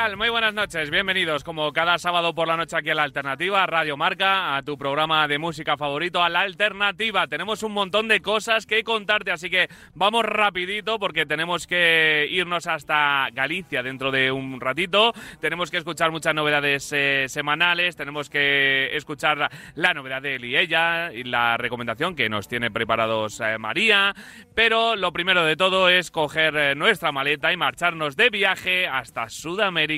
Muy 0.00 0.30
buenas 0.30 0.54
noches, 0.54 0.88
bienvenidos 0.88 1.44
como 1.44 1.74
cada 1.74 1.98
sábado 1.98 2.34
por 2.34 2.48
la 2.48 2.56
noche 2.56 2.74
aquí 2.74 2.88
a 2.88 2.94
La 2.94 3.02
Alternativa, 3.02 3.66
Radio 3.66 3.98
Marca, 3.98 4.56
a 4.56 4.62
tu 4.62 4.78
programa 4.78 5.28
de 5.28 5.38
música 5.38 5.76
favorito, 5.76 6.22
a 6.22 6.30
La 6.30 6.40
Alternativa. 6.40 7.26
Tenemos 7.26 7.62
un 7.62 7.72
montón 7.72 8.08
de 8.08 8.22
cosas 8.22 8.64
que 8.64 8.82
contarte, 8.82 9.30
así 9.30 9.50
que 9.50 9.68
vamos 9.92 10.24
rapidito 10.24 10.98
porque 10.98 11.26
tenemos 11.26 11.66
que 11.66 12.26
irnos 12.30 12.66
hasta 12.66 13.28
Galicia 13.34 13.82
dentro 13.82 14.10
de 14.10 14.32
un 14.32 14.58
ratito. 14.58 15.12
Tenemos 15.38 15.70
que 15.70 15.76
escuchar 15.76 16.10
muchas 16.10 16.34
novedades 16.34 16.90
eh, 16.94 17.26
semanales, 17.28 17.94
tenemos 17.94 18.30
que 18.30 18.96
escuchar 18.96 19.50
la, 19.74 19.92
novedad 19.92 20.22
de 20.22 20.36
él 20.36 20.46
y 20.46 20.56
ella 20.56 21.12
y 21.12 21.24
la 21.24 21.58
recomendación 21.58 22.16
que 22.16 22.30
nos 22.30 22.48
tiene 22.48 22.70
preparados 22.70 23.38
eh, 23.40 23.58
María. 23.58 24.14
Pero 24.54 24.96
lo 24.96 25.12
primero 25.12 25.44
de 25.44 25.56
todo 25.56 25.90
es 25.90 26.10
coger 26.10 26.56
eh, 26.56 26.74
nuestra 26.74 27.12
maleta 27.12 27.52
y 27.52 27.58
marcharnos 27.58 28.16
de 28.16 28.30
viaje 28.30 28.86
hasta 28.86 29.28
Sudamérica 29.28 29.89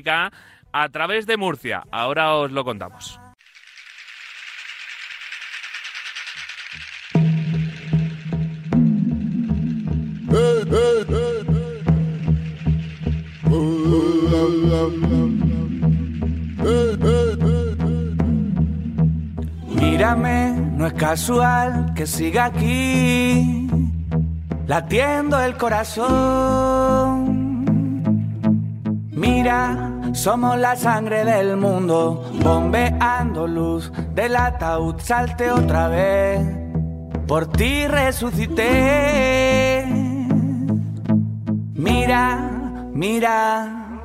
a 0.72 0.88
través 0.88 1.26
de 1.26 1.36
Murcia. 1.36 1.84
Ahora 1.90 2.34
os 2.34 2.50
lo 2.50 2.64
contamos. 2.64 3.20
Mírame, 19.68 20.54
no 20.76 20.86
es 20.86 20.92
casual 20.94 21.92
que 21.94 22.06
siga 22.06 22.46
aquí, 22.46 23.68
latiendo 24.66 25.38
el 25.38 25.56
corazón 25.56 27.31
Mira, 29.12 29.92
somos 30.14 30.56
la 30.58 30.74
sangre 30.74 31.22
del 31.22 31.58
mundo, 31.58 32.30
bombeando 32.42 33.46
luz 33.46 33.92
del 34.14 34.34
ataúd, 34.34 34.98
salte 35.00 35.50
otra 35.50 35.88
vez. 35.88 36.40
Por 37.28 37.52
ti 37.52 37.86
resucité. 37.88 39.84
Mira, 41.74 42.88
mira, 42.94 44.00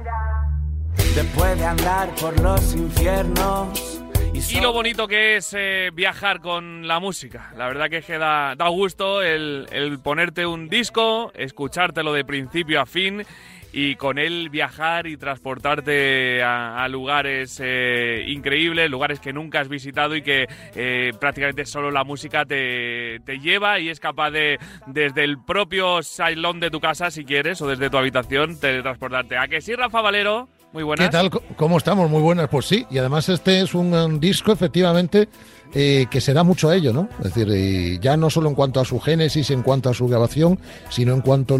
después 1.15 1.57
de 1.57 1.65
andar 1.65 2.13
por 2.15 2.37
los 2.41 2.75
infiernos. 2.75 4.01
Y, 4.33 4.59
lo 4.59 4.73
bonito 4.73 5.07
que 5.07 5.37
es 5.37 5.55
eh, 5.57 5.89
viajar 5.93 6.41
con 6.41 6.87
la 6.87 6.99
música. 6.99 7.51
La 7.57 7.67
verdad 7.67 7.89
que, 7.89 7.97
es 7.97 8.05
que 8.05 8.17
da, 8.17 8.55
gusto 8.67 9.23
el, 9.23 9.67
el 9.71 9.99
ponerte 9.99 10.45
un 10.45 10.67
disco, 10.69 11.31
escuchártelo 11.33 12.13
de 12.13 12.23
principio 12.23 12.81
a 12.81 12.85
fin 12.85 13.25
y 13.79 13.95
con 13.95 14.17
él 14.17 14.49
viajar 14.49 15.05
y 15.05 15.17
transportarte 15.17 16.41
a, 16.41 16.87
lugares 16.87 17.61
eh, 17.63 18.23
increíbles, 18.25 18.89
lugares 18.89 19.19
que 19.19 19.31
nunca 19.31 19.59
has 19.59 19.69
visitado 19.69 20.15
y 20.15 20.23
que 20.23 20.47
eh, 20.73 21.11
prácticamente 21.19 21.63
solo 21.63 21.91
la 21.91 22.03
música 22.03 22.43
te, 22.43 23.19
te, 23.23 23.37
lleva 23.37 23.79
y 23.79 23.89
es 23.89 23.99
capaz 23.99 24.31
de, 24.31 24.57
desde 24.87 25.23
el 25.23 25.37
propio 25.37 26.01
salón 26.01 26.59
de 26.59 26.71
tu 26.71 26.79
casa, 26.79 27.11
si 27.11 27.23
quieres, 27.23 27.61
o 27.61 27.67
desde 27.67 27.91
tu 27.91 27.97
habitación, 27.97 28.59
teletransportarte. 28.59 29.37
¿A 29.37 29.47
que 29.47 29.61
sí, 29.61 29.75
Rafa 29.75 30.01
Valero? 30.01 30.49
Muy 30.73 30.83
buenas. 30.83 31.07
¿Qué 31.07 31.11
tal? 31.11 31.29
¿Cómo 31.55 31.77
estamos? 31.77 32.09
Muy 32.09 32.21
buenas. 32.21 32.49
Pues 32.49 32.65
sí, 32.65 32.85
y 32.89 32.97
además 32.97 33.29
este 33.29 33.61
es 33.61 33.73
un 33.73 34.19
disco, 34.19 34.51
efectivamente, 34.51 35.29
eh, 35.73 36.07
que 36.09 36.21
se 36.21 36.33
da 36.33 36.43
mucho 36.43 36.69
a 36.69 36.75
ello, 36.75 36.93
¿no? 36.93 37.09
Es 37.19 37.33
decir, 37.33 37.47
eh, 37.51 37.99
ya 38.01 38.17
no 38.17 38.29
solo 38.29 38.49
en 38.49 38.55
cuanto 38.55 38.79
a 38.79 38.85
su 38.85 38.99
génesis, 38.99 39.49
en 39.51 39.63
cuanto 39.63 39.89
a 39.89 39.93
su 39.93 40.07
grabación, 40.07 40.59
sino 40.89 41.13
en 41.13 41.21
cuanto 41.21 41.55
a 41.55 41.59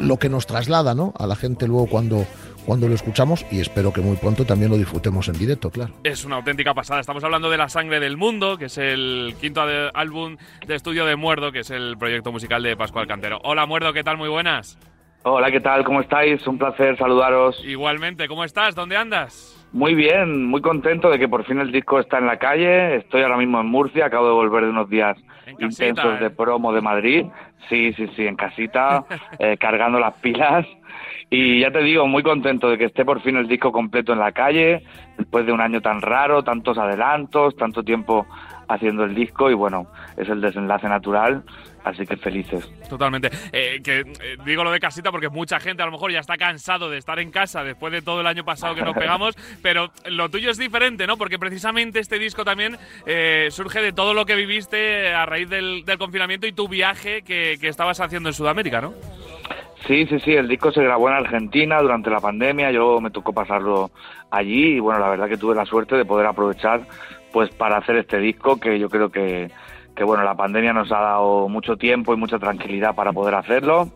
lo 0.00 0.18
que 0.18 0.28
nos 0.28 0.46
traslada, 0.46 0.94
¿no? 0.94 1.12
A 1.18 1.26
la 1.26 1.36
gente 1.36 1.66
luego 1.66 1.86
cuando, 1.86 2.26
cuando 2.66 2.88
lo 2.88 2.94
escuchamos 2.94 3.44
y 3.50 3.60
espero 3.60 3.92
que 3.92 4.00
muy 4.00 4.16
pronto 4.16 4.44
también 4.44 4.70
lo 4.70 4.78
disfrutemos 4.78 5.28
en 5.28 5.38
directo, 5.38 5.70
claro. 5.70 5.94
Es 6.04 6.24
una 6.24 6.36
auténtica 6.36 6.74
pasada. 6.74 7.00
Estamos 7.00 7.24
hablando 7.24 7.50
de 7.50 7.56
La 7.58 7.68
Sangre 7.68 8.00
del 8.00 8.16
Mundo, 8.16 8.56
que 8.56 8.66
es 8.66 8.78
el 8.78 9.34
quinto 9.40 9.62
álbum 9.94 10.36
de 10.66 10.74
estudio 10.74 11.04
de 11.06 11.16
Muerdo, 11.16 11.52
que 11.52 11.60
es 11.60 11.70
el 11.70 11.96
proyecto 11.98 12.32
musical 12.32 12.62
de 12.62 12.76
Pascual 12.76 13.06
Cantero. 13.06 13.40
Hola 13.44 13.66
Muerdo, 13.66 13.92
¿qué 13.92 14.04
tal? 14.04 14.16
Muy 14.16 14.28
buenas. 14.28 14.78
Hola, 15.26 15.50
¿qué 15.50 15.60
tal? 15.60 15.84
¿Cómo 15.84 16.02
estáis? 16.02 16.46
Un 16.46 16.58
placer 16.58 16.98
saludaros. 16.98 17.58
Igualmente, 17.64 18.28
¿cómo 18.28 18.44
estás? 18.44 18.74
¿Dónde 18.74 18.94
andas? 18.98 19.66
Muy 19.72 19.94
bien, 19.94 20.44
muy 20.44 20.60
contento 20.60 21.08
de 21.08 21.18
que 21.18 21.28
por 21.28 21.46
fin 21.46 21.60
el 21.60 21.72
disco 21.72 21.98
está 21.98 22.18
en 22.18 22.26
la 22.26 22.36
calle. 22.36 22.96
Estoy 22.96 23.22
ahora 23.22 23.38
mismo 23.38 23.58
en 23.58 23.66
Murcia, 23.66 24.04
acabo 24.04 24.26
de 24.26 24.34
volver 24.34 24.64
de 24.64 24.68
unos 24.68 24.90
días 24.90 25.16
intensos 25.58 26.20
de 26.20 26.26
¿eh? 26.26 26.30
promo 26.30 26.74
de 26.74 26.82
Madrid. 26.82 27.24
Sí, 27.70 27.94
sí, 27.94 28.06
sí, 28.14 28.26
en 28.26 28.36
casita, 28.36 29.06
eh, 29.38 29.56
cargando 29.56 29.98
las 29.98 30.12
pilas. 30.16 30.66
Y 31.30 31.60
ya 31.60 31.70
te 31.70 31.80
digo, 31.80 32.06
muy 32.06 32.22
contento 32.22 32.68
de 32.68 32.76
que 32.76 32.84
esté 32.84 33.06
por 33.06 33.22
fin 33.22 33.36
el 33.36 33.48
disco 33.48 33.72
completo 33.72 34.12
en 34.12 34.18
la 34.18 34.32
calle, 34.32 34.84
después 35.16 35.46
de 35.46 35.52
un 35.52 35.62
año 35.62 35.80
tan 35.80 36.02
raro, 36.02 36.44
tantos 36.44 36.76
adelantos, 36.76 37.56
tanto 37.56 37.82
tiempo 37.82 38.26
haciendo 38.68 39.04
el 39.04 39.14
disco 39.14 39.50
y 39.50 39.54
bueno, 39.54 39.86
es 40.18 40.28
el 40.28 40.42
desenlace 40.42 40.86
natural 40.86 41.44
Así 41.84 42.06
que 42.06 42.16
felices. 42.16 42.66
Totalmente. 42.88 43.30
Eh, 43.52 43.80
que 43.84 44.00
eh, 44.00 44.36
digo 44.44 44.64
lo 44.64 44.72
de 44.72 44.80
casita 44.80 45.10
porque 45.10 45.28
mucha 45.28 45.60
gente 45.60 45.82
a 45.82 45.86
lo 45.86 45.92
mejor 45.92 46.10
ya 46.10 46.20
está 46.20 46.36
cansado 46.36 46.88
de 46.88 46.96
estar 46.96 47.18
en 47.18 47.30
casa 47.30 47.62
después 47.62 47.92
de 47.92 48.00
todo 48.00 48.22
el 48.22 48.26
año 48.26 48.44
pasado 48.44 48.74
que 48.74 48.82
nos 48.82 48.94
pegamos, 48.98 49.36
pero 49.62 49.90
lo 50.06 50.30
tuyo 50.30 50.50
es 50.50 50.58
diferente, 50.58 51.06
¿no? 51.06 51.18
Porque 51.18 51.38
precisamente 51.38 52.00
este 52.00 52.18
disco 52.18 52.44
también 52.44 52.78
eh, 53.06 53.48
surge 53.50 53.82
de 53.82 53.92
todo 53.92 54.14
lo 54.14 54.24
que 54.24 54.34
viviste 54.34 55.12
a 55.12 55.26
raíz 55.26 55.48
del, 55.48 55.84
confinamiento 55.98 56.46
y 56.46 56.52
tu 56.52 56.68
viaje 56.68 57.22
que, 57.22 57.56
que 57.60 57.68
estabas 57.68 58.00
haciendo 58.00 58.30
en 58.30 58.34
Sudamérica, 58.34 58.80
¿no? 58.80 58.94
Sí, 59.86 60.06
sí, 60.06 60.18
sí, 60.20 60.32
el 60.32 60.48
disco 60.48 60.72
se 60.72 60.82
grabó 60.82 61.08
en 61.08 61.16
Argentina 61.16 61.80
durante 61.82 62.08
la 62.08 62.20
pandemia, 62.20 62.70
yo 62.70 63.00
me 63.02 63.10
tocó 63.10 63.34
pasarlo 63.34 63.90
allí 64.30 64.76
y 64.76 64.80
bueno, 64.80 65.00
la 65.00 65.10
verdad 65.10 65.28
que 65.28 65.36
tuve 65.36 65.54
la 65.54 65.66
suerte 65.66 65.96
de 65.96 66.06
poder 66.06 66.26
aprovechar 66.26 66.86
pues 67.32 67.50
para 67.50 67.78
hacer 67.78 67.96
este 67.96 68.18
disco 68.18 68.58
que 68.58 68.78
yo 68.78 68.88
creo 68.88 69.10
que 69.10 69.50
que 69.94 70.04
bueno, 70.04 70.24
la 70.24 70.34
pandemia 70.34 70.72
nos 70.72 70.90
ha 70.92 71.00
dado 71.00 71.48
mucho 71.48 71.76
tiempo 71.76 72.12
y 72.14 72.16
mucha 72.16 72.38
tranquilidad 72.38 72.94
para 72.94 73.12
poder 73.12 73.34
hacerlo. 73.34 73.88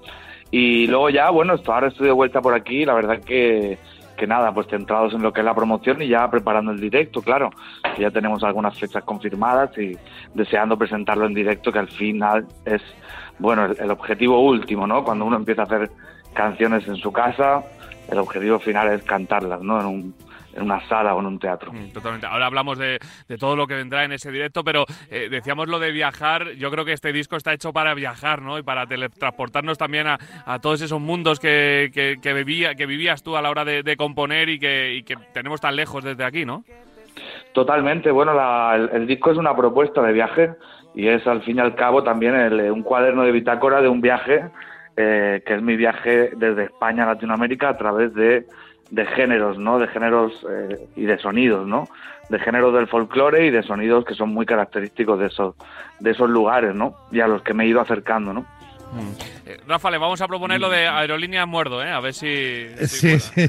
Y 0.51 0.87
luego 0.87 1.11
ya, 1.11 1.31
bueno, 1.31 1.55
ahora 1.67 1.89
estoy 1.89 2.07
de 2.07 2.13
vuelta 2.13 2.41
por 2.41 2.55
aquí, 2.55 2.85
la 2.85 2.95
verdad 2.95 3.21
que, 3.21 3.79
que 4.17 4.27
nada, 4.27 4.53
pues 4.53 4.67
centrados 4.69 5.13
en 5.13 5.23
lo 5.23 5.33
que 5.33 5.41
es 5.41 5.45
la 5.45 5.55
promoción 5.55 6.01
y 6.03 6.09
ya 6.09 6.31
preparando 6.31 6.73
el 6.73 6.81
directo, 6.81 7.21
claro. 7.21 7.51
Ya 7.99 8.11
tenemos 8.11 8.43
algunas 8.43 8.79
fechas 8.79 9.05
confirmadas 9.05 9.77
y 9.79 9.97
deseando 10.35 10.79
presentarlo 10.79 11.27
en 11.27 11.35
directo, 11.35 11.73
que 11.73 11.79
al 11.79 11.89
final 11.89 12.47
es, 12.65 12.83
bueno, 13.39 13.67
el 13.67 13.91
objetivo 13.91 14.43
último, 14.43 14.87
¿no? 14.87 15.05
Cuando 15.05 15.25
uno 15.25 15.37
empieza 15.37 15.63
a 15.63 15.65
hacer 15.65 15.91
canciones 16.33 16.87
en 16.89 16.97
su 16.97 17.13
casa, 17.13 17.63
el 18.11 18.19
objetivo 18.19 18.59
final 18.59 18.93
es 18.93 19.03
cantarlas, 19.03 19.61
¿no? 19.61 19.81
En 19.81 19.87
un, 19.87 20.15
en 20.59 20.65
una 20.65 20.81
sala 20.89 21.15
o 21.15 21.21
en 21.21 21.27
un 21.27 21.39
teatro. 21.39 21.73
Mm, 21.73 21.93
totalmente. 21.93 22.27
Ahora 22.27 22.47
hablamos 22.47 22.79
de, 22.79 22.99
todo 23.39 23.57
lo 23.57 23.67
que 23.67 23.75
vendrá 23.75 24.05
en 24.05 24.13
ese 24.13 24.31
directo, 24.31 24.65
pero 24.65 24.85
eh, 25.11 25.29
decíamos 25.31 25.69
lo 25.69 25.79
de 25.79 25.93
viajar. 25.93 26.53
Yo 26.53 26.71
creo 26.71 26.85
que 26.85 26.93
este 26.93 27.13
disco 27.13 27.37
está 27.37 27.53
hecho 27.53 27.73
para 27.73 27.95
viajar, 27.95 28.43
¿no? 28.43 28.59
Y 28.59 28.63
para 28.63 28.87
teletransportarnos 28.87 29.79
también 29.79 30.07
a, 30.07 30.19
todos 30.61 30.83
esos 30.83 31.01
mundos 31.01 31.39
que, 31.39 31.91
que, 31.93 32.33
vivía, 32.33 32.75
que 32.75 32.87
vivías 32.87 33.23
tú 33.23 33.37
a 33.37 33.43
la 33.43 33.51
hora 33.51 33.65
de, 33.65 33.97
componer 33.97 34.49
y 34.49 34.59
que, 34.59 35.03
que 35.07 35.17
tenemos 35.33 35.61
tan 35.61 35.75
lejos 35.75 36.05
desde 36.05 36.25
aquí, 36.25 36.45
¿no? 36.45 36.65
Totalmente. 37.53 38.11
Bueno, 38.11 38.33
el, 38.75 39.07
disco 39.07 39.31
es 39.31 39.39
una 39.39 39.57
propuesta 39.57 40.03
de 40.03 40.13
viaje 40.13 40.51
y 40.95 41.09
es 41.09 41.27
al 41.27 41.43
fin 41.43 41.57
y 41.57 41.61
al 41.61 41.75
cabo 41.75 42.03
también 42.03 42.35
un 42.71 42.83
cuaderno 42.83 43.23
de 43.23 43.33
bitácora 43.33 43.81
de 43.81 43.89
un 43.89 44.01
viaje 44.01 44.45
eh, 44.97 45.43
que 45.47 45.55
es 45.55 45.63
mi 45.63 45.77
viaje 45.77 46.31
desde 46.37 46.65
España 46.65 47.05
a 47.05 47.15
Latinoamérica 47.15 47.69
a 47.69 47.77
través 47.77 48.13
de 48.15 48.47
de 48.91 49.07
géneros, 49.07 49.59
¿no? 49.59 49.79
De 49.79 49.89
géneros 49.89 50.33
eh, 50.51 50.89
y 50.97 51.05
de 51.05 51.19
sonidos, 51.19 51.67
¿no? 51.67 51.89
De 52.31 52.39
géneros 52.39 52.75
del 52.75 52.89
folclore 52.89 53.47
y 53.47 53.51
de 53.51 53.63
sonidos 53.63 54.05
que 54.05 54.15
son 54.15 54.31
muy 54.31 54.47
característicos 54.47 55.19
de 55.19 55.27
esos, 55.27 55.55
de 56.01 56.11
esos 56.11 56.29
lugares, 56.29 56.75
¿no? 56.75 56.95
Y 57.11 57.21
a 57.21 57.27
los 57.27 57.43
que 57.43 57.55
me 57.55 57.65
he 57.65 57.69
ido 57.69 57.81
acercando, 57.81 58.33
¿no? 58.33 58.47
Mm. 58.93 59.11
Eh, 59.47 59.57
Rafa, 59.67 59.91
le 59.91 59.99
vamos 59.99 60.21
a 60.23 60.29
proponer 60.29 60.61
lo 60.61 60.71
de 60.71 60.87
aerolínea 60.87 61.45
muerdo, 61.45 61.83
¿eh? 61.83 61.91
A 61.91 62.01
ver 62.01 62.15
si... 62.15 62.67
sí, 62.87 63.19
sí. 63.21 63.49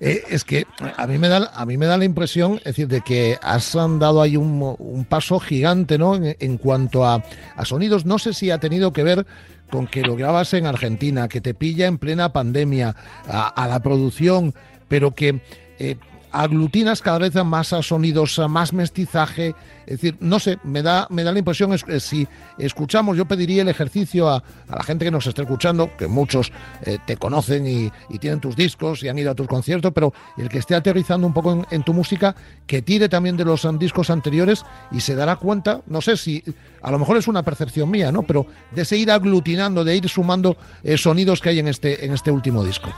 Eh, 0.00 0.22
es 0.28 0.44
que 0.44 0.66
a 0.96 1.06
mí, 1.06 1.18
me 1.18 1.28
da, 1.28 1.50
a 1.54 1.64
mí 1.64 1.76
me 1.78 1.86
da 1.86 1.96
la 1.96 2.04
impresión, 2.04 2.56
es 2.58 2.64
decir, 2.64 2.88
de 2.88 3.00
que 3.00 3.38
has 3.42 3.72
dado 3.72 4.20
ahí 4.20 4.36
un, 4.36 4.76
un 4.78 5.04
paso 5.06 5.40
gigante, 5.40 5.98
¿no? 5.98 6.14
En, 6.16 6.58
cuanto 6.58 7.04
a, 7.06 7.22
a, 7.56 7.64
sonidos, 7.64 8.04
no 8.04 8.18
sé 8.18 8.32
si 8.34 8.50
ha 8.50 8.58
tenido 8.58 8.92
que 8.92 9.02
ver 9.02 9.26
con 9.70 9.86
que 9.86 10.02
lo 10.02 10.16
grabas 10.16 10.54
en 10.54 10.66
Argentina, 10.66 11.28
que 11.28 11.40
te 11.40 11.54
pilla 11.54 11.86
en 11.86 11.98
plena 11.98 12.32
pandemia, 12.32 12.94
a, 13.28 13.66
la 13.68 13.80
producción, 13.80 14.54
pero 14.88 15.12
que... 15.12 15.40
Eh, 15.78 15.96
aglutinas 16.36 17.00
cada 17.00 17.18
vez 17.18 17.34
más 17.44 17.68
sonidos, 17.68 18.38
más 18.48 18.72
mestizaje. 18.72 19.54
Es 19.86 20.00
decir, 20.00 20.16
no 20.20 20.38
sé, 20.38 20.58
me 20.64 20.82
da, 20.82 21.06
me 21.10 21.24
da 21.24 21.32
la 21.32 21.38
impresión, 21.38 21.72
es, 21.72 21.84
si 22.02 22.28
escuchamos, 22.58 23.16
yo 23.16 23.24
pediría 23.24 23.62
el 23.62 23.68
ejercicio 23.68 24.28
a, 24.28 24.42
la 24.68 24.82
gente 24.82 25.04
que 25.04 25.10
nos 25.10 25.26
esté 25.26 25.42
escuchando, 25.42 25.96
que 25.96 26.06
muchos 26.08 26.52
eh, 26.82 26.98
te 27.06 27.16
conocen 27.16 27.66
y, 27.66 27.90
tienen 28.18 28.40
tus 28.40 28.56
discos 28.56 29.02
y 29.02 29.08
han 29.08 29.18
ido 29.18 29.30
a 29.30 29.34
tus 29.34 29.46
conciertos, 29.46 29.92
pero 29.94 30.12
el 30.38 30.48
que 30.48 30.58
esté 30.58 30.74
aterrizando 30.74 31.26
un 31.26 31.34
poco 31.34 31.66
en, 31.70 31.82
tu 31.82 31.92
música, 31.92 32.34
que 32.66 32.82
tire 32.82 33.08
también 33.08 33.36
de 33.36 33.44
los 33.44 33.64
um, 33.64 33.78
discos 33.78 34.10
anteriores 34.10 34.64
y 34.90 35.00
se 35.00 35.14
dará 35.14 35.36
cuenta, 35.36 35.82
no 35.86 36.00
sé 36.00 36.16
si, 36.16 36.42
a 36.82 36.90
lo 36.90 36.98
mejor 36.98 37.18
es 37.18 37.28
una 37.28 37.42
percepción 37.42 37.90
mía, 37.90 38.10
¿no? 38.10 38.22
Pero 38.22 38.46
de 38.72 38.84
seguir 38.84 39.10
aglutinando, 39.10 39.84
de 39.84 39.96
ir 39.96 40.08
sumando 40.08 40.56
eh, 40.82 40.96
sonidos 40.96 41.40
que 41.40 41.50
hay 41.50 41.58
en 41.58 41.68
este, 41.68 42.04
en 42.04 42.12
este 42.14 42.30
último 42.30 42.64
disco. 42.64 42.90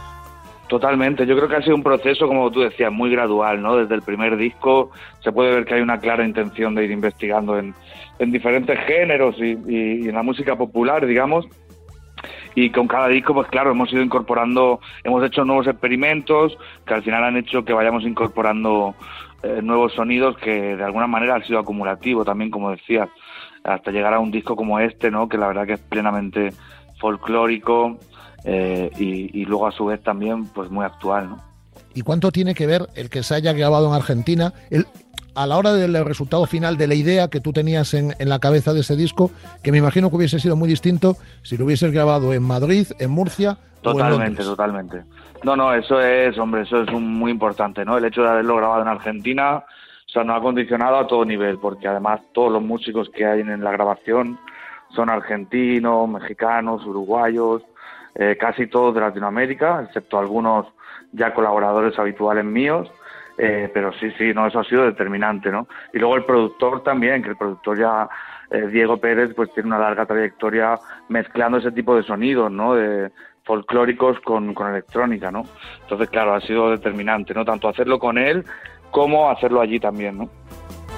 Totalmente, 0.69 1.25
yo 1.25 1.35
creo 1.35 1.49
que 1.49 1.57
ha 1.57 1.63
sido 1.63 1.77
un 1.77 1.83
proceso, 1.83 2.29
como 2.29 2.51
tú 2.51 2.61
decías, 2.61 2.93
muy 2.93 3.11
gradual, 3.11 3.63
¿no? 3.63 3.77
Desde 3.77 3.95
el 3.95 4.03
primer 4.03 4.37
disco 4.37 4.91
se 5.21 5.33
puede 5.33 5.55
ver 5.55 5.65
que 5.65 5.75
hay 5.75 5.81
una 5.81 5.99
clara 5.99 6.27
intención 6.27 6.75
de 6.75 6.85
ir 6.85 6.91
investigando 6.91 7.59
en, 7.59 7.75
diferentes 8.19 8.79
géneros 8.81 9.37
y, 9.39 9.53
en 10.09 10.15
la 10.15 10.23
música 10.23 10.57
popular, 10.57 11.07
digamos. 11.07 11.47
Y 12.55 12.69
con 12.69 12.87
cada 12.87 13.09
disco, 13.09 13.33
pues 13.33 13.49
claro, 13.49 13.71
hemos 13.71 13.91
ido 13.93 14.03
incorporando, 14.03 14.81
hemos 15.05 15.25
hecho 15.25 15.45
nuevos 15.45 15.67
experimentos 15.67 16.59
que 16.85 16.95
al 16.95 17.03
final 17.03 17.25
han 17.25 17.37
hecho 17.39 17.65
que 17.65 17.73
vayamos 17.73 18.03
incorporando 18.03 18.95
eh, 19.43 19.61
nuevos 19.63 19.95
sonidos 19.95 20.37
que 20.37 20.77
de 20.77 20.85
alguna 20.85 21.07
manera 21.07 21.37
han 21.37 21.45
sido 21.45 21.61
acumulativos 21.61 22.27
también, 22.27 22.51
como 22.51 22.73
decía, 22.73 23.09
hasta 23.65 23.91
llegar 23.91 24.13
a 24.13 24.19
un 24.19 24.31
disco 24.31 24.55
como 24.55 24.81
este, 24.81 25.11
¿no? 25.11 25.31
Que 25.31 25.39
la 25.39 25.47
verdad 25.47 25.67
que 25.67 25.75
es 25.75 25.81
plenamente 25.81 26.51
folclórico, 26.99 27.99
eh, 28.45 28.91
y, 28.99 29.45
luego 29.45 29.67
a 29.67 29.73
su 29.73 29.87
vez 29.87 30.03
también 30.03 30.47
pues 30.47 30.71
muy 30.71 30.85
actual. 30.85 31.31
¿no? 31.31 31.43
¿Y 31.95 32.03
cuánto 32.03 32.31
tiene 32.31 32.55
que 32.55 32.67
ver 32.67 32.89
el 32.95 33.11
que 33.11 33.23
se 33.23 33.35
haya 33.35 33.53
grabado 33.53 33.89
en 33.89 33.95
Argentina 33.95 34.53
el, 34.71 34.87
a 35.35 35.47
la 35.47 35.57
hora 35.57 35.73
del 35.73 36.05
resultado 36.05 36.47
final 36.47 36.77
de 36.77 36.87
la 36.87 36.95
idea 36.95 37.29
que 37.29 37.41
tú 37.41 37.53
tenías 37.53 37.95
en, 37.95 38.15
en, 38.19 38.29
la 38.29 38.39
cabeza 38.39 38.73
de 38.73 38.81
ese 38.81 38.97
disco, 38.97 39.31
que 39.63 39.73
me 39.73 39.79
imagino 39.79 40.11
que 40.11 40.17
hubiese 40.17 40.41
sido 40.41 40.57
muy 40.57 40.69
distinto 40.69 41.17
si 41.43 41.57
lo 41.57 41.65
hubieses 41.65 41.93
grabado 41.93 42.33
en 42.33 42.43
Madrid, 42.43 42.87
en 42.99 43.11
Murcia? 43.11 43.59
Totalmente, 43.83 44.43
totalmente. 44.43 45.05
No, 45.45 45.55
no, 45.55 45.73
eso 45.73 46.01
es, 46.01 46.37
hombre, 46.39 46.63
eso 46.63 46.83
es 46.83 46.93
muy 46.93 47.31
importante, 47.31 47.85
¿no? 47.85 47.97
El 47.97 48.05
hecho 48.05 48.23
de 48.23 48.29
haberlo 48.29 48.57
grabado 48.57 48.83
en 48.83 48.89
Argentina, 48.89 49.57
o 49.59 50.11
sea, 50.11 50.25
nos 50.25 50.39
ha 50.39 50.41
condicionado 50.41 50.97
a 50.97 51.07
todo 51.07 51.25
nivel, 51.25 51.59
porque 51.59 51.87
además 51.87 52.21
todos 52.33 52.53
los 52.53 52.63
músicos 52.63 53.09
que 53.11 53.25
hay 53.25 53.41
en 53.41 53.63
la 53.63 53.71
grabación 53.71 54.39
son 54.91 55.11
argentinos, 55.11 56.09
mexicanos, 56.09 56.85
uruguayos, 56.85 57.63
eh, 58.15 58.37
casi 58.39 58.67
todos 58.67 58.95
de 58.95 59.01
Latinoamérica, 59.01 59.83
excepto 59.85 60.19
algunos 60.19 60.67
ya 61.13 61.33
colaboradores 61.33 61.99
habituales 61.99 62.45
míos, 62.45 62.91
eh, 63.37 63.71
pero 63.73 63.93
sí, 63.93 64.11
sí, 64.19 64.33
no, 64.35 64.47
eso 64.47 64.59
ha 64.59 64.65
sido 64.65 64.85
determinante, 64.85 65.51
¿no? 65.51 65.69
Y 65.93 65.99
luego 65.99 66.17
el 66.17 66.25
productor 66.25 66.83
también, 66.83 67.23
que 67.23 67.31
el 67.31 67.37
productor 67.37 67.79
ya, 67.79 68.09
eh, 68.51 68.67
Diego 68.67 68.97
Pérez, 68.97 69.33
pues 69.35 69.53
tiene 69.55 69.69
una 69.69 69.79
larga 69.79 70.07
trayectoria 70.07 70.79
mezclando 71.09 71.59
ese 71.59 71.71
tipo 71.71 71.95
de 71.95 72.03
sonidos, 72.03 72.51
¿no? 72.51 72.75
De 72.75 73.13
folclóricos 73.45 74.19
con, 74.21 74.53
con 74.53 74.69
electrónica, 74.71 75.31
¿no? 75.31 75.45
Entonces, 75.83 76.11
claro, 76.11 76.35
ha 76.35 76.41
sido 76.41 76.71
determinante, 76.71 77.33
¿no? 77.35 77.45
Tanto 77.45 77.69
hacerlo 77.69 77.99
con 77.99 78.19
él 78.19 78.45
como 78.91 79.31
hacerlo 79.31 79.61
allí 79.61 79.79
también, 79.79 80.19
¿no? 80.19 80.25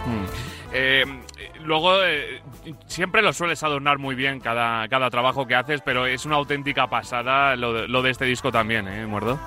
Mm. 0.07 1.65
Luego, 1.65 1.93
siempre 2.87 3.23
lo 3.23 3.33
sueles 3.33 3.63
adornar 3.63 3.99
muy 3.99 4.15
bien 4.15 4.41
cada, 4.41 4.89
cada 4.89 5.11
trabajo 5.11 5.47
que 5.47 5.55
haces, 5.55 5.81
pero 5.83 6.07
es 6.07 6.27
una 6.27 6.37
auténtica 6.37 6.87
pasada 6.89 7.57
lo 7.57 7.73
de, 7.73 7.89
lo 7.89 8.03
de 8.03 8.11
este 8.11 8.25
disco 8.25 8.51
también, 8.51 8.89
¿eh, 8.89 9.07
Muerdo? 9.07 9.39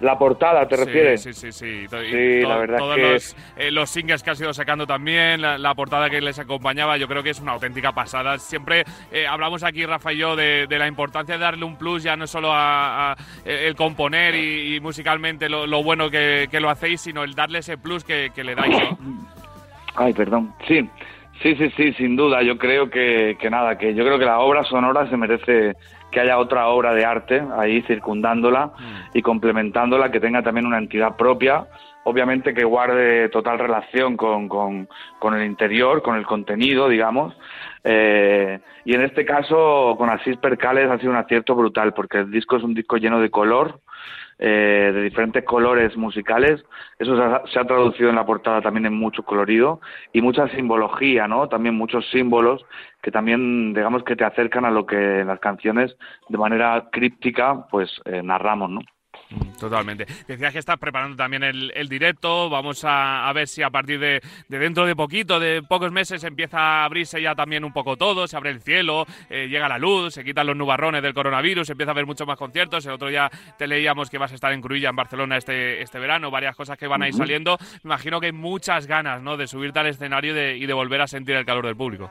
La 0.00 0.18
portada, 0.18 0.66
¿te 0.66 0.76
refieres? 0.76 1.22
Sí, 1.22 1.32
sí, 1.32 1.52
sí. 1.52 1.86
sí, 1.88 2.40
la 2.42 2.56
verdad 2.56 2.78
todos 2.78 2.96
que... 2.96 3.02
los, 3.02 3.36
eh, 3.56 3.70
los, 3.70 3.88
singles 3.88 4.22
que 4.22 4.30
has 4.30 4.40
ido 4.40 4.52
sacando 4.52 4.86
también, 4.86 5.40
la, 5.40 5.74
portada 5.74 6.10
que 6.10 6.20
les 6.20 6.38
acompañaba, 6.38 6.96
yo 6.96 7.06
creo 7.06 7.22
que 7.22 7.30
es 7.30 7.40
una 7.40 7.52
auténtica 7.52 7.92
pasada. 7.92 8.38
Siempre 8.38 8.84
eh, 9.12 9.26
hablamos 9.26 9.62
aquí, 9.62 9.86
Rafa 9.86 10.12
y 10.12 10.18
yo, 10.18 10.36
de, 10.36 10.66
la 10.68 10.88
importancia 10.88 11.36
de 11.36 11.40
darle 11.44 11.64
un 11.64 11.76
plus 11.76 12.02
ya 12.02 12.16
no 12.16 12.26
solo 12.26 12.50
a, 12.52 13.16
el 13.44 13.74
componer 13.76 14.34
y, 14.34 14.80
musicalmente 14.80 15.48
lo, 15.48 15.82
bueno 15.82 16.10
que, 16.10 16.48
lo 16.60 16.70
hacéis, 16.70 17.00
sino 17.00 17.22
el 17.22 17.34
darle 17.34 17.60
ese 17.60 17.78
plus 17.78 18.04
que, 18.04 18.30
le 18.36 18.54
dais. 18.54 18.76
Ay, 19.94 20.12
perdón. 20.12 20.52
Sí, 20.66 20.88
sí, 21.42 21.54
sí, 21.56 21.70
sí, 21.76 21.92
sin 21.94 22.16
duda. 22.16 22.42
Yo 22.42 22.58
creo 22.58 22.90
que, 22.90 23.36
que 23.40 23.50
nada, 23.50 23.76
que 23.78 23.94
yo 23.94 24.04
creo 24.04 24.18
que 24.18 24.24
la 24.24 24.40
obra 24.40 24.64
sonora 24.64 25.08
se 25.08 25.16
merece 25.16 25.74
que 26.10 26.20
haya 26.20 26.38
otra 26.38 26.68
obra 26.68 26.94
de 26.94 27.04
arte 27.04 27.42
ahí 27.58 27.82
circundándola 27.82 28.72
y 29.12 29.20
complementándola, 29.20 30.10
que 30.10 30.20
tenga 30.20 30.42
también 30.42 30.66
una 30.66 30.78
entidad 30.78 31.16
propia, 31.16 31.66
obviamente 32.04 32.54
que 32.54 32.64
guarde 32.64 33.28
total 33.30 33.58
relación 33.58 34.16
con, 34.16 34.48
con, 34.48 34.88
con 35.18 35.34
el 35.34 35.44
interior, 35.44 36.02
con 36.02 36.16
el 36.16 36.24
contenido, 36.24 36.88
digamos. 36.88 37.34
Eh, 37.82 38.60
y 38.84 38.94
en 38.94 39.02
este 39.02 39.24
caso, 39.24 39.96
con 39.98 40.08
Asís 40.08 40.36
Percales 40.36 40.88
ha 40.88 40.98
sido 40.98 41.10
un 41.10 41.18
acierto 41.18 41.54
brutal, 41.54 41.92
porque 41.92 42.18
el 42.18 42.30
disco 42.30 42.56
es 42.56 42.62
un 42.62 42.74
disco 42.74 42.96
lleno 42.96 43.20
de 43.20 43.30
color, 43.30 43.80
eh, 44.38 44.90
de 44.94 45.02
diferentes 45.02 45.44
colores 45.44 45.96
musicales. 45.96 46.64
Eso 46.98 47.16
se 47.46 47.58
ha, 47.58 47.64
traducido 47.64 48.10
en 48.10 48.16
la 48.16 48.26
portada 48.26 48.60
también 48.60 48.86
en 48.86 48.94
mucho 48.94 49.22
colorido 49.22 49.80
y 50.12 50.22
mucha 50.22 50.48
simbología, 50.48 51.28
¿no? 51.28 51.48
También 51.48 51.74
muchos 51.74 52.08
símbolos 52.10 52.64
que 53.02 53.10
también, 53.10 53.74
digamos, 53.74 54.02
que 54.04 54.16
te 54.16 54.24
acercan 54.24 54.64
a 54.64 54.70
lo 54.70 54.86
que 54.86 55.20
en 55.20 55.26
las 55.26 55.40
canciones 55.40 55.96
de 56.28 56.38
manera 56.38 56.88
críptica, 56.90 57.66
pues 57.70 58.00
eh, 58.06 58.22
narramos, 58.22 58.70
¿no? 58.70 58.80
Mm, 59.30 59.58
totalmente. 59.58 60.06
Decías 60.26 60.52
que 60.52 60.58
estás 60.58 60.78
preparando 60.78 61.16
también 61.16 61.42
el, 61.42 61.88
directo. 61.88 62.48
Vamos 62.50 62.84
a, 62.86 63.30
ver 63.34 63.48
si 63.48 63.62
a 63.62 63.70
partir 63.70 63.98
de, 63.98 64.20
dentro 64.48 64.86
de 64.86 64.96
poquito, 64.96 65.38
de 65.38 65.62
pocos 65.62 65.92
meses, 65.92 66.24
empieza 66.24 66.58
a 66.58 66.84
abrirse 66.84 67.20
ya 67.20 67.34
también 67.34 67.64
un 67.64 67.72
poco 67.72 67.96
todo. 67.96 68.26
Se 68.26 68.36
abre 68.36 68.50
el 68.50 68.60
cielo, 68.60 69.06
eh, 69.30 69.48
llega 69.48 69.68
la 69.68 69.78
luz, 69.78 70.14
se 70.14 70.24
quitan 70.24 70.46
los 70.46 70.56
nubarrones 70.56 71.02
del 71.02 71.14
coronavirus, 71.14 71.70
empieza 71.70 71.90
a 71.90 71.94
haber 71.94 72.06
muchos 72.06 72.26
más 72.26 72.38
conciertos. 72.38 72.84
El 72.86 72.92
otro 72.92 73.08
día 73.08 73.30
te 73.58 73.66
leíamos 73.66 74.10
que 74.10 74.18
vas 74.18 74.32
a 74.32 74.34
estar 74.34 74.52
en 74.52 74.60
Cruilla, 74.60 74.90
en 74.90 74.96
Barcelona, 74.96 75.36
este, 75.36 75.82
este 75.82 75.98
verano. 75.98 76.30
Varias 76.30 76.56
cosas 76.56 76.76
que 76.78 76.86
van 76.86 77.02
a 77.02 77.08
ir 77.08 77.14
saliendo. 77.14 77.56
Me 77.82 77.88
imagino 77.88 78.20
que 78.20 78.26
hay 78.26 78.32
muchas 78.32 78.86
ganas 78.86 79.22
¿no? 79.22 79.36
de 79.36 79.46
subirte 79.46 79.80
al 79.80 79.86
escenario 79.86 80.34
y 80.54 80.66
de 80.66 80.72
volver 80.72 81.00
a 81.00 81.06
sentir 81.06 81.36
el 81.36 81.44
calor 81.44 81.66
del 81.66 81.76
público. 81.76 82.10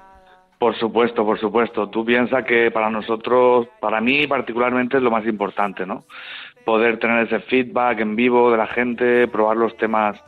Por 0.64 0.78
supuesto, 0.78 1.26
por 1.26 1.38
supuesto. 1.40 1.90
Tú 1.90 2.06
piensas 2.06 2.46
que 2.46 2.72
para 2.72 2.90
nosotros, 2.90 3.68
para 3.82 4.00
mí 4.00 4.28
particularmente, 4.28 4.96
es 4.96 5.04
lo 5.04 5.12
más 5.12 5.26
importante, 5.26 5.86
¿no? 5.86 6.06
Poder 6.66 7.00
tener 7.00 7.26
ese 7.26 7.40
feedback 7.42 8.00
en 8.00 8.16
vivo 8.16 8.52
de 8.52 8.58
la 8.58 8.68
gente, 8.68 9.28
probar 9.28 9.58
los 9.58 9.76
temas 9.78 10.20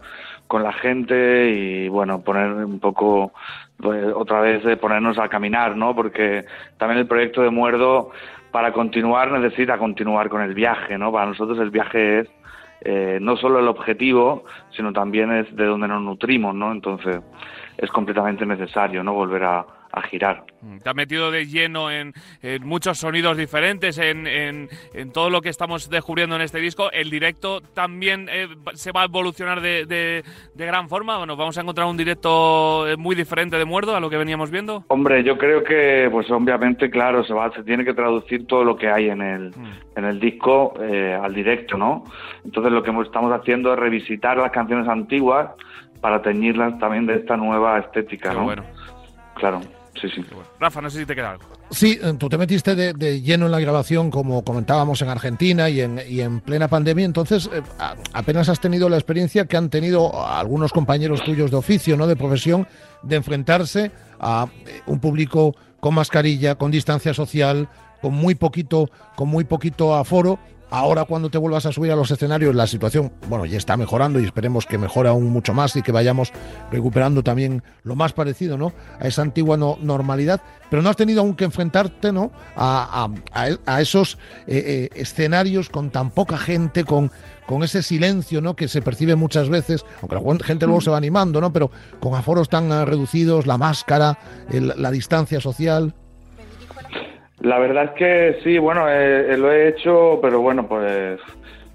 con 0.47 0.63
la 0.63 0.73
gente 0.73 1.49
y 1.49 1.87
bueno, 1.89 2.21
poner 2.21 2.51
un 2.51 2.79
poco 2.79 3.33
pues, 3.77 4.05
otra 4.13 4.41
vez 4.41 4.63
de 4.63 4.77
ponernos 4.77 5.17
a 5.17 5.29
caminar, 5.29 5.75
¿no? 5.75 5.95
Porque 5.95 6.45
también 6.77 6.99
el 6.99 7.07
proyecto 7.07 7.41
de 7.41 7.49
Muerdo 7.49 8.11
para 8.51 8.71
continuar 8.71 9.31
necesita 9.31 9.77
continuar 9.77 10.29
con 10.29 10.41
el 10.41 10.53
viaje, 10.53 10.97
¿no? 10.97 11.11
Para 11.11 11.25
nosotros 11.25 11.59
el 11.59 11.71
viaje 11.71 12.19
es 12.19 12.29
eh, 12.81 13.17
no 13.21 13.35
solo 13.35 13.59
el 13.59 13.67
objetivo, 13.67 14.45
sino 14.71 14.93
también 14.93 15.31
es 15.31 15.55
de 15.55 15.65
donde 15.65 15.87
nos 15.87 16.01
nutrimos, 16.01 16.53
¿no? 16.53 16.71
Entonces 16.71 17.21
es 17.77 17.89
completamente 17.89 18.45
necesario, 18.45 19.03
¿no? 19.03 19.13
Volver 19.13 19.43
a, 19.43 19.65
a 19.95 20.01
girar. 20.01 20.43
Mm, 20.61 20.79
te 20.79 20.89
has 20.89 20.95
metido 20.95 21.31
de 21.31 21.45
lleno 21.45 21.89
en, 21.89 22.13
muchos 22.61 22.97
sonidos 22.97 23.37
diferentes, 23.37 23.97
en, 23.97 24.27
en, 24.27 24.67
todo 25.13 25.29
lo 25.29 25.41
que 25.41 25.49
estamos 25.49 25.89
descubriendo 25.89 26.35
en 26.35 26.41
este 26.41 26.59
disco. 26.59 26.91
El 26.91 27.09
directo 27.09 27.61
también 27.61 28.27
eh, 28.29 28.47
se 28.73 28.91
va 28.91 29.01
a 29.01 29.05
evolucionar 29.05 29.61
de, 29.61 29.85
de, 29.85 30.23
gran 30.65 30.89
forma. 30.89 31.17
Bueno, 31.17 31.37
vamos 31.37 31.57
a 31.57 31.61
encontrar 31.61 31.87
un 31.87 31.95
directo 31.95 32.87
eh, 32.87 32.97
muy 32.97 33.15
diferente 33.15 33.57
de 33.57 33.65
Muerdo 33.65 33.95
a 33.95 33.99
lo 33.99 34.09
que 34.09 34.17
veníamos 34.17 34.51
viendo. 34.51 34.83
Hombre, 34.89 35.23
yo 35.23 35.37
creo 35.37 35.63
que, 35.63 36.09
pues 36.11 36.29
obviamente, 36.29 36.89
claro, 36.89 37.23
se 37.23 37.33
va, 37.33 37.51
se 37.53 37.63
tiene 37.63 37.85
que 37.85 37.93
traducir 37.93 38.45
todo 38.45 38.63
lo 38.65 38.75
que 38.75 38.89
hay 38.89 39.09
en 39.09 39.21
el, 39.21 39.49
mm. 39.51 39.97
en 39.97 40.05
el 40.05 40.19
disco 40.19 40.73
eh, 40.81 41.17
al 41.19 41.33
directo, 41.33 41.77
¿no? 41.77 42.03
Entonces 42.43 42.71
lo 42.71 42.83
que 42.83 42.91
estamos 43.01 43.31
haciendo 43.31 43.71
es 43.71 43.79
revisitar 43.79 44.37
las 44.37 44.51
canciones 44.51 44.89
antiguas 44.89 45.51
para 46.01 46.21
teñirlas 46.21 46.77
también 46.79 47.05
de 47.05 47.15
esta 47.15 47.37
nueva 47.37 47.79
estética, 47.79 48.33
¿no? 48.33 48.43
Bueno. 48.43 48.63
Claro 49.35 49.61
sí, 49.99 50.09
sí. 50.13 50.25
Rafa, 50.59 50.81
no 50.81 50.89
sé 50.89 50.99
si 50.99 51.05
te 51.05 51.15
queda 51.15 51.31
algo. 51.31 51.45
Sí, 51.69 51.99
eh, 52.01 52.13
tú 52.17 52.29
te 52.29 52.37
metiste 52.37 52.75
de, 52.75 53.21
lleno 53.21 53.45
en 53.45 53.51
la 53.51 53.59
grabación, 53.59 54.11
como 54.11 54.43
comentábamos 54.43 55.01
en 55.01 55.09
Argentina 55.09 55.69
y 55.69 55.81
en, 55.81 56.01
y 56.07 56.21
en 56.21 56.39
plena 56.41 56.67
pandemia, 56.67 57.05
entonces 57.05 57.49
eh, 57.51 57.61
apenas 58.13 58.49
has 58.49 58.59
tenido 58.59 58.89
la 58.89 58.97
experiencia 58.97 59.45
que 59.45 59.57
han 59.57 59.69
tenido 59.69 60.25
algunos 60.27 60.71
compañeros 60.71 61.23
tuyos 61.23 61.51
de 61.51 61.57
oficio, 61.57 61.97
no 61.97 62.07
de 62.07 62.15
profesión, 62.15 62.67
de 63.03 63.15
enfrentarse 63.15 63.91
a 64.19 64.47
eh, 64.65 64.81
un 64.85 64.99
público 64.99 65.55
con 65.79 65.93
mascarilla, 65.93 66.55
con 66.55 66.71
distancia 66.71 67.13
social, 67.13 67.69
con 68.01 68.13
muy 68.13 68.35
poquito, 68.35 68.89
con 69.15 69.29
muy 69.29 69.43
poquito 69.43 69.95
aforo, 69.95 70.39
Ahora 70.75 71.05
cuando 71.05 71.29
te 71.29 71.37
vuelvas 71.37 71.65
a 71.65 71.71
subir 71.71 71.93
a 71.93 71.95
los 71.95 72.11
escenarios 72.11 72.53
la 72.53 72.67
situación, 72.67 73.13
bueno, 73.29 73.45
ya 73.45 73.57
está 73.57 73.77
mejorando 73.77 74.19
y 74.19 74.25
esperemos 74.25 74.65
que 74.65 74.77
mejore 74.77 75.07
aún 75.07 75.29
mucho 75.29 75.53
más 75.53 75.73
y 75.77 75.81
que 75.81 75.93
vayamos 75.93 76.33
recuperando 76.69 77.23
también 77.23 77.63
lo 77.83 77.95
más 77.95 78.11
parecido, 78.11 78.57
¿no? 78.57 78.73
A 78.99 79.07
esa 79.07 79.21
antigua 79.21 79.55
normalidad, 79.55 80.41
pero 80.69 80.81
no 80.81 80.89
has 80.89 80.97
tenido 80.97 81.21
aún 81.21 81.33
que 81.35 81.45
enfrentarte, 81.45 82.11
¿no? 82.11 82.29
A, 82.57 83.07
esos 83.79 84.17
eh, 84.47 84.89
eh, 84.91 84.99
escenarios 84.99 85.69
con 85.69 85.91
tan 85.91 86.11
poca 86.11 86.37
gente, 86.37 86.83
con, 86.83 87.09
con 87.47 87.63
ese 87.63 87.81
silencio, 87.81 88.41
¿no? 88.41 88.57
Que 88.57 88.67
se 88.67 88.81
percibe 88.81 89.15
muchas 89.15 89.47
veces, 89.47 89.85
aunque 90.01 90.15
la 90.17 90.45
gente 90.45 90.65
luego 90.65 90.81
se 90.81 90.89
va 90.89 90.97
animando, 90.97 91.39
¿no? 91.39 91.53
Pero 91.53 91.71
con 92.01 92.15
aforos 92.15 92.49
tan 92.49 92.69
eh, 92.73 92.83
reducidos, 92.83 93.47
la 93.47 93.57
máscara, 93.57 94.19
la 94.49 94.91
distancia 94.91 95.39
social. 95.39 95.95
La 97.41 97.59
verdad 97.59 97.85
es 97.85 97.91
que 97.91 98.39
sí, 98.43 98.57
bueno, 98.57 98.87
eh, 98.87 99.33
eh, 99.33 99.37
lo 99.37 99.51
he 99.51 99.67
hecho, 99.67 100.19
pero 100.21 100.39
bueno, 100.39 100.67
pues 100.67 101.19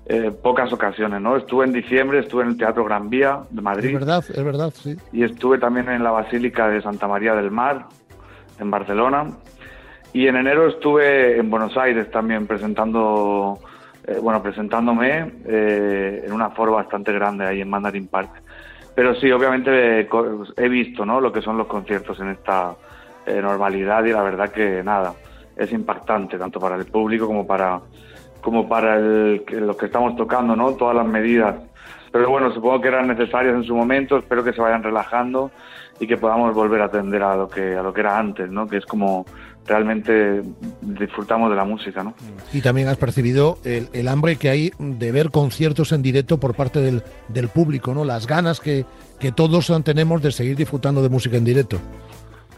eh, 0.07 0.31
pocas 0.43 0.73
ocasiones, 0.73 1.21
¿no? 1.21 1.37
Estuve 1.37 1.67
en 1.67 1.73
diciembre, 1.73 2.21
estuve 2.21 2.45
en 2.45 2.49
el 2.51 2.57
Teatro 2.57 2.85
Gran 2.85 3.11
Vía 3.11 3.41
de 3.51 3.61
Madrid. 3.61 3.89
Es 3.89 3.95
verdad, 3.95 4.25
es 4.29 4.45
verdad, 4.45 4.73
sí. 4.75 4.97
Y 5.13 5.23
estuve 5.23 5.59
también 5.59 5.89
en 5.91 6.03
la 6.03 6.13
Basílica 6.13 6.69
de 6.69 6.81
Santa 6.81 7.07
María 7.07 7.35
del 7.35 7.51
Mar, 7.51 7.87
en 8.59 8.71
Barcelona. 8.71 9.27
Y 10.13 10.27
en 10.27 10.37
enero 10.37 10.67
estuve 10.67 11.39
en 11.39 11.51
Buenos 11.51 11.77
Aires 11.77 12.11
también 12.11 12.47
presentando, 12.47 13.61
bueno, 14.21 14.43
presentándome 14.43 15.31
en 15.45 16.33
un 16.33 16.43
aforo 16.43 16.73
bastante 16.73 17.13
grande 17.13 17.47
ahí 17.47 17.61
en 17.61 17.71
Mandarin 17.71 18.09
Park. 18.09 18.31
Pero 18.97 19.15
sí, 19.15 19.31
obviamente 19.31 20.09
he 20.57 20.69
visto, 20.69 21.07
¿no? 21.07 21.21
Lo 21.21 21.31
que 21.31 21.41
son 21.41 21.57
los 21.57 21.69
conciertos 21.69 22.19
en 22.19 22.31
esta 22.31 22.75
normalidad 23.41 24.05
y 24.05 24.11
la 24.11 24.23
verdad 24.23 24.51
que 24.51 24.83
nada 24.83 25.15
es 25.61 25.73
impactante, 25.73 26.39
tanto 26.39 26.59
para 26.59 26.77
el 26.77 26.87
público 26.87 27.27
como 27.27 27.47
para, 27.47 27.81
como 28.41 28.67
para 28.67 28.97
el, 28.97 29.45
los 29.47 29.77
que 29.77 29.87
estamos 29.87 30.17
tocando, 30.17 30.57
¿no? 30.57 30.73
Todas 30.73 30.97
las 30.97 31.07
medidas. 31.07 31.57
Pero 32.11 32.31
bueno, 32.31 32.53
supongo 32.53 32.81
que 32.81 32.89
eran 32.89 33.07
necesarias 33.07 33.55
en 33.55 33.65
su 33.65 33.75
momento, 33.77 34.17
espero 34.17 34.43
que 34.43 34.53
se 34.53 34.61
vayan 34.61 34.83
relajando 34.83 35.51
y 36.01 36.07
que 36.07 36.17
podamos 36.17 36.55
volver 36.55 36.81
a 36.81 36.87
atender 36.87 37.23
a 37.23 37.37
lo 37.37 37.49
que, 37.49 37.77
a 37.77 37.83
lo 37.83 37.93
que 37.93 38.01
era 38.01 38.19
antes, 38.19 38.51
¿no? 38.51 38.67
Que 38.67 38.79
es 38.79 38.87
como 38.87 39.27
realmente 39.67 40.43
disfrutamos 40.81 41.51
de 41.51 41.57
la 41.57 41.65
música, 41.65 42.03
¿no? 42.03 42.15
Y 42.55 42.63
también 42.63 42.89
has 42.89 42.97
percibido 42.97 43.59
el, 43.65 44.09
hambre 44.09 44.37
que 44.37 44.49
hay 44.49 44.73
de 44.79 45.13
ver 45.13 45.31
conciertos 45.31 45.93
en 45.93 46.01
directo 46.01 46.41
por 46.41 46.55
parte 46.55 46.81
del, 46.81 47.03
del 47.29 47.49
público, 47.49 47.93
¿no? 47.93 48.05
Las 48.05 48.27
ganas 48.27 48.61
que, 48.61 48.87
que 49.21 49.31
todos 49.31 49.71
tenemos 49.85 50.23
de 50.23 50.33
seguir 50.33 50.57
disfrutando 50.57 51.03
de 51.03 51.11
música 51.11 51.37
en 51.37 51.45
directo. 51.45 51.79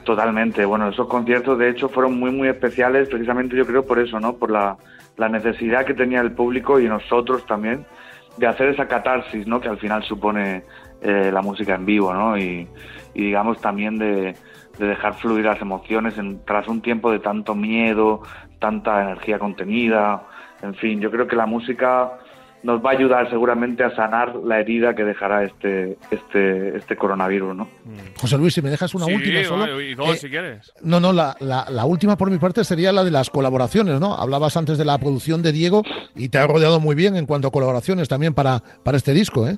Totalmente. 0.05 0.65
Bueno, 0.65 0.89
esos 0.89 1.07
conciertos 1.07 1.59
de 1.59 1.71
hecho 1.71 1.89
fueron 1.89 2.19
muy, 2.19 2.31
muy 2.33 2.49
especiales 2.49 3.09
precisamente 3.09 3.57
yo 3.57 3.67
creo 3.67 3.87
por 3.87 4.01
eso, 4.01 4.19
¿no? 4.19 4.35
Por 4.35 4.51
la, 4.51 4.77
necesidad 5.31 5.85
que 5.85 5.95
tenía 5.95 6.21
el 6.21 6.33
público 6.33 6.81
y 6.81 6.89
nosotros 6.89 7.47
también 7.47 7.87
de 8.37 8.49
hacer 8.49 8.71
esa 8.71 8.89
catarsis, 8.89 9.47
¿no? 9.47 9.61
Que 9.61 9.69
al 9.69 9.79
final 9.79 10.03
supone 10.03 10.65
eh, 11.01 11.31
la 11.33 11.43
música 11.43 11.77
en 11.77 11.87
vivo, 11.87 12.13
¿no? 12.13 12.37
Y, 12.37 12.67
digamos 13.15 13.61
también 13.61 13.99
de, 13.99 14.35
de, 14.79 14.87
dejar 14.87 15.15
fluir 15.15 15.45
las 15.45 15.61
emociones 15.61 16.19
en, 16.19 16.45
tras 16.45 16.67
un 16.67 16.81
tiempo 16.81 17.13
de 17.13 17.21
tanto 17.21 17.55
miedo, 17.55 18.23
tanta 18.59 19.03
energía 19.03 19.39
contenida. 19.39 20.25
En 20.63 20.75
fin, 20.75 21.01
yo 21.01 21.11
creo 21.11 21.29
que 21.29 21.37
la 21.37 21.47
música 21.47 22.19
nos 22.63 22.85
va 22.85 22.91
a 22.91 22.93
ayudar 22.93 23.29
seguramente 23.31 23.83
a 23.83 23.95
sanar 23.95 24.35
la 24.37 24.61
herida 24.61 24.95
que 24.95 25.05
dejará 25.05 25.45
este 25.45 25.97
este 26.11 26.77
este 26.77 26.97
coronavirus, 26.97 27.57
¿no? 27.57 27.65
Mm. 27.65 28.19
José 28.21 28.39
Luis, 28.39 28.55
si 28.55 28.63
me 28.63 28.71
dejas 28.71 28.95
una 28.95 29.07
última 29.07 29.43
solo. 29.45 29.81
Y 29.81 29.95
dos, 29.95 30.15
eh, 30.15 30.17
si 30.17 30.31
quieres. 30.31 30.73
No, 30.83 31.01
no, 31.01 31.13
la, 31.13 31.37
la, 31.41 31.85
última 31.85 32.17
por 32.17 32.31
mi 32.31 32.39
parte 32.39 32.65
sería 32.65 32.93
la 32.93 33.05
de 33.05 33.11
las 33.11 33.31
colaboraciones, 33.31 34.01
¿no? 34.01 34.15
Hablabas 34.15 34.57
antes 34.57 34.79
de 34.79 34.85
la 34.85 34.99
producción 34.99 35.43
de 35.43 35.53
Diego 35.53 35.83
y 36.15 36.29
te 36.29 36.39
ha 36.39 36.47
rodeado 36.47 36.81
muy 36.81 36.95
bien 36.95 37.17
en 37.17 37.27
cuanto 37.27 37.49
a 37.49 37.51
colaboraciones 37.51 38.09
también 38.09 38.35
para, 38.35 38.61
para 38.85 38.97
este 38.97 39.13
disco, 39.13 39.49
¿eh? 39.49 39.57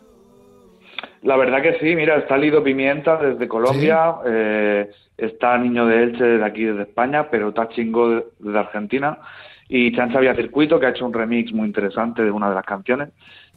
La 1.22 1.36
verdad 1.36 1.62
que 1.62 1.78
sí, 1.80 1.96
mira, 1.96 2.18
está 2.18 2.36
Lido 2.36 2.62
Pimienta 2.62 3.16
desde 3.16 3.48
Colombia, 3.48 4.16
eh, 4.26 4.90
está 5.16 5.56
Niño 5.56 5.86
de 5.86 6.02
Elche 6.02 6.22
desde 6.22 6.44
aquí, 6.44 6.64
desde 6.64 6.82
España, 6.82 7.30
pero 7.30 7.48
está 7.48 7.68
Chingo 7.70 8.24
desde 8.38 8.58
Argentina 8.58 9.18
y 9.76 9.90
Chancha 9.90 10.20
Vía 10.20 10.36
Circuito, 10.36 10.78
que 10.78 10.86
ha 10.86 10.90
hecho 10.90 11.04
un 11.04 11.12
remix 11.12 11.52
muy 11.52 11.66
interesante 11.66 12.22
de 12.22 12.30
una 12.30 12.48
de 12.48 12.54
las 12.54 12.64
canciones, 12.64 13.08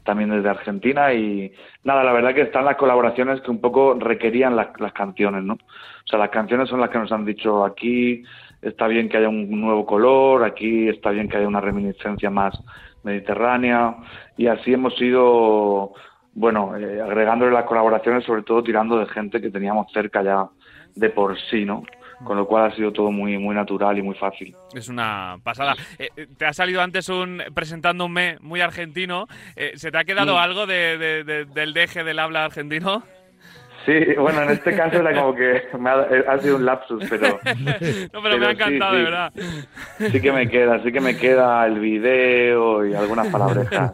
también 0.04 0.32
desde 0.32 0.50
Argentina. 0.50 1.14
Y 1.14 1.52
nada, 1.84 2.04
la 2.04 2.12
verdad 2.12 2.34
que 2.34 2.42
están 2.42 2.66
las 2.66 2.76
colaboraciones 2.76 3.40
que 3.42 3.52
un 3.52 3.62
poco 3.62 3.94
requerían 4.00 4.56
las, 4.56 4.70
canciones, 4.94 5.44
¿no? 5.44 5.54
O 5.54 6.08
sea, 6.08 6.18
las 6.18 6.32
canciones 6.32 6.70
son 6.70 6.80
las 6.80 6.90
que 6.90 6.98
nos 6.98 7.12
han 7.12 7.24
dicho 7.24 7.64
aquí 7.64 8.24
está 8.64 8.88
bien 8.88 9.10
que 9.10 9.18
haya 9.18 9.30
un 9.30 9.62
nuevo 9.62 9.86
color, 9.86 10.44
aquí 10.44 10.90
está 10.90 11.12
bien 11.12 11.30
que 11.30 11.38
haya 11.38 11.48
una 11.48 11.62
reminiscencia 11.62 12.32
más 12.32 12.60
mediterránea. 13.04 13.98
Y 14.38 14.48
así 14.48 14.74
hemos 14.74 15.00
ido, 15.00 15.94
bueno, 16.34 16.76
eh, 16.78 17.00
agregándole 17.00 17.52
las 17.52 17.66
colaboraciones, 17.66 18.24
sobre 18.24 18.42
todo 18.42 18.64
tirando 18.64 18.98
de 18.98 19.06
gente 19.06 19.40
que 19.40 19.52
teníamos 19.52 19.92
cerca 19.94 20.24
ya 20.24 20.50
de 20.96 21.12
por 21.12 21.40
sí, 21.52 21.64
¿no? 21.64 21.84
Con 22.24 22.38
lo 22.38 22.48
cual 22.48 22.72
ha 22.72 22.76
sido 22.76 22.92
todo 22.92 23.12
muy, 23.12 23.38
muy 23.38 23.56
natural 23.56 23.98
y 23.98 24.02
muy 24.02 24.16
fácil. 24.16 24.56
Es 24.74 24.88
una 24.90 25.38
pasada. 25.44 25.76
Eh, 26.00 26.10
eh, 26.16 26.28
te 26.38 26.46
ha 26.46 26.54
salido 26.54 26.82
antes 26.82 27.10
un 27.10 27.42
presentando 27.54 28.06
un 28.06 28.14
me 28.14 28.38
muy 28.40 28.62
argentino. 28.62 29.28
Eh, 29.56 29.74
¿Se 29.76 29.92
te 29.92 29.98
ha 29.98 30.04
quedado 30.04 30.36
mm. 30.36 30.38
algo 30.38 30.66
del 30.68 31.74
deje 31.74 32.04
del 32.04 32.20
habla 32.20 32.46
argentino? 32.46 33.04
Sí, 33.88 33.94
bueno, 34.20 34.42
en 34.42 34.50
este 34.50 34.76
caso 34.76 34.98
era 34.98 35.18
como 35.18 35.34
que 35.34 35.64
me 35.80 35.90
ha, 35.90 36.38
sido 36.40 36.58
un 36.58 36.66
lapsus, 36.66 37.06
pero... 37.10 37.40
no, 38.14 38.22
pero, 38.22 38.38
me 38.38 38.48
ha 38.48 38.52
encantado, 38.52 38.98
de 38.98 39.04
verdad. 39.04 39.32
Sí 40.12 40.20
que 40.20 40.34
me 40.34 40.50
queda, 40.50 40.84
sí 40.84 40.92
que 40.92 41.00
me 41.00 41.16
queda 41.16 41.66
el 41.66 41.80
video 41.80 42.86
y 42.86 42.94
algunas 42.94 43.28
palabrejas. 43.28 43.94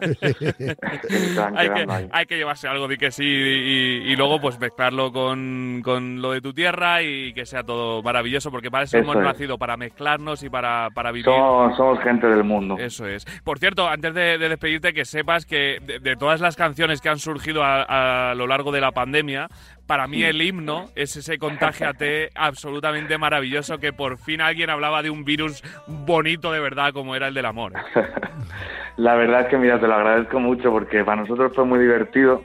hay, 1.54 1.68
que, 1.68 1.86
hay, 2.10 2.26
que, 2.26 2.36
llevarse 2.36 2.66
algo 2.66 2.88
de 2.88 2.98
que 2.98 3.12
sí 3.12 3.24
y, 3.24 4.16
luego 4.16 4.40
pues 4.40 4.58
mezclarlo 4.58 5.12
con, 5.12 5.80
con, 5.84 6.20
lo 6.20 6.32
de 6.32 6.40
tu 6.40 6.52
tierra 6.52 7.00
y 7.02 7.32
que 7.32 7.46
sea 7.46 7.62
todo 7.62 8.02
maravilloso, 8.02 8.50
porque 8.50 8.72
para 8.72 8.84
eso, 8.84 8.98
hemos 8.98 9.14
nacido, 9.14 9.58
para 9.58 9.76
mezclarnos 9.76 10.42
y 10.42 10.50
para, 10.50 10.88
para 10.92 11.12
vivir. 11.12 11.26
Somos, 11.26 12.00
gente 12.00 12.26
del 12.26 12.42
mundo. 12.42 12.76
Eso 12.80 13.06
es. 13.06 13.24
Por 13.44 13.60
cierto, 13.60 13.88
antes 13.88 14.12
de, 14.12 14.38
despedirte, 14.38 14.92
que 14.92 15.04
sepas 15.04 15.46
que 15.46 15.78
de, 16.02 16.16
todas 16.16 16.40
las 16.40 16.56
canciones 16.56 17.00
que 17.00 17.10
han 17.10 17.20
surgido 17.20 17.62
a, 17.62 18.30
a 18.30 18.34
lo 18.34 18.48
largo 18.48 18.72
de 18.72 18.80
la 18.80 18.90
pandemia, 18.90 19.46
para 19.86 20.06
mí 20.06 20.22
el 20.22 20.40
himno 20.40 20.86
es 20.94 21.16
ese 21.16 21.38
contagiate 21.38 22.30
absolutamente 22.34 23.18
maravilloso 23.18 23.78
que 23.78 23.92
por 23.92 24.18
fin 24.18 24.40
alguien 24.40 24.70
hablaba 24.70 25.02
de 25.02 25.10
un 25.10 25.24
virus 25.24 25.62
bonito 25.86 26.52
de 26.52 26.60
verdad 26.60 26.92
como 26.92 27.14
era 27.14 27.28
el 27.28 27.34
del 27.34 27.46
amor. 27.46 27.72
La 28.96 29.14
verdad 29.16 29.42
es 29.42 29.46
que 29.48 29.58
mira, 29.58 29.80
te 29.80 29.86
lo 29.86 29.94
agradezco 29.94 30.38
mucho 30.40 30.70
porque 30.70 31.04
para 31.04 31.22
nosotros 31.22 31.52
fue 31.54 31.64
muy 31.64 31.80
divertido 31.80 32.42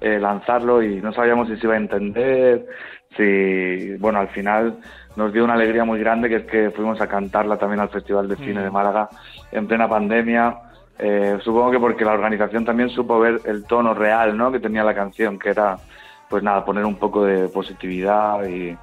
eh, 0.00 0.18
lanzarlo 0.18 0.82
y 0.82 1.00
no 1.00 1.12
sabíamos 1.12 1.48
si 1.48 1.56
se 1.56 1.66
iba 1.66 1.74
a 1.74 1.78
entender, 1.78 2.66
si, 3.16 3.96
bueno, 3.96 4.20
al 4.20 4.28
final 4.28 4.78
nos 5.16 5.32
dio 5.32 5.44
una 5.44 5.54
alegría 5.54 5.84
muy 5.84 5.98
grande 5.98 6.28
que 6.28 6.36
es 6.36 6.44
que 6.44 6.70
fuimos 6.70 7.00
a 7.00 7.08
cantarla 7.08 7.56
también 7.56 7.80
al 7.80 7.88
Festival 7.88 8.28
de 8.28 8.36
Cine 8.36 8.62
de 8.62 8.70
mm. 8.70 8.72
Málaga 8.72 9.08
en 9.50 9.66
plena 9.66 9.88
pandemia. 9.88 10.56
Eh, 10.98 11.38
supongo 11.42 11.70
que 11.70 11.80
porque 11.80 12.04
la 12.04 12.12
organización 12.12 12.64
también 12.64 12.90
supo 12.90 13.18
ver 13.18 13.40
el 13.44 13.64
tono 13.64 13.94
real 13.94 14.36
¿no? 14.36 14.52
que 14.52 14.60
tenía 14.60 14.84
la 14.84 14.94
canción, 14.94 15.38
que 15.38 15.50
era 15.50 15.76
pues 16.28 16.42
nada, 16.42 16.64
poner 16.64 16.84
un 16.84 16.96
poco 16.96 17.24
de 17.24 17.48
positividad 17.48 18.46
y, 18.46 18.76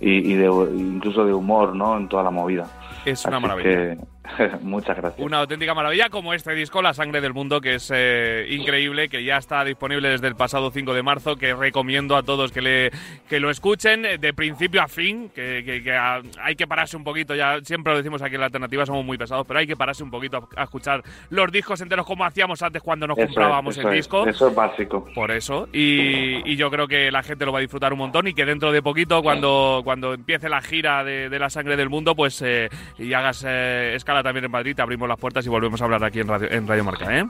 y, 0.00 0.34
de, 0.34 0.46
incluso 0.46 1.24
de 1.24 1.32
humor, 1.32 1.74
¿no? 1.74 1.96
En 1.96 2.08
toda 2.08 2.22
la 2.22 2.30
movida. 2.30 2.66
Es 3.04 3.24
una 3.24 3.40
maravilla. 3.40 3.96
Muchas 4.62 4.96
gracias. 4.96 5.24
Una 5.24 5.38
auténtica 5.38 5.74
maravilla 5.74 6.08
como 6.08 6.32
este 6.32 6.54
disco, 6.54 6.80
La 6.80 6.94
Sangre 6.94 7.20
del 7.20 7.34
Mundo, 7.34 7.60
que 7.60 7.74
es 7.74 7.90
eh, 7.94 8.46
increíble, 8.50 9.08
que 9.08 9.24
ya 9.24 9.36
está 9.36 9.64
disponible 9.64 10.08
desde 10.08 10.28
el 10.28 10.36
pasado 10.36 10.70
5 10.70 10.94
de 10.94 11.02
marzo, 11.02 11.36
que 11.36 11.54
recomiendo 11.54 12.16
a 12.16 12.22
todos 12.22 12.52
que, 12.52 12.62
le, 12.62 12.90
que 13.28 13.40
lo 13.40 13.50
escuchen 13.50 14.02
de 14.02 14.34
principio 14.34 14.82
a 14.82 14.88
fin, 14.88 15.30
que, 15.34 15.92
hay 16.40 16.56
que 16.56 16.66
pararse 16.66 16.96
un 16.96 17.04
poquito, 17.04 17.34
ya 17.34 17.58
siempre 17.62 17.92
lo 17.92 17.98
decimos 17.98 18.22
aquí 18.22 18.34
en 18.34 18.40
la 18.40 18.46
alternativa, 18.46 18.86
somos 18.86 19.04
muy 19.04 19.18
pesados, 19.18 19.46
pero 19.46 19.58
hay 19.58 19.66
que 19.66 19.76
pararse 19.76 20.02
un 20.02 20.10
poquito 20.10 20.48
a, 20.56 20.62
escuchar 20.62 21.02
los 21.30 21.50
discos 21.50 21.80
enteros 21.80 22.06
como 22.06 22.24
hacíamos 22.24 22.62
antes 22.62 22.82
cuando 22.82 23.06
nos 23.06 23.16
comprábamos 23.16 23.76
el 23.78 23.90
disco. 23.90 24.26
Eso 24.26 24.48
es 24.48 24.54
básico. 24.54 25.06
Por 25.14 25.30
eso, 25.30 25.68
y, 25.72 26.52
yo 26.56 26.70
creo 26.70 26.86
que 26.86 27.10
la 27.10 27.22
gente 27.22 27.44
lo 27.44 27.52
va 27.52 27.58
a 27.58 27.62
disfrutar 27.62 27.92
un 27.92 27.98
montón 27.98 28.28
y 28.28 28.34
que 28.34 28.44
dentro 28.44 28.70
de 28.70 28.82
poquito, 28.82 29.22
cuando, 29.22 29.80
cuando 29.82 30.14
empiece 30.14 30.48
la 30.48 30.60
gira 30.60 31.02
de, 31.02 31.38
La 31.38 31.50
Sangre 31.50 31.76
del 31.76 31.88
Mundo, 31.88 32.14
pues 32.14 32.40
eh, 32.42 32.68
y 32.98 33.12
hagas 33.14 33.44
eh, 33.48 33.94
escala 33.96 34.11
también 34.20 34.46
en 34.46 34.50
Madrid, 34.50 34.74
te 34.74 34.82
abrimos 34.82 35.08
las 35.08 35.16
puertas 35.16 35.46
y 35.46 35.48
volvemos 35.48 35.80
a 35.80 35.84
hablar 35.84 36.02
aquí 36.02 36.18
en 36.18 36.26
Radio, 36.26 36.50
en 36.50 36.66
Radio 36.66 36.82
Marca, 36.82 37.16
¿eh? 37.16 37.24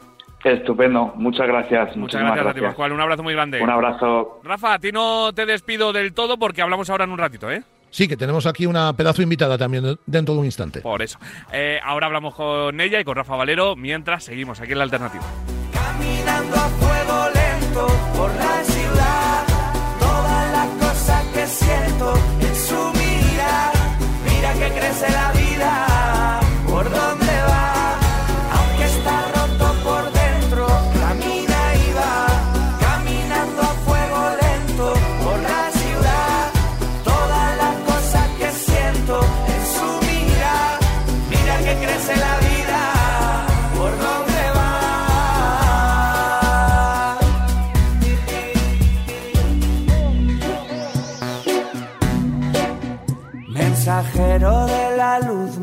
Estupendo, 0.45 1.13
muchas 1.17 1.47
gracias. 1.47 1.97
Muchas 1.97 2.23
gracias, 2.23 2.47
a 2.47 2.55
ti, 2.55 2.61
Pascual. 2.61 2.93
Un 2.93 3.01
abrazo 3.01 3.23
muy 3.23 3.35
grande. 3.35 3.61
Un 3.61 3.71
abrazo. 3.71 4.41
Rafa, 4.43 4.75
a 4.75 4.79
ti 4.79 4.91
no 4.91 5.33
te 5.33 5.47
despido 5.47 5.93
del 5.93 6.15
todo 6.15 6.39
porque 6.39 6.63
hablamos 6.63 6.91
ahora 6.91 7.05
en 7.05 7.11
un 7.11 7.19
ratito, 7.19 7.51
¿eh? 7.51 7.63
Sí, 7.91 8.09
que 8.09 8.17
tenemos 8.17 8.47
aquí 8.47 8.65
una 8.65 8.93
pedazo 8.95 9.23
invitada 9.23 9.59
también 9.59 9.99
dentro 10.07 10.35
de 10.35 10.41
un 10.41 10.47
instante. 10.47 10.81
Por 10.81 11.03
eso. 11.03 11.19
Eh, 11.53 11.79
ahora 11.85 12.07
hablamos 12.07 12.35
con 12.35 12.81
ella 12.81 12.99
y 12.99 13.05
con 13.05 13.15
Rafa 13.15 13.37
Valero 13.37 13.77
mientras 13.77 14.25
seguimos 14.25 14.61
aquí 14.61 14.73
en 14.73 14.79
la 14.79 14.85
alternativa. 14.85 15.23
Caminando 15.73 16.57
a 16.57 16.69
fuego 16.69 17.29
lento 17.35 17.87
por 18.17 18.35
la 18.35 18.65
ciudad, 18.65 19.47
todas 20.01 20.53
las 20.53 20.69
cosas 20.89 21.25
que 21.35 21.47
siento 21.47 22.15
en 22.41 22.57
su 22.57 22.93
mirada, 22.99 23.73
mira 24.25 24.53
que 24.55 24.75
crece 24.75 25.13
la 25.13 25.33
vida 25.33 25.92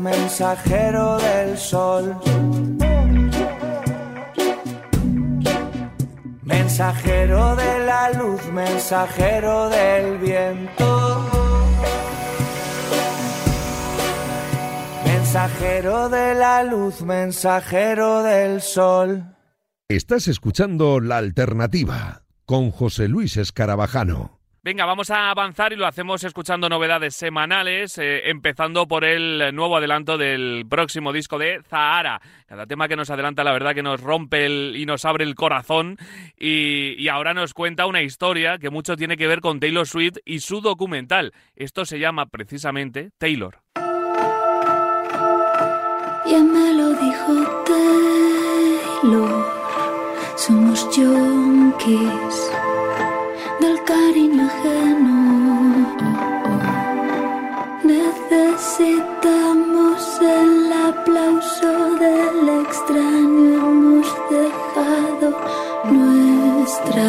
mensajero 0.00 1.18
del 1.18 1.58
sol. 1.58 2.16
Mensajero 6.42 7.56
de 7.56 7.86
la 7.86 8.10
luz, 8.12 8.44
mensajero 8.50 9.68
del 9.68 10.18
viento. 10.18 11.30
Mensajero 15.04 16.08
de 16.08 16.34
la 16.34 16.62
luz, 16.64 17.02
mensajero 17.02 18.22
del 18.22 18.62
sol. 18.62 19.36
Estás 19.88 20.28
escuchando 20.28 21.00
La 21.00 21.18
Alternativa 21.18 22.22
con 22.46 22.70
José 22.70 23.06
Luis 23.08 23.36
Escarabajano. 23.36 24.39
Venga, 24.70 24.86
vamos 24.86 25.10
a 25.10 25.30
avanzar 25.30 25.72
y 25.72 25.76
lo 25.76 25.84
hacemos 25.84 26.22
escuchando 26.22 26.68
novedades 26.68 27.16
semanales, 27.16 27.98
eh, 27.98 28.30
empezando 28.30 28.86
por 28.86 29.04
el 29.04 29.52
nuevo 29.52 29.76
adelanto 29.76 30.16
del 30.16 30.64
próximo 30.70 31.12
disco 31.12 31.38
de 31.38 31.60
Zahara. 31.64 32.20
Cada 32.46 32.66
tema 32.66 32.86
que 32.86 32.94
nos 32.94 33.10
adelanta, 33.10 33.42
la 33.42 33.50
verdad 33.50 33.74
que 33.74 33.82
nos 33.82 34.00
rompe 34.00 34.46
el, 34.46 34.76
y 34.76 34.86
nos 34.86 35.04
abre 35.04 35.24
el 35.24 35.34
corazón. 35.34 35.96
Y, 36.38 36.94
y 37.02 37.08
ahora 37.08 37.34
nos 37.34 37.52
cuenta 37.52 37.86
una 37.86 38.02
historia 38.02 38.58
que 38.58 38.70
mucho 38.70 38.94
tiene 38.94 39.16
que 39.16 39.26
ver 39.26 39.40
con 39.40 39.58
Taylor 39.58 39.88
Swift 39.88 40.18
y 40.24 40.38
su 40.38 40.60
documental. 40.60 41.32
Esto 41.56 41.84
se 41.84 41.98
llama 41.98 42.26
precisamente 42.26 43.10
Taylor. 43.18 43.58
Ya 46.26 46.44
me 46.44 46.74
lo 46.74 46.90
dijo 46.90 47.64
Taylor, 49.02 49.46
somos 50.36 50.88
junkies 50.94 52.52
cariño 53.90 54.44
ajeno. 54.50 55.18
Necesitamos 57.82 60.00
el 60.20 60.72
aplauso 60.90 61.70
del 62.04 62.38
extraño, 62.62 63.58
hemos 63.70 64.08
dejado 64.30 65.28
nuestra 65.96 67.08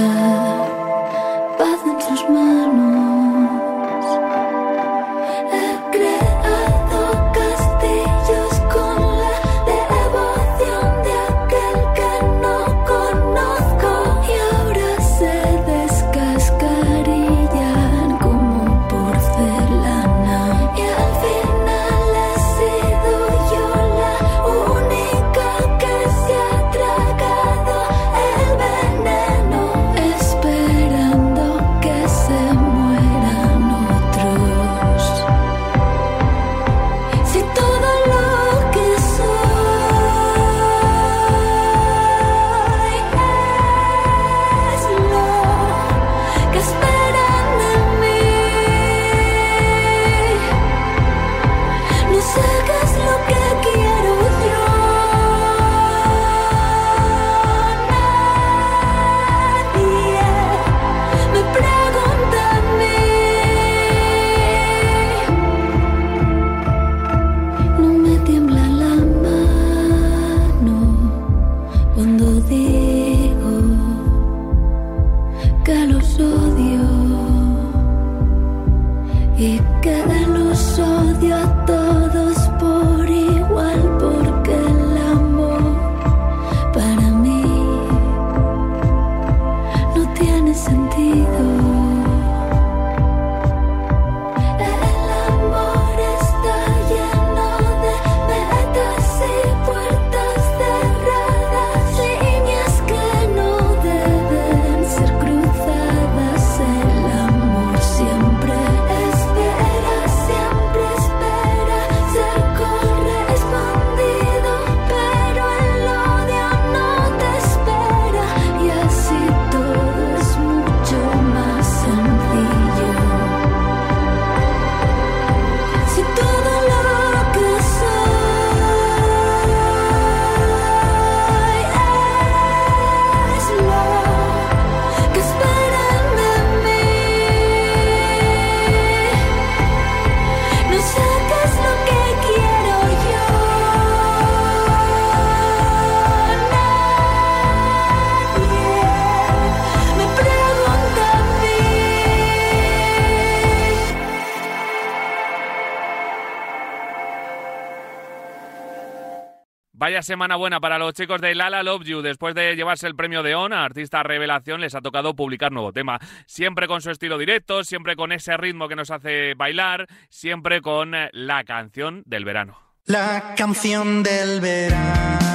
Semana 160.02 160.36
buena 160.36 160.60
para 160.60 160.78
los 160.78 160.94
chicos 160.94 161.22
de 161.22 161.36
Lala 161.36 161.64
Love 161.64 161.84
You. 161.84 162.02
Después 162.02 162.34
de 162.36 162.56
llevarse 162.56 162.88
el 162.88 162.96
premio 162.96 163.24
de 163.24 163.36
ON 163.36 163.54
a 163.54 163.64
Artista 163.64 164.04
Revelación, 164.04 164.62
les 164.62 164.76
ha 164.76 164.82
tocado 164.82 165.16
publicar 165.16 165.52
nuevo 165.52 165.72
tema. 165.74 166.00
Siempre 166.26 166.68
con 166.68 166.82
su 166.82 166.92
estilo 166.92 167.18
directo, 167.18 167.64
siempre 167.64 167.96
con 167.96 168.12
ese 168.12 168.36
ritmo 168.38 168.68
que 168.68 168.76
nos 168.76 168.92
hace 168.92 169.34
bailar, 169.36 169.88
siempre 170.10 170.62
con 170.62 170.94
la 171.12 171.44
canción 171.44 172.04
del 172.06 172.26
verano. 172.26 172.58
La 172.86 173.36
canción 173.36 174.04
del 174.04 174.42
verano 174.42 175.31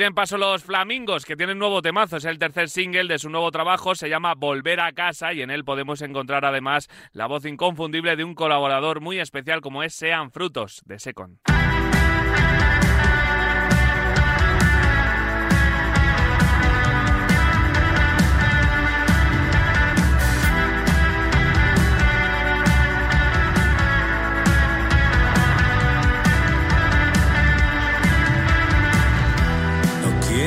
Piden 0.00 0.14
paso 0.14 0.38
los 0.38 0.64
Flamingos, 0.64 1.26
que 1.26 1.36
tienen 1.36 1.58
nuevo 1.58 1.82
temazo. 1.82 2.16
Es 2.16 2.24
el 2.24 2.38
tercer 2.38 2.70
single 2.70 3.06
de 3.06 3.18
su 3.18 3.28
nuevo 3.28 3.50
trabajo, 3.50 3.94
se 3.94 4.08
llama 4.08 4.32
Volver 4.34 4.80
a 4.80 4.92
casa 4.92 5.34
y 5.34 5.42
en 5.42 5.50
él 5.50 5.62
podemos 5.62 6.00
encontrar 6.00 6.46
además 6.46 6.88
la 7.12 7.26
voz 7.26 7.44
inconfundible 7.44 8.16
de 8.16 8.24
un 8.24 8.34
colaborador 8.34 9.02
muy 9.02 9.20
especial 9.20 9.60
como 9.60 9.82
es 9.82 9.94
Sean 9.94 10.30
Frutos 10.30 10.80
de 10.86 10.98
Secon. 10.98 11.38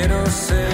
Quiero 0.04 0.26
ser. 0.30 0.73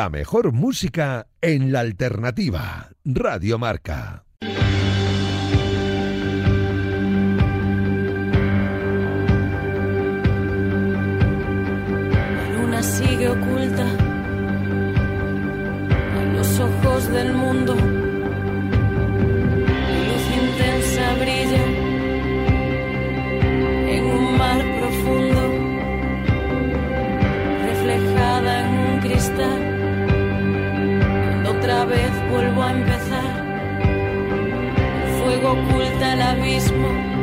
La 0.00 0.08
mejor 0.08 0.52
música 0.52 1.26
en 1.42 1.72
la 1.72 1.80
alternativa. 1.80 2.88
Radio 3.04 3.58
Marca. 3.58 4.24
La 12.38 12.46
luna 12.56 12.82
sigue 12.82 13.28
oculta 13.28 13.86
a 16.18 16.22
los 16.34 16.60
ojos 16.60 17.12
del 17.12 17.34
mundo. 17.34 17.74
Luz 20.06 20.24
intensa 20.42 21.14
brilla 21.20 21.64
en 23.96 24.04
un 24.04 24.38
mar 24.38 24.60
profundo, 24.80 25.42
reflejada 27.66 28.60
en 28.60 28.68
un 28.78 29.00
cristal. 29.00 29.69
Otra 31.70 31.84
vez 31.84 32.10
vuelvo 32.28 32.62
a 32.64 32.72
empezar, 32.72 33.46
fuego 35.22 35.52
oculta 35.52 36.14
el 36.14 36.22
abismo. 36.22 37.19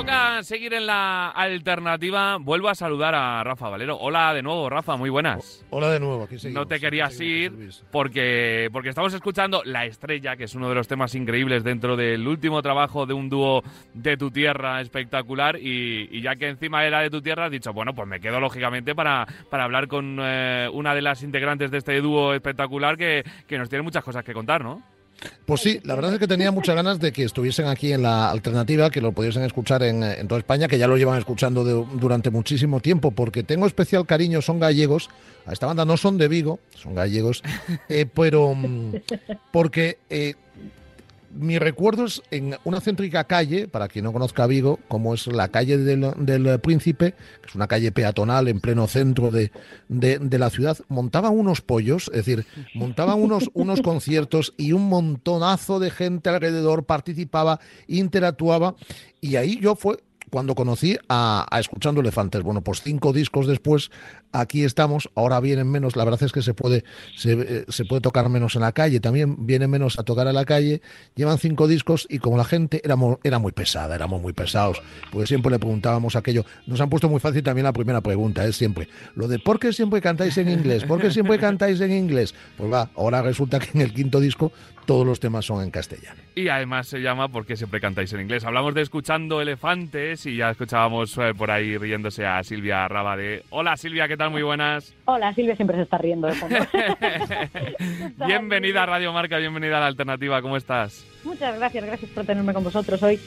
Toca 0.00 0.42
seguir 0.44 0.72
en 0.72 0.86
la 0.86 1.28
alternativa. 1.28 2.38
Vuelvo 2.40 2.70
a 2.70 2.74
saludar 2.74 3.14
a 3.14 3.44
Rafa 3.44 3.68
Valero. 3.68 3.98
Hola 3.98 4.32
de 4.32 4.40
nuevo, 4.40 4.70
Rafa, 4.70 4.96
muy 4.96 5.10
buenas. 5.10 5.62
Hola 5.68 5.90
de 5.90 6.00
nuevo, 6.00 6.22
aquí 6.22 6.38
seguimos. 6.38 6.62
No 6.62 6.66
te 6.66 6.80
querías 6.80 7.12
seguimos, 7.12 7.80
ir 7.82 7.86
porque, 7.90 8.70
porque 8.72 8.88
estamos 8.88 9.12
escuchando 9.12 9.60
La 9.62 9.84
Estrella, 9.84 10.36
que 10.36 10.44
es 10.44 10.54
uno 10.54 10.70
de 10.70 10.74
los 10.74 10.88
temas 10.88 11.14
increíbles 11.14 11.64
dentro 11.64 11.96
del 11.98 12.26
último 12.26 12.62
trabajo 12.62 13.04
de 13.04 13.12
un 13.12 13.28
dúo 13.28 13.62
de 13.92 14.16
tu 14.16 14.30
tierra 14.30 14.80
espectacular. 14.80 15.58
Y, 15.58 16.08
y 16.10 16.22
ya 16.22 16.34
que 16.34 16.48
encima 16.48 16.82
era 16.86 17.00
de 17.00 17.10
tu 17.10 17.20
tierra, 17.20 17.44
has 17.44 17.52
dicho, 17.52 17.74
bueno, 17.74 17.94
pues 17.94 18.08
me 18.08 18.20
quedo 18.20 18.40
lógicamente 18.40 18.94
para, 18.94 19.26
para 19.50 19.64
hablar 19.64 19.86
con 19.86 20.16
eh, 20.18 20.66
una 20.72 20.94
de 20.94 21.02
las 21.02 21.22
integrantes 21.22 21.70
de 21.70 21.76
este 21.76 22.00
dúo 22.00 22.32
espectacular 22.32 22.96
que, 22.96 23.22
que 23.46 23.58
nos 23.58 23.68
tiene 23.68 23.82
muchas 23.82 24.02
cosas 24.02 24.24
que 24.24 24.32
contar, 24.32 24.64
¿no? 24.64 24.82
Pues 25.44 25.60
sí, 25.60 25.80
la 25.84 25.94
verdad 25.94 26.14
es 26.14 26.18
que 26.18 26.28
tenía 26.28 26.50
muchas 26.50 26.74
ganas 26.74 27.00
de 27.00 27.12
que 27.12 27.24
estuviesen 27.24 27.66
aquí 27.66 27.92
en 27.92 28.02
la 28.02 28.30
alternativa, 28.30 28.90
que 28.90 29.00
lo 29.00 29.12
pudiesen 29.12 29.42
escuchar 29.42 29.82
en, 29.82 30.02
en 30.02 30.28
toda 30.28 30.38
España, 30.38 30.68
que 30.68 30.78
ya 30.78 30.86
lo 30.86 30.96
llevan 30.96 31.18
escuchando 31.18 31.64
durante 31.64 32.30
muchísimo 32.30 32.80
tiempo, 32.80 33.10
porque 33.10 33.42
tengo 33.42 33.66
especial 33.66 34.06
cariño, 34.06 34.42
son 34.42 34.60
gallegos, 34.60 35.10
a 35.46 35.52
esta 35.52 35.66
banda 35.66 35.84
no 35.84 35.96
son 35.96 36.18
de 36.18 36.28
Vigo, 36.28 36.60
son 36.74 36.94
gallegos, 36.94 37.42
eh, 37.88 38.06
pero 38.12 38.54
mm, 38.54 38.94
porque 39.52 39.98
eh, 40.08 40.34
mi 41.32 41.58
recuerdo 41.58 42.04
es 42.06 42.22
en 42.30 42.56
una 42.64 42.80
céntrica 42.80 43.24
calle, 43.24 43.68
para 43.68 43.88
quien 43.88 44.04
no 44.04 44.12
conozca 44.12 44.46
Vigo, 44.46 44.78
como 44.88 45.14
es 45.14 45.26
la 45.28 45.48
calle 45.48 45.78
del, 45.78 46.12
del 46.18 46.58
Príncipe, 46.60 47.12
que 47.40 47.48
es 47.48 47.54
una 47.54 47.68
calle 47.68 47.92
peatonal 47.92 48.48
en 48.48 48.60
pleno 48.60 48.86
centro 48.88 49.30
de, 49.30 49.52
de- 49.88 50.18
de 50.18 50.38
la 50.38 50.50
ciudad, 50.50 50.76
montaban 50.88 51.36
unos 51.38 51.60
pollos, 51.60 52.08
es 52.14 52.24
decir, 52.24 52.46
montaban 52.74 53.20
unos, 53.20 53.50
unos 53.54 53.80
conciertos 53.80 54.54
y 54.56 54.72
un 54.72 54.88
montonazo 54.88 55.78
de 55.78 55.90
gente 55.90 56.30
alrededor 56.30 56.84
participaba, 56.84 57.60
interactuaba, 57.86 58.74
y 59.20 59.36
ahí 59.36 59.58
yo 59.60 59.76
fue 59.76 59.98
cuando 60.30 60.54
conocí 60.54 60.96
a, 61.08 61.46
a 61.50 61.60
Escuchando 61.60 62.00
Elefantes. 62.00 62.42
Bueno, 62.42 62.62
pues 62.62 62.82
cinco 62.82 63.12
discos 63.12 63.46
después, 63.46 63.90
aquí 64.32 64.64
estamos, 64.64 65.10
ahora 65.14 65.40
vienen 65.40 65.68
menos, 65.70 65.96
la 65.96 66.04
verdad 66.04 66.22
es 66.22 66.32
que 66.32 66.40
se 66.42 66.54
puede, 66.54 66.84
se, 67.16 67.32
eh, 67.32 67.64
se 67.68 67.84
puede 67.84 68.00
tocar 68.00 68.28
menos 68.28 68.54
en 68.54 68.62
la 68.62 68.72
calle, 68.72 69.00
también 69.00 69.44
viene 69.46 69.66
menos 69.66 69.98
a 69.98 70.04
tocar 70.04 70.28
a 70.28 70.32
la 70.32 70.44
calle, 70.44 70.80
llevan 71.16 71.38
cinco 71.38 71.66
discos 71.66 72.06
y 72.08 72.18
como 72.18 72.36
la 72.36 72.44
gente 72.44 72.80
era, 72.84 72.96
mo- 72.96 73.18
era 73.24 73.38
muy 73.38 73.52
pesada, 73.52 73.94
éramos 73.94 74.22
muy 74.22 74.32
pesados, 74.32 74.80
porque 75.10 75.26
siempre 75.26 75.50
le 75.50 75.58
preguntábamos 75.58 76.14
aquello, 76.16 76.44
nos 76.66 76.80
han 76.80 76.88
puesto 76.88 77.08
muy 77.08 77.20
fácil 77.20 77.42
también 77.42 77.64
la 77.64 77.72
primera 77.72 78.00
pregunta, 78.00 78.44
es 78.46 78.56
siempre, 78.56 78.88
lo 79.16 79.26
de 79.28 79.38
¿por 79.40 79.58
qué 79.58 79.72
siempre 79.72 80.00
cantáis 80.00 80.38
en 80.38 80.48
inglés? 80.48 80.84
¿Por 80.84 81.00
qué 81.00 81.10
siempre 81.10 81.38
cantáis 81.38 81.80
en 81.80 81.92
inglés? 81.92 82.34
Pues 82.56 82.72
va, 82.72 82.90
ahora 82.96 83.22
resulta 83.22 83.58
que 83.58 83.70
en 83.76 83.80
el 83.80 83.92
quinto 83.92 84.20
disco 84.20 84.52
todos 84.86 85.06
los 85.06 85.20
temas 85.20 85.44
son 85.44 85.62
en 85.62 85.70
castellano. 85.70 86.20
Y 86.34 86.48
además 86.48 86.88
se 86.88 86.98
llama 87.00 87.28
porque 87.28 87.56
siempre 87.56 87.80
cantáis 87.80 88.12
en 88.12 88.20
inglés. 88.22 88.44
Hablamos 88.44 88.74
de 88.74 88.82
escuchando 88.82 89.40
elefantes 89.40 90.19
y 90.26 90.36
ya 90.36 90.50
escuchábamos 90.50 91.16
eh, 91.18 91.32
por 91.36 91.50
ahí 91.50 91.76
riéndose 91.78 92.24
a 92.26 92.42
Silvia 92.42 92.86
Raba 92.88 93.16
de 93.16 93.42
Hola 93.50 93.76
Silvia, 93.76 94.08
¿qué 94.08 94.16
tal? 94.16 94.30
Muy 94.30 94.42
buenas. 94.42 94.94
Hola, 95.06 95.32
Silvia 95.34 95.56
siempre 95.56 95.76
se 95.76 95.82
está 95.82 95.98
riendo 95.98 96.26
de 96.28 96.34
fondo. 96.34 96.56
bienvenida 98.26 98.82
a 98.82 98.86
Radio 98.86 99.12
Marca, 99.12 99.38
bienvenida 99.38 99.76
a 99.78 99.80
la 99.80 99.86
alternativa, 99.86 100.40
¿cómo 100.42 100.56
estás? 100.56 101.04
Muchas 101.24 101.56
gracias, 101.58 101.84
gracias 101.84 102.10
por 102.12 102.24
tenerme 102.24 102.52
con 102.54 102.64
vosotros 102.64 103.02
hoy. 103.02 103.18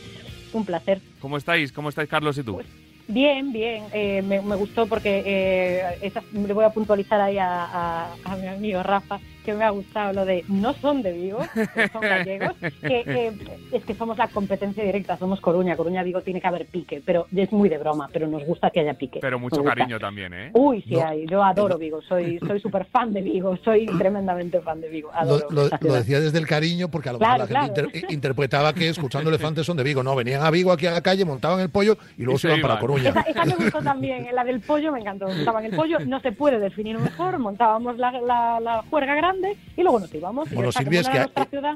Un 0.54 0.66
placer. 0.66 1.00
¿Cómo 1.20 1.38
estáis? 1.38 1.72
¿Cómo 1.72 1.90
estáis 1.90 2.10
Carlos 2.10 2.38
y 2.38 2.44
tú? 2.44 2.62
Bien, 3.08 3.52
bien. 3.52 3.84
Eh, 3.92 4.22
me, 4.22 4.42
me 4.42 4.56
gustó 4.56 4.86
porque 4.88 5.24
eh, 5.26 5.98
esa- 6.02 6.24
le 6.32 6.54
voy 6.54 6.64
a 6.64 6.70
puntualizar 6.70 7.20
ahí 7.20 7.38
a, 7.38 7.66
a- 7.66 8.14
a 8.24 8.36
mi 8.38 8.48
amigo 8.48 8.82
Rafa 8.84 9.20
que 9.44 9.54
me 9.54 9.64
ha 9.64 9.70
gustado 9.70 10.14
lo 10.14 10.26
de 10.26 10.44
no 10.48 10.74
son 10.74 11.02
de 11.02 11.12
Vigo, 11.14 11.40
que 11.74 11.88
son 11.90 12.02
gallegos, 12.02 12.54
que, 12.60 13.04
que 13.04 13.32
es 13.72 13.84
que 13.84 13.94
somos 13.96 14.18
la 14.18 14.28
competencia 14.28 14.84
directa, 14.84 15.18
somos 15.18 15.40
Coruña. 15.42 15.76
Coruña 15.76 16.04
Vigo 16.04 16.22
tiene 16.22 16.42
que 16.42 16.48
haber 16.48 16.66
pique, 16.66 17.02
pero 17.06 17.28
es 17.36 17.52
muy 17.52 17.70
de 17.70 17.78
broma, 17.78 18.10
pero 18.12 18.28
nos 18.28 18.44
gusta 18.46 18.70
que 18.72 18.80
haya 18.80 18.94
pique. 18.94 19.20
Pero 19.22 19.40
mucho 19.40 19.64
cariño 19.64 20.00
también, 20.00 20.34
¿eh? 20.34 20.50
Uy, 20.54 20.82
sí 20.88 20.96
No. 20.96 21.06
hay. 21.08 21.26
Yo 21.28 21.44
adoro 21.44 21.78
Vigo, 21.78 22.02
soy 22.02 22.40
soy 22.40 22.60
súper 22.60 22.86
fan 22.86 23.14
de 23.14 23.22
Vigo, 23.22 23.58
soy 23.64 23.86
tremendamente 23.98 24.60
fan 24.62 24.82
de 24.82 24.90
Vigo. 24.90 25.10
Lo, 25.12 25.18
Adoro 25.20 25.48
lo- 25.52 25.64
esta 25.66 25.76
lo 25.78 25.82
ciudad. 25.82 25.98
decía 26.00 26.20
desde 26.20 26.40
el 26.40 26.48
cariño 26.48 26.90
porque 26.90 27.10
a 27.10 27.14
lo 27.14 27.20
Claro, 27.20 27.40
mejor 27.44 27.52
la 27.52 27.64
gente 27.66 27.82
inter- 27.82 28.12
interpretaba 28.12 28.74
que 28.74 28.90
escuchando 28.90 29.30
elefantes 29.30 29.66
son 29.66 29.78
de 29.78 29.84
Vigo. 29.84 30.04
No, 30.04 30.16
venían 30.16 30.42
a 30.44 30.50
Vigo 30.52 30.72
aquí 30.72 30.86
a 30.88 30.92
la 30.92 31.02
calle, 31.02 31.26
montaban 31.26 31.60
el 31.60 31.70
pollo 31.70 31.98
y 32.18 32.24
luego 32.24 32.38
Y 32.38 32.40
se 32.42 32.48
se 32.48 32.56
iban 32.58 32.62
para. 32.62 32.80
Coruña. 32.80 33.10
Esa, 33.10 33.22
esa 33.22 33.46
me 33.46 33.56
gustó 33.56 33.82
también, 33.82 34.28
la 34.34 34.44
del 34.44 34.60
pollo 34.62 34.92
me 34.92 35.00
encantó. 35.00 35.28
Montaban 35.28 35.66
el 35.66 35.76
pollo, 35.76 36.00
no 36.00 36.20
se 36.22 36.32
puede 36.32 36.60
definir 36.60 36.98
mejor, 36.98 37.38
montábamos 37.40 37.98
la, 37.98 38.12
la, 38.22 38.60
la 38.60 38.84
juerga 38.90 39.16
grande 39.16 39.33
y 39.78 39.82
luego 39.82 40.00
nos 40.00 40.14
íbamos. 40.14 40.52
Y 40.52 40.56
Bueno, 40.56 40.72
Silvia, 40.72 41.02
es 41.02 41.10
que- 41.10 41.18
nuestra 41.20 41.46
ciudad, 41.46 41.76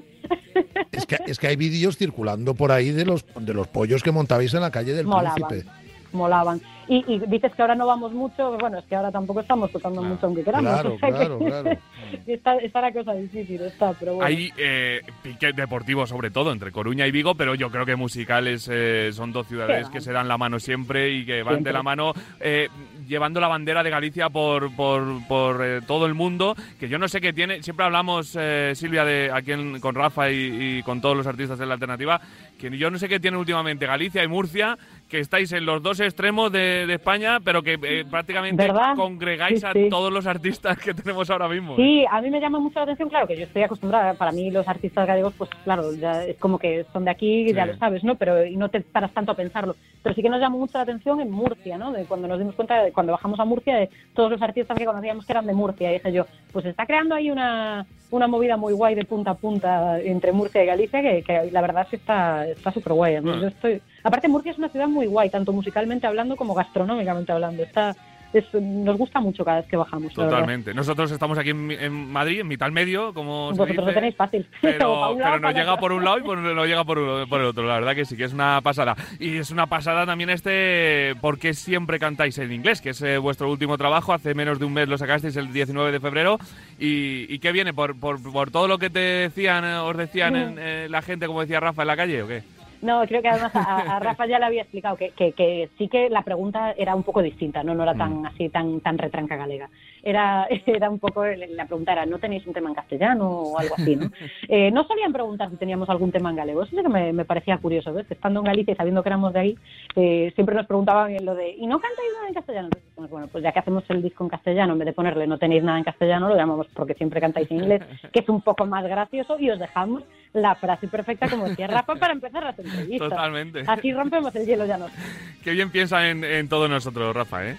Es 0.91 1.05
que, 1.05 1.17
es 1.27 1.39
que 1.39 1.47
hay 1.47 1.55
vídeos 1.55 1.97
circulando 1.97 2.53
por 2.55 2.71
ahí 2.71 2.91
de 2.91 3.05
los, 3.05 3.25
de 3.39 3.53
los 3.53 3.67
pollos 3.67 4.03
que 4.03 4.11
montabais 4.11 4.53
en 4.53 4.61
la 4.61 4.71
calle 4.71 4.93
del 4.93 5.05
Molaban. 5.05 5.35
Príncipe. 5.47 5.69
molaban. 6.13 6.61
Y, 6.89 7.03
y 7.13 7.19
dices 7.27 7.53
que 7.53 7.61
ahora 7.61 7.75
no 7.75 7.85
vamos 7.85 8.13
mucho, 8.13 8.57
bueno, 8.57 8.77
es 8.79 8.85
que 8.85 8.95
ahora 8.95 9.11
tampoco 9.11 9.41
estamos 9.41 9.69
tocando 9.71 9.99
Claro. 9.99 10.13
mucho 10.15 10.25
aunque 10.25 10.43
queramos. 10.43 10.71
Claro, 10.71 10.93
o 10.95 10.99
sea 10.99 11.09
que 11.09 11.15
claro, 11.15 11.39
claro. 11.39 11.69
está, 12.27 12.55
está 12.57 12.81
la 12.81 12.93
cosa 12.93 13.13
difícil, 13.13 13.61
está, 13.61 13.93
pero 13.93 14.13
bueno. 14.15 14.25
Hay 14.25 14.49
eh, 14.57 15.01
pique 15.21 15.51
deportivo 15.51 16.07
sobre 16.07 16.31
todo 16.31 16.53
entre 16.53 16.71
Coruña 16.71 17.05
y 17.05 17.11
Vigo, 17.11 17.35
pero 17.35 17.55
yo 17.55 17.69
creo 17.69 17.85
que 17.85 17.97
musicales 17.97 18.69
eh, 18.71 19.09
son 19.11 19.33
dos 19.33 19.47
ciudades 19.47 19.89
que 19.89 19.99
se 19.99 20.13
dan 20.13 20.29
la 20.29 20.37
mano 20.37 20.59
siempre 20.59 21.11
y 21.11 21.25
que 21.25 21.43
van 21.43 21.55
Siempre. 21.55 21.71
de 21.71 21.77
la 21.77 21.83
mano 21.83 22.13
eh, 22.39 22.69
llevando 23.07 23.39
la 23.39 23.47
bandera 23.47 23.83
de 23.83 23.89
Galicia 23.89 24.29
por, 24.29 24.75
por, 24.75 25.25
por, 25.27 25.65
eh, 25.65 25.81
todo 25.87 26.05
el 26.05 26.13
mundo, 26.13 26.55
que 26.79 26.89
yo 26.89 26.97
no 26.99 27.07
sé 27.07 27.21
qué 27.21 27.33
tiene, 27.33 27.63
siempre 27.63 27.85
hablamos, 27.85 28.35
eh, 28.39 28.73
Silvia, 28.75 29.05
de 29.05 29.31
aquí 29.33 29.51
en- 29.53 29.79
con 29.79 29.95
Rafa 29.95 30.29
y, 30.31 30.77
y 30.79 30.83
con 30.83 31.01
todos 31.01 31.15
los 31.15 31.27
artistas 31.27 31.57
de 31.59 31.65
la 31.65 31.73
alternativa, 31.75 32.19
que 32.59 32.75
yo 32.77 32.89
no 32.91 32.97
sé 32.99 33.07
qué 33.07 33.19
tiene 33.19 33.37
últimamente 33.37 33.85
Galicia 33.85 34.23
y 34.23 34.27
Murcia, 34.27 34.77
que 35.09 35.19
estáis 35.19 35.51
en 35.53 35.65
los 35.65 35.81
dos 35.81 35.99
extremos 35.99 36.51
de, 36.51 36.85
de 36.85 36.93
España, 36.95 37.39
pero 37.43 37.63
que 37.63 37.79
eh, 37.81 38.05
prácticamente 38.09 38.63
¿Verdad? 38.63 38.95
congregáis 38.95 39.61
Sí, 39.61 39.65
a 39.65 39.71
sí. 39.73 39.87
todos 39.89 40.11
los 40.11 40.25
artistas 40.27 40.77
que 40.77 40.93
tenemos 40.93 41.29
ahora 41.29 41.47
mismo. 41.47 41.73
¿eh? 41.73 41.75
Sí, 41.77 42.05
a 42.09 42.21
mí 42.21 42.29
me 42.29 42.39
llama 42.41 42.59
mucho 42.59 42.79
la 42.79 42.83
atención, 42.83 43.09
claro, 43.09 43.25
que 43.27 43.37
yo 43.37 43.43
estoy 43.43 43.63
acostumbrada, 43.63 44.13
para 44.15 44.31
mí 44.31 44.51
los 44.51 44.67
artistas 44.67 45.07
gallegos, 45.07 45.33
pues 45.37 45.49
claro, 45.63 45.93
ya 45.93 46.25
es 46.25 46.37
como 46.37 46.59
que 46.59 46.85
son 46.91 47.05
de 47.05 47.11
aquí, 47.11 47.53
ya 47.53 47.65
lo 47.65 47.75
sabes, 47.77 48.03
¿no? 48.03 48.15
Pero 48.15 48.45
y 48.45 48.57
no 48.57 48.69
te 48.69 48.81
paras 48.81 49.13
tanto 49.13 49.31
a 49.31 49.35
pensarlo. 49.35 49.75
Pero 50.03 50.13
sí 50.15 50.21
que 50.21 50.29
nos 50.29 50.39
llamó 50.41 50.57
mucho 50.57 50.77
la 50.77 50.83
atención 50.83 51.19
en 51.21 51.31
Murcia, 51.31 51.77
¿no? 51.77 51.91
De 51.91 52.05
cuando 52.05 52.27
nos 52.27 52.39
dimos 52.39 52.55
cuenta, 52.55 52.83
de, 52.83 52.91
cuando 52.91 53.13
bajamos 53.13 53.39
a 53.39 53.45
Murcia, 53.45 53.75
de 53.75 53.89
todos 54.13 54.29
los 54.31 54.41
artistas 54.41 54.77
que 54.77 54.85
conocíamos 54.85 55.25
que 55.25 55.31
eran 55.33 55.45
de 55.45 55.53
Murcia. 55.53 55.89
Y 55.89 55.93
dije 55.95 56.11
yo, 56.13 56.25
pues 56.51 56.65
está 56.65 56.85
creando 56.85 57.15
ahí 57.15 57.31
una, 57.31 57.85
una 58.11 58.27
movida 58.27 58.57
muy 58.57 58.73
guay 58.73 58.95
de 58.95 59.05
punta 59.05 59.31
a 59.31 59.35
punta 59.35 59.99
entre 59.99 60.31
Murcia 60.31 60.63
y 60.63 60.67
Galicia, 60.67 61.01
que, 61.01 61.23
que 61.23 61.51
la 61.51 61.61
verdad 61.61 61.87
que 61.87 61.97
está 61.97 62.47
está 62.47 62.71
súper 62.71 62.93
guay. 62.93 63.19
Yo 63.23 63.47
estoy... 63.47 63.81
Aparte, 64.03 64.27
Murcia 64.27 64.51
es 64.51 64.57
una 64.57 64.69
ciudad 64.69 64.87
muy 64.87 65.07
guay, 65.07 65.29
tanto 65.29 65.51
musicalmente 65.51 66.07
hablando 66.07 66.35
como 66.35 66.53
gastronómicamente 66.53 67.31
hablando. 67.31 67.63
Está... 67.63 67.95
es- 68.33 68.53
nos 68.53 68.97
gusta 68.97 69.19
mucho 69.19 69.43
cada 69.45 69.57
vez 69.61 69.67
que 69.67 69.77
bajamos. 69.77 70.13
Totalmente. 70.13 70.73
Nosotros 70.73 71.11
estamos 71.11 71.37
aquí 71.37 71.49
en, 71.51 71.71
en 71.71 72.11
Madrid, 72.11 72.41
en 72.41 72.47
mitad 72.47 72.69
medio, 72.71 73.13
como 73.13 73.51
se 73.53 73.59
Vosotros 73.59 73.67
dice, 73.69 73.81
lo 73.87 73.93
tenéis 73.93 74.15
fácil. 74.15 74.47
Pero, 74.61 75.15
pero 75.17 75.39
nos 75.39 75.53
llega 75.53 75.77
por 75.77 75.91
un 75.91 76.03
lado 76.03 76.19
y 76.19 76.21
por, 76.23 76.37
nos 76.37 76.67
llega 76.67 76.83
por 76.83 76.97
el 76.97 77.45
otro. 77.45 77.65
La 77.67 77.75
verdad 77.75 77.95
que 77.95 78.05
sí, 78.05 78.15
que 78.17 78.25
es 78.25 78.33
una 78.33 78.59
pasada. 78.61 78.95
Y 79.19 79.37
es 79.37 79.51
una 79.51 79.67
pasada 79.67 80.05
también 80.05 80.29
este 80.29 81.13
porque 81.21 81.53
siempre 81.53 81.99
cantáis 81.99 82.37
en 82.37 82.51
inglés, 82.51 82.81
que 82.81 82.89
es 82.91 83.01
eh, 83.01 83.17
vuestro 83.17 83.49
último 83.49 83.77
trabajo. 83.77 84.13
Hace 84.13 84.33
menos 84.33 84.59
de 84.59 84.65
un 84.65 84.73
mes 84.73 84.87
lo 84.87 84.97
sacasteis 84.97 85.35
el 85.37 85.51
19 85.53 85.91
de 85.91 85.99
febrero. 85.99 86.37
¿Y, 86.79 87.33
y 87.33 87.39
qué 87.39 87.51
viene? 87.51 87.73
¿Por, 87.73 87.99
por, 87.99 88.21
por 88.21 88.51
todo 88.51 88.67
lo 88.67 88.77
que 88.77 88.89
te 88.89 88.99
decían, 88.99 89.63
eh, 89.65 89.77
os 89.77 89.95
decían 89.97 90.35
en, 90.35 90.55
eh, 90.59 90.87
la 90.89 91.01
gente, 91.01 91.27
como 91.27 91.41
decía 91.41 91.59
Rafa, 91.59 91.81
en 91.83 91.87
la 91.87 91.95
calle 91.97 92.23
o 92.23 92.27
qué? 92.27 92.43
No, 92.81 93.05
creo 93.07 93.21
que 93.21 93.29
además 93.29 93.55
a, 93.55 93.95
a 93.97 93.99
Rafa 93.99 94.25
ya 94.27 94.39
le 94.39 94.45
había 94.45 94.61
explicado 94.61 94.95
que, 94.97 95.09
que, 95.11 95.31
que 95.31 95.69
sí 95.77 95.87
que 95.87 96.09
la 96.09 96.21
pregunta 96.21 96.73
era 96.77 96.95
un 96.95 97.03
poco 97.03 97.21
distinta, 97.21 97.63
no, 97.63 97.73
no 97.73 97.83
era 97.83 97.95
tan 97.95 98.25
así, 98.25 98.49
tan, 98.49 98.79
tan 98.81 98.97
retranca 98.97 99.35
galega. 99.35 99.69
Era, 100.03 100.47
era 100.65 100.89
un 100.89 100.99
poco, 100.99 101.25
la 101.25 101.65
pregunta 101.65 101.93
era, 101.93 102.05
¿no 102.05 102.19
tenéis 102.19 102.45
un 102.45 102.53
tema 102.53 102.69
en 102.69 102.75
castellano 102.75 103.29
o 103.29 103.59
algo 103.59 103.75
así? 103.75 103.95
¿no? 103.95 104.11
Eh, 104.49 104.71
no 104.71 104.85
solían 104.85 105.11
preguntar 105.11 105.49
si 105.49 105.57
teníamos 105.57 105.89
algún 105.89 106.11
tema 106.11 106.29
en 106.29 106.35
galego, 106.37 106.63
eso 106.63 106.75
sí 106.75 106.81
que 106.81 106.89
me, 106.89 107.11
me 107.11 107.25
parecía 107.25 107.57
curioso, 107.57 107.91
¿ves? 107.93 108.09
Estando 108.09 108.39
en 108.39 108.45
Galicia 108.45 108.73
y 108.73 108.75
sabiendo 108.75 109.03
que 109.03 109.09
éramos 109.09 109.33
de 109.33 109.39
ahí, 109.39 109.57
eh, 109.95 110.31
siempre 110.35 110.55
nos 110.55 110.67
preguntaban 110.67 111.13
lo 111.25 111.35
de, 111.35 111.51
¿y 111.51 111.67
no 111.67 111.79
cantáis 111.79 112.09
nada 112.13 112.27
en 112.27 112.33
castellano? 112.33 112.69
Dijimos, 112.97 113.11
bueno, 113.11 113.27
pues 113.27 113.43
ya 113.43 113.51
que 113.51 113.59
hacemos 113.59 113.83
el 113.89 114.01
disco 114.01 114.23
en 114.23 114.29
castellano, 114.31 114.73
en 114.73 114.79
vez 114.79 114.87
de 114.87 114.93
ponerle 114.93 115.27
no 115.27 115.37
tenéis 115.37 115.63
nada 115.63 115.77
en 115.77 115.83
castellano, 115.83 116.29
lo 116.29 116.35
llamamos 116.35 116.65
porque 116.73 116.95
siempre 116.95 117.21
cantáis 117.21 117.49
en 117.51 117.57
inglés, 117.57 117.83
que 118.11 118.21
es 118.21 118.27
un 118.27 118.41
poco 118.41 118.65
más 118.65 118.83
gracioso, 118.85 119.37
y 119.39 119.51
os 119.51 119.59
dejamos 119.59 120.01
la 120.33 120.55
frase 120.55 120.87
perfecta, 120.87 121.29
como 121.29 121.47
decía 121.47 121.67
Rafa, 121.67 121.93
para 121.95 122.13
empezar 122.13 122.43
las 122.43 122.57
entrevistas. 122.57 123.09
Totalmente. 123.09 123.63
Así 123.67 123.93
rompemos 123.93 124.35
el 124.35 124.47
hielo 124.47 124.65
ya 124.65 124.79
no. 124.79 124.87
Qué 125.43 125.51
bien 125.51 125.69
piensa 125.69 126.09
en, 126.09 126.23
en 126.23 126.49
todos 126.49 126.67
nosotros, 126.71 127.15
Rafa, 127.15 127.47
¿eh? 127.47 127.55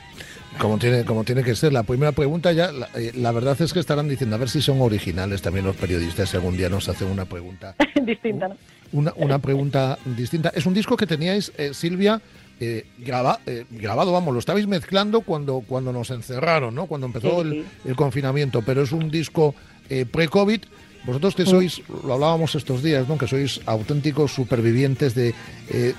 Como 0.59 0.77
tiene, 0.79 1.05
como 1.05 1.23
tiene 1.23 1.45
que 1.45 1.55
ser. 1.55 1.73
La 1.73 1.85
primera 1.85 2.11
pregunta 2.11 2.51
ya, 2.51 2.73
la, 2.73 2.89
eh, 2.97 3.13
la 3.15 3.31
verdad 3.31 3.61
es 3.63 3.73
que 3.73 3.79
estarán 3.79 4.09
diciendo, 4.09 4.35
a 4.35 4.41
ver 4.41 4.49
si 4.49 4.61
son 4.61 4.81
originales 4.81 5.41
también 5.41 5.65
los 5.65 5.77
periodistas, 5.77 6.31
si 6.31 6.37
algún 6.37 6.57
día 6.57 6.69
nos 6.69 6.89
hacen 6.89 7.09
una 7.09 7.27
pregunta 7.27 7.77
Distinta, 8.03 8.49
¿no? 8.49 8.57
una, 8.91 9.13
una 9.17 9.39
pregunta 9.39 9.99
distinta. 10.05 10.51
Es 10.53 10.67
un 10.67 10.75
disco 10.75 10.97
que 10.97 11.07
teníais, 11.07 11.53
eh, 11.59 11.75
Silvia, 11.75 12.21
eh, 12.61 12.87
graba- 12.99 13.41
eh, 13.47 13.65
grabado, 13.71 14.13
vamos, 14.13 14.33
lo 14.35 14.41
estabais 14.41 14.67
mezclando 14.67 15.21
cuando, 15.23 15.61
cuando 15.67 15.93
nos 15.93 16.11
encerraron, 16.11 16.75
¿no? 16.75 16.87
Cuando 16.87 17.07
empezó 17.07 17.43
Sí, 17.43 17.49
el, 17.49 17.53
sí. 17.53 17.65
el 17.87 17.97
confinamiento, 17.97 18.63
pero 18.63 18.83
es 18.83 18.93
un 18.93 19.11
disco 19.11 19.55
eh, 19.89 20.05
pre-COVID. 20.05 20.61
Vosotros 21.07 21.35
que 21.37 21.47
sois, 21.47 21.81
lo 22.05 22.15
hablábamos 22.15 22.55
estos 22.57 22.83
días, 22.83 23.09
¿no? 23.09 23.17
Que 23.17 23.27
sois 23.29 23.61
auténticos 23.67 24.33
supervivientes 24.35 25.15
de, 25.15 25.33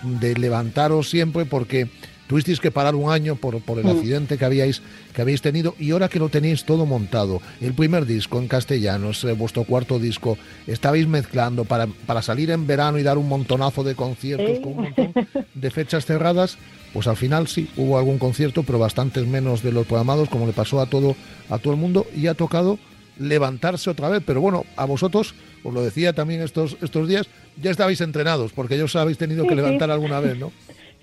de 0.04 0.36
levantaros 0.36 1.10
siempre 1.10 1.46
porque 1.46 1.90
tuvisteis 2.30 2.60
que 2.60 2.70
parar 2.70 2.94
un 2.94 3.12
año 3.12 3.36
por, 3.36 3.60
por 3.60 3.80
el 3.80 3.86
Mm. 3.86 3.90
accidente 3.90 4.38
que 4.38 4.46
habíais, 4.46 4.84
que 5.16 5.22
habéis 5.24 5.42
tenido 5.42 5.74
y 5.80 5.90
ahora 5.90 6.10
que 6.10 6.20
lo 6.20 6.30
tenéis 6.30 6.64
todo 6.64 6.86
montado, 6.86 7.42
el 7.60 7.74
primer 7.74 8.06
disco 8.06 8.38
en 8.38 8.48
castellano, 8.48 9.10
es 9.10 9.24
eh, 9.24 9.34
vuestro 9.34 9.64
cuarto 9.64 9.98
disco, 9.98 10.38
estabais 10.68 11.08
mezclando 11.08 11.66
para, 11.66 11.88
para 12.06 12.22
salir 12.22 12.52
en 12.52 12.68
verano 12.68 13.00
y 13.00 13.04
dar 13.04 13.18
un 13.18 13.28
montonazo 13.28 13.84
de 13.84 13.96
conciertos 13.96 14.60
con 14.60 14.74
un 14.74 14.84
montón 14.84 15.14
de 15.56 15.72
fechas 15.72 16.06
cerradas, 16.06 16.58
pues 16.94 17.08
al 17.08 17.18
final 17.18 17.48
sí, 17.48 17.68
hubo 17.78 17.98
algún 17.98 18.20
concierto, 18.20 18.62
pero 18.62 18.78
bastantes 18.78 19.26
menos 19.26 19.64
de 19.64 19.72
los 19.72 19.88
programados, 19.88 20.30
como 20.30 20.46
le 20.46 20.54
pasó 20.54 20.80
a 20.82 20.86
todo, 20.86 21.16
a 21.50 21.58
todo 21.58 21.74
el 21.74 21.80
mundo, 21.80 22.06
y 22.16 22.28
ha 22.28 22.36
tocado 22.36 22.78
levantarse 23.18 23.90
otra 23.90 24.08
vez. 24.10 24.24
Pero 24.26 24.40
bueno, 24.42 24.66
a 24.78 24.86
vosotros, 24.86 25.34
os 25.64 25.74
lo 25.74 25.84
decía 25.84 26.14
también 26.14 26.42
estos, 26.42 26.78
estos 26.82 27.08
días, 27.08 27.28
ya 27.62 27.72
estabais 27.72 28.02
entrenados, 28.02 28.54
porque 28.54 28.78
ya 28.78 28.86
os 28.86 28.96
habéis 28.96 29.18
tenido 29.18 29.44
que 29.44 29.50
sí. 29.50 29.56
levantar 29.56 29.92
alguna 29.92 30.20
vez, 30.20 30.38
¿no? 30.38 30.52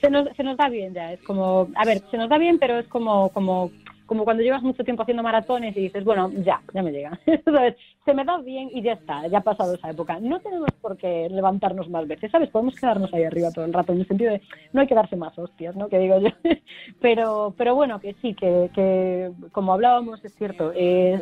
Se 0.07 0.11
nos, 0.11 0.37
se 0.37 0.45
nos 0.45 0.57
da 0.57 0.69
bien 0.69 0.95
ya, 0.95 1.13
es 1.13 1.23
como, 1.23 1.69
a 1.75 1.85
ver, 1.85 2.01
se 2.11 2.17
nos 2.17 2.29
da 2.29 2.39
bien, 2.39 2.59
pero 2.61 2.79
es 2.79 2.87
como, 2.87 3.29
como, 3.31 3.73
cuando 4.07 4.43
llevas 4.45 4.63
mucho 4.63 4.85
tiempo 4.85 5.03
haciendo 5.03 5.25
maratones 5.25 5.77
y 5.77 5.81
dices, 5.81 6.05
bueno, 6.05 6.31
ya, 6.45 6.63
ya 6.73 6.83
me 6.83 6.93
llega. 6.93 7.19
Se 8.05 8.15
me 8.15 8.25
da 8.25 8.39
bien 8.39 8.71
y 8.73 8.83
ya 8.83 8.93
está, 8.93 9.27
ya 9.27 9.39
ha 9.39 9.41
pasado 9.41 9.75
esa 9.75 9.91
época. 9.91 10.21
No 10.21 10.39
tenemos 10.39 10.71
por 10.81 10.97
qué 10.97 11.29
levantarnos 11.29 11.91
más 11.91 12.07
veces, 12.07 12.31
¿sabes? 12.31 12.51
Podemos 12.51 12.77
quedarnos 12.77 13.13
ahí 13.13 13.25
arriba 13.25 13.51
todo 13.51 13.65
el 13.65 13.73
rato, 13.73 13.93
en 13.93 13.99
el 13.99 14.07
sentido 14.07 14.31
de 14.31 14.43
no 14.73 14.81
hay 14.81 14.87
que 14.87 14.95
darse 14.95 15.17
más 15.17 15.37
hostias, 15.37 15.75
¿no? 15.75 15.89
Que 15.89 15.99
digo 15.99 16.21
yo. 16.21 16.29
Pero, 17.01 17.53
pero 17.59 17.75
bueno, 17.75 17.99
que 17.99 18.15
sí, 18.23 18.35
que, 18.35 19.33
como 19.51 19.73
hablábamos, 19.73 20.25
es 20.25 20.33
cierto, 20.37 20.73
es 20.73 21.21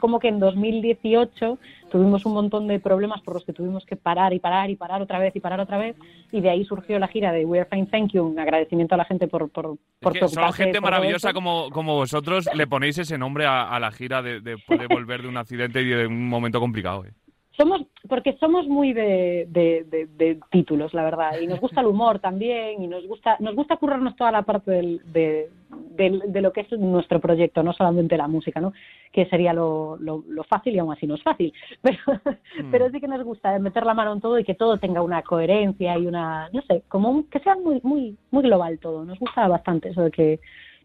como 0.00 0.18
que 0.18 0.26
en 0.26 0.40
2018 0.40 1.56
tuvimos 1.88 2.24
un 2.26 2.34
montón 2.34 2.66
de 2.66 2.80
problemas 2.80 3.20
por 3.22 3.34
los 3.34 3.44
que 3.44 3.52
tuvimos 3.52 3.84
que 3.84 3.96
parar 3.96 4.32
y 4.32 4.38
parar 4.38 4.70
y 4.70 4.76
parar 4.76 5.02
otra 5.02 5.18
vez 5.18 5.34
y 5.34 5.40
parar 5.40 5.60
otra 5.60 5.78
vez 5.78 5.96
y 6.32 6.40
de 6.40 6.50
ahí 6.50 6.64
surgió 6.64 6.98
la 6.98 7.08
gira 7.08 7.32
de 7.32 7.44
We 7.44 7.60
Are 7.60 7.68
Fine 7.70 7.86
Thank 7.86 8.12
You, 8.12 8.24
un 8.24 8.38
agradecimiento 8.38 8.94
a 8.94 8.98
la 8.98 9.04
gente 9.04 9.28
por, 9.28 9.50
por, 9.50 9.76
por 10.00 10.12
Es 10.16 10.20
que 10.20 10.26
preocuparse 10.26 10.64
gente 10.64 10.80
maravillosa 10.80 11.32
como, 11.32 11.70
como 11.70 11.94
vosotros 11.94 12.48
le 12.54 12.66
ponéis 12.66 12.98
ese 12.98 13.18
nombre 13.18 13.46
a, 13.46 13.68
a 13.68 13.80
la 13.80 13.90
gira 13.90 14.22
de, 14.22 14.40
de 14.40 14.58
poder 14.58 14.88
volver 14.88 15.22
de 15.22 15.28
un 15.28 15.36
accidente 15.36 15.82
y 15.82 15.86
de 15.86 16.06
un 16.06 16.28
momento 16.28 16.60
complicado. 16.60 17.04
¿eh? 17.04 17.12
Somos, 17.58 17.80
porque 18.08 18.34
somos 18.38 18.68
muy 18.68 18.92
de, 18.92 19.46
de, 19.50 19.84
de- 19.90 20.06
de 20.16 20.38
títulos, 20.50 20.94
la 20.94 21.02
verdad, 21.02 21.38
y 21.40 21.46
nos 21.48 21.60
gusta 21.60 21.80
el 21.80 21.88
humor 21.88 22.18
también, 22.20 22.80
y 22.82 22.86
nos 22.86 23.04
gusta, 23.06 23.36
nos 23.40 23.54
gusta 23.56 23.76
currarnos 23.76 24.14
toda 24.16 24.30
la 24.30 24.42
parte 24.42 24.70
del, 24.70 25.00
de, 25.12 25.50
de 26.28 26.40
lo 26.40 26.52
que 26.52 26.60
es 26.60 26.70
nuestro 26.78 27.18
proyecto, 27.20 27.62
no 27.64 27.72
solamente 27.72 28.16
la 28.16 28.28
música, 28.28 28.60
¿no? 28.60 28.72
Que 29.12 29.26
sería 29.26 29.52
lo, 29.52 29.96
lo, 29.98 30.22
lo 30.28 30.44
fácil 30.44 30.74
y 30.74 30.78
aún 30.78 30.92
así 30.92 31.06
no 31.08 31.16
es 31.16 31.22
fácil, 31.24 31.52
pero, 31.82 31.98
pero 32.70 32.90
sí 32.90 33.00
que 33.00 33.08
nos 33.08 33.24
gusta 33.24 33.58
meter 33.58 33.84
la 33.84 33.94
mano 33.94 34.12
en 34.12 34.20
todo 34.20 34.38
y 34.38 34.44
que 34.44 34.54
todo 34.54 34.78
tenga 34.78 35.02
una 35.02 35.22
coherencia 35.22 35.98
y 35.98 36.06
una, 36.06 36.48
no 36.52 36.62
sé, 36.62 36.84
como 36.88 37.10
un- 37.10 37.24
que 37.28 37.40
sea 37.40 37.56
muy, 37.56 37.80
muy, 37.82 38.16
muy 38.30 38.42
global 38.44 38.78
todo. 38.78 39.04
Nos 39.04 39.18
gusta 39.18 39.48
bastante 39.48 39.88
eso 39.88 40.02
de 40.02 40.10
que 40.12 40.40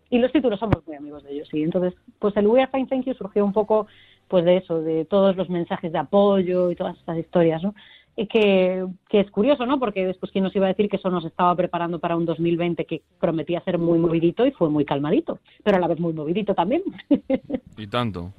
y 0.09 0.19
los 0.19 0.31
títulos 0.31 0.59
somos 0.59 0.85
muy 0.85 0.95
amigos 0.95 1.23
de 1.23 1.31
ellos, 1.33 1.47
sí. 1.49 1.63
Entonces, 1.63 1.93
pues 2.19 2.35
el 2.37 2.45
We 2.47 2.61
Are 2.61 2.69
Fine 2.71 2.85
Thank 2.87 3.05
You 3.05 3.13
surgió 3.15 3.43
un 3.43 3.53
poco, 3.53 3.87
pues 4.27 4.45
de 4.45 4.57
eso, 4.57 4.81
de 4.81 5.05
todos 5.05 5.35
los 5.35 5.49
mensajes 5.49 5.91
de 5.91 5.99
apoyo 5.99 6.71
y 6.71 6.75
todas 6.75 6.97
estas 6.97 7.17
historias, 7.17 7.61
¿no? 7.63 7.73
Y 8.15 8.27
que, 8.27 8.85
que 9.09 9.21
es 9.21 9.31
curioso, 9.31 9.65
¿no? 9.65 9.79
Porque 9.79 10.05
después, 10.05 10.31
¿quién 10.31 10.43
nos 10.43 10.55
iba 10.55 10.65
a 10.67 10.69
decir 10.69 10.87
que 10.87 10.97
eso 10.97 11.09
nos 11.09 11.25
estaba 11.25 11.55
preparando 11.55 11.97
para 11.99 12.15
un 12.15 12.25
2020 12.25 12.85
que 12.85 13.01
prometía 13.19 13.59
ser 13.61 13.79
muy 13.79 13.97
movidito 13.97 14.45
y 14.45 14.51
fue 14.51 14.69
muy 14.69 14.85
calmadito, 14.85 15.39
pero 15.63 15.77
a 15.77 15.79
la 15.79 15.87
vez 15.87 15.99
muy 15.99 16.13
movidito 16.13 16.53
también. 16.53 16.83
Y 17.75 17.87
tanto. 17.87 18.31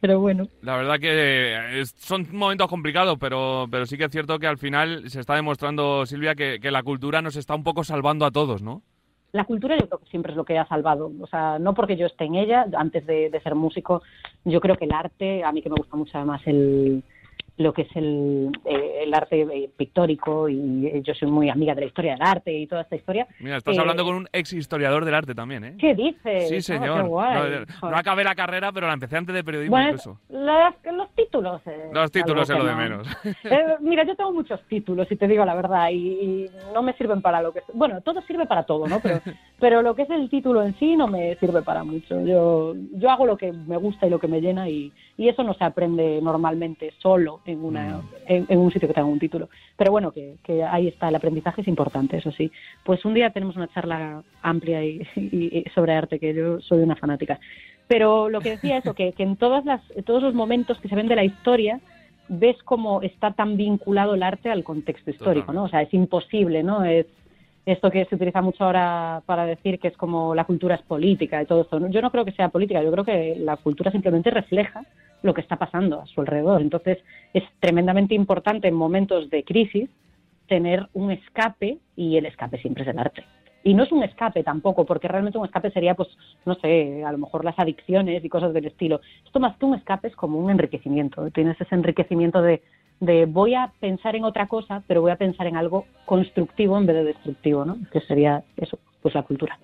pero 0.00 0.18
bueno. 0.18 0.48
La 0.62 0.76
verdad 0.76 0.98
que 0.98 1.08
eh, 1.10 1.80
es- 1.80 1.94
son 1.96 2.26
momentos 2.32 2.66
complicados, 2.68 3.16
pero, 3.20 3.66
pero 3.70 3.86
sí 3.86 3.96
que 3.96 4.04
es 4.06 4.10
cierto 4.10 4.38
que 4.40 4.48
al 4.48 4.58
final 4.58 5.08
se 5.08 5.20
está 5.20 5.36
demostrando, 5.36 6.04
Silvia, 6.04 6.34
que, 6.34 6.58
que 6.60 6.72
la 6.72 6.82
cultura 6.82 7.22
nos 7.22 7.36
está 7.36 7.54
un 7.54 7.62
poco 7.62 7.84
salvando 7.84 8.24
a 8.26 8.32
todos, 8.32 8.62
¿no? 8.62 8.82
La 9.32 9.44
cultura 9.44 9.76
yo 9.76 9.86
creo 9.86 9.98
que 9.98 10.10
siempre 10.10 10.32
es 10.32 10.36
lo 10.36 10.44
que 10.44 10.58
ha 10.58 10.66
salvado. 10.66 11.12
O 11.20 11.26
sea, 11.26 11.58
no 11.58 11.74
porque 11.74 11.96
yo 11.96 12.06
esté 12.06 12.24
en 12.24 12.36
ella, 12.36 12.66
antes 12.76 13.06
de, 13.06 13.30
de 13.30 13.40
ser 13.40 13.54
músico, 13.54 14.02
yo 14.44 14.60
creo 14.60 14.76
que 14.76 14.86
el 14.86 14.92
arte, 14.92 15.44
a 15.44 15.52
mí 15.52 15.62
que 15.62 15.70
me 15.70 15.76
gusta 15.76 15.96
mucho 15.96 16.16
además 16.16 16.40
el 16.46 17.02
lo 17.58 17.72
que 17.72 17.82
es 17.82 17.96
el, 17.96 18.50
eh, 18.64 19.00
el 19.02 19.12
arte 19.14 19.40
eh, 19.42 19.70
pictórico 19.76 20.48
y 20.48 20.86
eh, 20.86 21.02
yo 21.04 21.12
soy 21.14 21.28
muy 21.30 21.50
amiga 21.50 21.74
de 21.74 21.82
la 21.82 21.86
historia 21.88 22.12
del 22.12 22.22
arte 22.22 22.52
y 22.56 22.66
toda 22.66 22.82
esta 22.82 22.96
historia. 22.96 23.26
Mira, 23.40 23.56
estás 23.58 23.76
Eh, 23.76 23.80
hablando 23.80 24.04
con 24.04 24.14
un 24.14 24.28
ex 24.32 24.52
historiador 24.52 25.04
del 25.04 25.14
arte 25.14 25.34
también, 25.34 25.64
¿eh? 25.64 25.74
¿Qué 25.78 25.94
dices? 25.94 26.48
Sí, 26.48 26.56
Oh, 26.56 26.60
señor. 26.62 27.06
guay. 27.08 27.64
No, 27.82 27.90
no 27.90 27.96
acabé 27.96 28.24
la 28.24 28.34
carrera, 28.34 28.70
pero 28.72 28.86
la 28.86 28.92
empecé 28.94 29.16
antes 29.16 29.34
de 29.34 29.42
periodismo 29.44 29.72
Bueno, 29.76 29.88
incluso. 29.88 30.18
las- 30.28 30.74
los 30.92 31.08
títulos. 31.14 31.60
Los 31.92 32.10
títulos 32.12 32.48
es 32.48 32.56
lo 32.56 32.64
de 32.64 32.72
no. 32.72 32.78
menos. 32.78 33.08
Mira, 33.80 34.04
yo 34.04 34.14
tengo 34.16 34.32
muchos 34.32 34.60
títulos, 34.68 35.08
si 35.08 35.16
te 35.16 35.26
digo 35.28 35.44
la 35.44 35.54
verdad, 35.54 35.90
y, 35.90 35.96
y 35.96 36.50
no 36.72 36.82
me 36.82 36.92
sirven 36.94 37.20
para 37.22 37.42
lo 37.42 37.52
que... 37.52 37.60
Bueno, 37.74 38.00
todo 38.02 38.22
sirve 38.22 38.46
para 38.46 38.64
todo, 38.64 38.86
¿no? 38.86 39.00
Pero, 39.00 39.20
pero 39.58 39.82
lo 39.82 39.94
que 39.94 40.02
es 40.02 40.10
el 40.10 40.28
título 40.30 40.62
en 40.62 40.78
sí 40.78 40.96
no 40.96 41.08
me 41.08 41.34
sirve 41.36 41.62
para 41.62 41.82
mucho. 41.84 42.20
Yo, 42.24 42.74
yo 42.92 43.10
hago 43.10 43.26
lo 43.26 43.36
que 43.36 43.52
me 43.52 43.76
gusta 43.76 44.06
y 44.06 44.10
lo 44.10 44.18
que 44.20 44.28
me 44.28 44.40
llena 44.40 44.68
y, 44.68 44.92
y 45.16 45.28
eso 45.28 45.42
no 45.42 45.54
se 45.54 45.64
aprende 45.64 46.20
normalmente 46.22 46.92
solo 46.98 47.40
en, 47.48 47.64
una, 47.64 48.00
en, 48.26 48.46
en 48.48 48.58
un 48.58 48.70
sitio 48.70 48.88
que 48.88 48.94
tenga 48.94 49.06
un 49.08 49.18
título. 49.18 49.48
Pero 49.76 49.90
bueno, 49.90 50.12
que, 50.12 50.36
que 50.44 50.62
ahí 50.64 50.88
está, 50.88 51.08
el 51.08 51.14
aprendizaje 51.16 51.62
es 51.62 51.68
importante, 51.68 52.16
eso 52.18 52.30
sí. 52.32 52.50
Pues 52.84 53.04
un 53.04 53.14
día 53.14 53.30
tenemos 53.30 53.56
una 53.56 53.68
charla 53.68 54.22
amplia 54.42 54.84
y, 54.84 55.06
y- 55.16 55.58
y 55.58 55.64
sobre 55.74 55.94
arte, 55.94 56.18
que 56.18 56.34
yo 56.34 56.60
soy 56.60 56.80
una 56.82 56.96
fanática. 56.96 57.38
Pero 57.86 58.28
lo 58.28 58.40
que 58.40 58.50
decía 58.50 58.76
eso, 58.78 58.92
que, 58.94 59.12
que 59.12 59.22
en 59.22 59.36
todas 59.36 59.64
las, 59.64 59.80
en 59.96 60.04
todos 60.04 60.22
los 60.22 60.34
momentos 60.34 60.78
que 60.80 60.88
se 60.88 60.94
ven 60.96 61.08
de 61.08 61.16
la 61.16 61.24
historia, 61.24 61.80
ves 62.28 62.56
cómo 62.64 63.00
está 63.00 63.32
tan 63.32 63.56
vinculado 63.56 64.14
el 64.14 64.22
arte 64.22 64.50
al 64.50 64.62
contexto 64.62 65.10
histórico, 65.10 65.52
¿no? 65.54 65.64
O 65.64 65.68
sea, 65.68 65.80
es 65.82 65.94
imposible, 65.94 66.62
¿no? 66.62 66.84
Es 66.84 67.06
esto 67.64 67.90
que 67.90 68.04
se 68.06 68.14
utiliza 68.14 68.40
mucho 68.42 68.64
ahora 68.64 69.22
para 69.26 69.44
decir 69.46 69.78
que 69.78 69.88
es 69.88 69.96
como 69.96 70.34
la 70.34 70.44
cultura 70.44 70.74
es 70.74 70.82
política 70.82 71.42
y 71.42 71.46
todo 71.46 71.62
esto. 71.62 71.78
Yo 71.88 72.00
no 72.02 72.10
creo 72.10 72.24
que 72.24 72.32
sea 72.32 72.48
política, 72.50 72.82
yo 72.82 72.90
creo 72.92 73.04
que 73.04 73.36
la 73.38 73.56
cultura 73.56 73.90
simplemente 73.90 74.30
refleja 74.30 74.84
lo 75.22 75.34
que 75.34 75.40
está 75.40 75.56
pasando 75.56 76.00
a 76.00 76.06
su 76.06 76.20
alrededor. 76.20 76.60
Entonces, 76.60 76.98
es 77.34 77.44
tremendamente 77.60 78.14
importante 78.14 78.68
en 78.68 78.74
momentos 78.74 79.30
de 79.30 79.44
crisis 79.44 79.90
tener 80.46 80.88
un 80.94 81.10
escape 81.10 81.78
y 81.96 82.16
el 82.16 82.26
escape 82.26 82.58
siempre 82.58 82.82
es 82.82 82.88
el 82.88 82.98
arte. 82.98 83.24
Y 83.64 83.74
no 83.74 83.82
es 83.82 83.92
un 83.92 84.02
escape 84.02 84.42
tampoco, 84.44 84.86
porque 84.86 85.08
realmente 85.08 85.36
un 85.36 85.44
escape 85.44 85.70
sería, 85.70 85.94
pues, 85.94 86.08
no 86.46 86.54
sé, 86.54 87.04
a 87.04 87.12
lo 87.12 87.18
mejor 87.18 87.44
las 87.44 87.58
adicciones 87.58 88.24
y 88.24 88.28
cosas 88.28 88.54
del 88.54 88.66
estilo. 88.66 89.00
Esto 89.24 89.40
más 89.40 89.56
que 89.56 89.66
un 89.66 89.74
escape 89.74 90.08
es 90.08 90.16
como 90.16 90.38
un 90.38 90.50
enriquecimiento. 90.50 91.28
Tienes 91.30 91.60
ese 91.60 91.74
enriquecimiento 91.74 92.40
de, 92.40 92.62
de 93.00 93.26
voy 93.26 93.54
a 93.54 93.72
pensar 93.80 94.16
en 94.16 94.24
otra 94.24 94.46
cosa, 94.46 94.82
pero 94.86 95.02
voy 95.02 95.10
a 95.10 95.16
pensar 95.16 95.46
en 95.48 95.56
algo 95.56 95.84
constructivo 96.06 96.78
en 96.78 96.86
vez 96.86 96.96
de 96.96 97.04
destructivo, 97.04 97.64
¿no? 97.64 97.78
Que 97.92 98.00
sería 98.00 98.42
eso, 98.56 98.78
pues 99.08 99.14
la 99.14 99.22
cultura. 99.22 99.58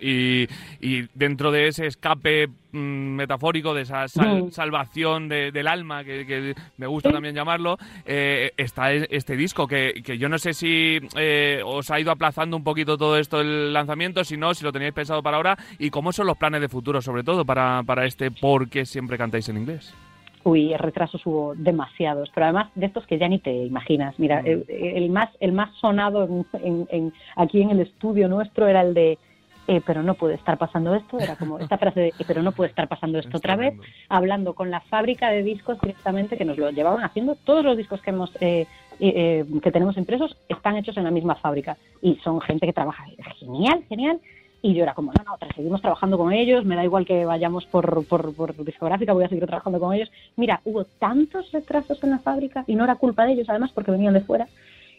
Y, 0.00 0.46
y 0.80 1.08
dentro 1.14 1.50
de 1.50 1.68
ese 1.68 1.86
escape 1.86 2.48
mm, 2.70 2.78
metafórico, 2.78 3.74
de 3.74 3.82
esa 3.82 4.06
sal- 4.08 4.44
Mm. 4.44 4.50
salvación 4.52 5.28
de- 5.28 5.50
del 5.52 5.66
alma, 5.66 6.04
que, 6.04 6.26
que 6.26 6.54
me 6.76 6.86
gusta 6.86 7.10
también 7.10 7.34
llamarlo, 7.34 7.78
eh, 8.04 8.52
está 8.56 8.92
este 8.92 9.36
disco, 9.36 9.66
que, 9.66 10.02
que 10.04 10.18
yo 10.18 10.28
no 10.28 10.38
sé 10.38 10.52
si 10.52 10.98
eh, 11.16 11.60
os 11.64 11.90
ha 11.90 11.98
ido 11.98 12.10
aplazando 12.12 12.56
un 12.56 12.64
poquito 12.64 12.96
todo 12.98 13.16
esto 13.18 13.40
el 13.40 13.72
lanzamiento, 13.72 14.22
si 14.22 14.36
no, 14.36 14.54
si 14.54 14.64
lo 14.64 14.72
teníais 14.72 14.94
pensado 14.94 15.22
para 15.22 15.38
ahora, 15.38 15.56
y 15.78 15.90
cómo 15.90 16.12
son 16.12 16.26
los 16.26 16.36
planes 16.36 16.60
de 16.60 16.68
futuro, 16.68 17.00
sobre 17.02 17.24
todo, 17.24 17.44
para, 17.44 17.82
para 17.84 18.04
este 18.06 18.30
por 18.30 18.68
qué 18.68 18.84
siempre 18.84 19.16
cantáis 19.18 19.48
en 19.48 19.56
inglés. 19.58 19.94
Uy, 20.44 20.74
retrasos 20.76 21.24
hubo 21.26 21.54
demasiados, 21.56 22.30
pero 22.34 22.46
además 22.46 22.68
de 22.74 22.86
estos 22.86 23.06
que 23.06 23.18
ya 23.18 23.28
ni 23.28 23.38
te 23.38 23.52
imaginas. 23.52 24.18
Mira, 24.18 24.40
el, 24.40 24.64
el 24.68 25.10
más 25.10 25.28
el 25.40 25.52
más 25.52 25.74
sonado 25.76 26.24
en- 26.24 26.46
en- 26.62 26.88
en- 26.90 27.12
aquí 27.36 27.60
en 27.60 27.70
el 27.70 27.80
estudio 27.80 28.28
nuestro 28.28 28.66
era 28.68 28.82
el 28.82 28.94
de 28.94 29.18
eh, 29.70 29.82
pero 29.84 30.02
no 30.02 30.14
puede 30.14 30.34
estar 30.36 30.56
pasando 30.56 30.94
esto, 30.94 31.20
era 31.20 31.36
como 31.36 31.58
esta 31.58 31.76
frase 31.78 32.00
de 32.00 32.08
"Eh, 32.08 32.24
pero 32.26 32.42
no 32.42 32.52
puede 32.52 32.70
estar 32.70 32.88
pasando 32.88 33.18
esto 33.18 33.36
otra 33.36 33.54
vez, 33.56 33.74
hablando 34.08 34.54
con 34.54 34.70
la 34.70 34.80
fábrica 34.80 35.28
de 35.28 35.42
discos 35.42 35.78
directamente 35.82 36.38
que 36.38 36.46
nos 36.46 36.56
lo 36.56 36.70
llevaban 36.70 37.04
haciendo. 37.04 37.34
Todos 37.44 37.62
los 37.66 37.76
discos 37.76 38.00
que 38.00 38.08
hemos 38.10 38.30
eh, 38.40 38.66
eh, 39.00 39.44
eh, 39.44 39.44
que 39.62 39.70
tenemos 39.70 39.98
impresos 39.98 40.36
están 40.48 40.76
hechos 40.76 40.96
en 40.96 41.04
la 41.04 41.10
misma 41.10 41.34
fábrica 41.34 41.76
y 42.00 42.14
son 42.24 42.40
gente 42.40 42.64
que 42.66 42.72
trabaja 42.72 43.04
genial, 43.38 43.84
genial. 43.90 44.18
Y 44.60 44.74
yo 44.74 44.82
era 44.82 44.94
como, 44.94 45.12
no, 45.12 45.24
no, 45.24 45.38
seguimos 45.54 45.80
trabajando 45.80 46.18
con 46.18 46.32
ellos, 46.32 46.64
me 46.64 46.74
da 46.74 46.82
igual 46.82 47.06
que 47.06 47.24
vayamos 47.24 47.64
por, 47.66 48.04
por, 48.06 48.34
por 48.34 48.64
discográfica, 48.64 49.12
voy 49.12 49.24
a 49.24 49.28
seguir 49.28 49.46
trabajando 49.46 49.78
con 49.78 49.94
ellos. 49.94 50.10
Mira, 50.36 50.60
hubo 50.64 50.84
tantos 50.84 51.52
retrasos 51.52 52.02
en 52.02 52.10
la 52.10 52.18
fábrica 52.18 52.64
y 52.66 52.74
no 52.74 52.84
era 52.84 52.96
culpa 52.96 53.24
de 53.24 53.32
ellos, 53.32 53.48
además, 53.48 53.70
porque 53.72 53.92
venían 53.92 54.14
de 54.14 54.20
fuera. 54.20 54.48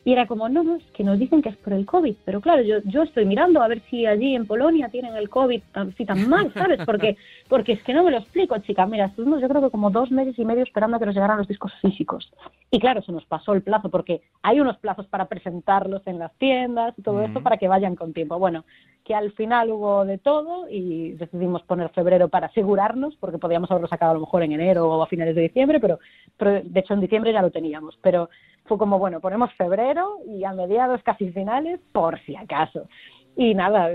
Y 0.05 0.13
era 0.13 0.27
como, 0.27 0.47
no, 0.49 0.63
no, 0.63 0.75
es 0.77 0.83
que 0.93 1.03
nos 1.03 1.19
dicen 1.19 1.41
que 1.41 1.49
es 1.49 1.57
por 1.57 1.73
el 1.73 1.85
COVID. 1.85 2.15
Pero 2.25 2.41
claro, 2.41 2.61
yo, 2.61 2.77
yo 2.85 3.03
estoy 3.03 3.25
mirando 3.25 3.61
a 3.61 3.67
ver 3.67 3.81
si 3.89 4.05
allí 4.05 4.35
en 4.35 4.47
Polonia 4.47 4.89
tienen 4.89 5.15
el 5.15 5.29
COVID 5.29 5.61
tan, 5.73 5.89
así 5.89 6.05
tan 6.05 6.29
mal, 6.29 6.53
¿sabes? 6.53 6.79
Porque, 6.85 7.17
porque 7.49 7.73
es 7.73 7.83
que 7.83 7.93
no 7.93 8.03
me 8.03 8.11
lo 8.11 8.17
explico, 8.17 8.57
chica. 8.59 8.85
Mira, 8.85 9.05
estuvimos 9.05 9.41
yo 9.41 9.49
creo 9.49 9.61
que 9.61 9.69
como 9.69 9.89
dos 9.89 10.11
meses 10.11 10.37
y 10.39 10.45
medio 10.45 10.63
esperando 10.63 10.97
a 10.97 10.99
que 10.99 11.05
nos 11.05 11.15
llegaran 11.15 11.37
los 11.37 11.47
discos 11.47 11.73
físicos. 11.81 12.31
Y 12.71 12.79
claro, 12.79 13.01
se 13.01 13.11
nos 13.11 13.25
pasó 13.25 13.53
el 13.53 13.61
plazo 13.61 13.89
porque 13.89 14.21
hay 14.41 14.59
unos 14.59 14.77
plazos 14.77 15.07
para 15.07 15.25
presentarlos 15.27 16.05
en 16.07 16.19
las 16.19 16.33
tiendas 16.37 16.93
y 16.97 17.01
todo 17.01 17.21
esto 17.21 17.41
para 17.41 17.57
que 17.57 17.67
vayan 17.67 17.95
con 17.95 18.13
tiempo. 18.13 18.39
Bueno, 18.39 18.63
que 19.03 19.15
al 19.15 19.31
final 19.31 19.71
hubo 19.71 20.05
de 20.05 20.17
todo 20.19 20.69
y 20.69 21.13
decidimos 21.13 21.63
poner 21.63 21.89
febrero 21.89 22.29
para 22.29 22.47
asegurarnos, 22.47 23.15
porque 23.15 23.39
podíamos 23.39 23.71
haberlo 23.71 23.87
sacado 23.87 24.11
a 24.11 24.13
lo 24.13 24.19
mejor 24.19 24.43
en 24.43 24.51
enero 24.51 24.87
o 24.87 25.01
a 25.01 25.07
finales 25.07 25.35
de 25.35 25.41
diciembre, 25.41 25.79
pero, 25.79 25.99
pero 26.37 26.61
de 26.63 26.79
hecho 26.79 26.93
en 26.93 27.01
diciembre 27.01 27.33
ya 27.33 27.41
lo 27.41 27.49
teníamos. 27.49 27.97
Pero 28.01 28.29
fue 28.65 28.77
como, 28.77 28.99
bueno, 28.99 29.19
ponemos 29.19 29.51
febrero 29.55 29.88
y 30.27 30.43
a 30.43 30.53
mediados 30.53 31.01
casi 31.03 31.31
finales, 31.31 31.79
por 31.91 32.19
si 32.21 32.35
acaso. 32.35 32.87
Y 33.35 33.53
nada, 33.53 33.91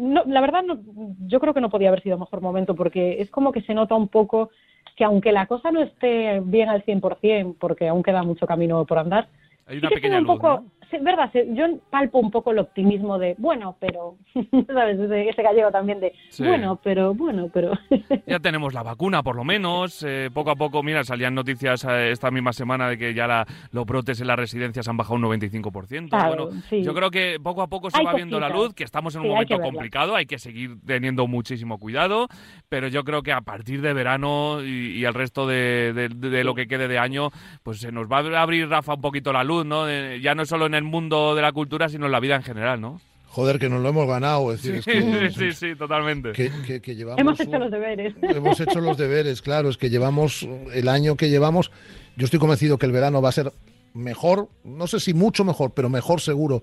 no, 0.00 0.24
la 0.26 0.40
verdad 0.40 0.62
no, 0.64 0.80
yo 1.26 1.38
creo 1.38 1.54
que 1.54 1.60
no 1.60 1.70
podía 1.70 1.88
haber 1.88 2.02
sido 2.02 2.18
mejor 2.18 2.40
momento 2.40 2.74
porque 2.74 3.20
es 3.20 3.30
como 3.30 3.52
que 3.52 3.62
se 3.62 3.74
nota 3.74 3.94
un 3.94 4.08
poco 4.08 4.50
que 4.96 5.04
aunque 5.04 5.30
la 5.30 5.46
cosa 5.46 5.70
no 5.70 5.80
esté 5.80 6.40
bien 6.40 6.68
al 6.68 6.84
100%, 6.84 7.54
porque 7.60 7.86
aún 7.86 8.02
queda 8.02 8.24
mucho 8.24 8.46
camino 8.46 8.84
por 8.84 8.98
andar, 8.98 9.28
Hay 9.66 9.76
sí 9.76 9.78
una 9.78 9.88
que 9.90 9.94
pequeña 9.94 10.18
un 10.18 10.24
luz, 10.24 10.36
poco, 10.36 10.48
¿no? 10.48 10.64
Verdad, 11.02 11.30
yo 11.54 11.66
palpo 11.90 12.18
un 12.18 12.30
poco 12.30 12.50
el 12.52 12.58
optimismo 12.58 13.18
de, 13.18 13.34
bueno, 13.38 13.76
pero, 13.80 14.16
¿sabes? 14.66 14.98
Ese, 14.98 15.28
ese 15.28 15.42
gallego 15.42 15.70
también 15.70 16.00
de, 16.00 16.12
Sí. 16.30 16.44
bueno, 16.44 16.80
pero, 16.82 17.14
bueno, 17.14 17.48
pero. 17.52 17.72
Ya 18.26 18.38
tenemos 18.40 18.74
la 18.74 18.82
vacuna, 18.82 19.22
por 19.22 19.36
lo 19.36 19.44
menos. 19.44 20.02
eh, 20.06 20.30
poco 20.32 20.50
a 20.50 20.56
poco, 20.56 20.82
mira, 20.82 21.04
salían 21.04 21.34
noticias 21.34 21.84
eh, 21.84 22.10
esta 22.10 22.30
misma 22.30 22.52
semana 22.52 22.88
de 22.88 22.98
que 22.98 23.14
ya 23.14 23.26
la- 23.26 23.46
los 23.72 23.84
brotes 23.86 24.20
en 24.20 24.26
las 24.26 24.36
residencias 24.38 24.86
han 24.88 24.96
bajado 24.96 25.16
un 25.16 25.22
95%. 25.22 26.08
Claro, 26.10 26.46
bueno, 26.46 26.62
sí. 26.68 26.82
yo 26.82 26.94
creo 26.94 27.10
que 27.10 27.38
poco 27.42 27.62
a 27.62 27.66
poco 27.68 27.90
se 27.90 27.98
Hay 27.98 28.04
va 28.04 28.14
viendo 28.14 28.38
la 28.40 28.48
luz, 28.48 28.74
que 28.74 28.84
estamos 28.84 29.14
en 29.14 29.20
un 29.22 29.26
Sí, 29.28 29.32
momento 29.32 29.58
complicado, 29.60 30.14
hay 30.16 30.26
que 30.26 30.38
seguir 30.38 30.76
teniendo 30.86 31.26
muchísimo 31.26 31.78
cuidado, 31.78 32.28
pero 32.68 32.88
yo 32.88 33.04
creo 33.04 33.22
que 33.22 33.32
a 33.32 33.40
partir 33.40 33.80
de 33.80 33.92
verano 33.92 34.62
y, 34.62 34.98
y 34.98 35.04
el 35.04 35.14
resto 35.14 35.46
de, 35.46 35.92
de- 35.92 36.08
de 36.08 36.44
lo 36.44 36.54
que 36.54 36.66
quede 36.66 36.88
de 36.88 36.98
año, 36.98 37.30
pues 37.62 37.80
se 37.80 37.92
nos 37.92 38.06
va 38.10 38.18
a 38.18 38.42
abrir, 38.42 38.68
Rafa, 38.68 38.94
un 38.94 39.00
poquito 39.00 39.32
la 39.32 39.44
luz, 39.44 39.64
¿no? 39.64 39.88
Eh, 39.88 40.20
ya 40.20 40.34
no 40.34 40.44
solo 40.44 40.66
en 40.66 40.74
el 40.78 40.84
mundo 40.84 41.34
de 41.34 41.42
la 41.42 41.52
cultura, 41.52 41.88
sino 41.88 42.06
en 42.06 42.12
la 42.12 42.20
vida 42.20 42.36
en 42.36 42.42
general, 42.42 42.80
¿no? 42.80 43.00
Joder, 43.26 43.58
que 43.58 43.68
nos 43.68 43.82
lo 43.82 43.90
hemos 43.90 44.06
ganado. 44.08 44.52
Es 44.52 44.62
decir, 44.62 44.82
Sí, 44.82 44.90
es 44.90 45.36
que, 45.36 45.52
sí, 45.52 45.66
sí, 45.72 45.76
totalmente. 45.76 46.32
que- 46.32 46.50
que- 46.66 46.80
que 46.80 46.96
llevamos 46.96 47.20
Hemos 47.20 47.38
hecho 47.40 47.50
un- 47.50 47.60
los 47.60 47.70
deberes. 47.70 48.14
Hemos 48.22 48.58
hecho 48.60 48.80
los 48.80 48.96
deberes, 48.96 49.42
claro, 49.42 49.68
es 49.68 49.76
que 49.76 49.90
llevamos 49.90 50.48
el 50.72 50.88
año 50.88 51.16
que 51.16 51.28
llevamos. 51.28 51.70
Yo 52.16 52.24
estoy 52.24 52.40
convencido 52.40 52.78
que 52.78 52.86
el 52.86 52.92
verano 52.92 53.20
va 53.20 53.28
a 53.28 53.32
ser 53.32 53.52
mejor, 53.94 54.48
no 54.64 54.86
sé 54.86 54.98
si 55.00 55.12
mucho 55.14 55.44
mejor, 55.44 55.72
pero 55.72 55.88
mejor 55.90 56.20
seguro 56.20 56.62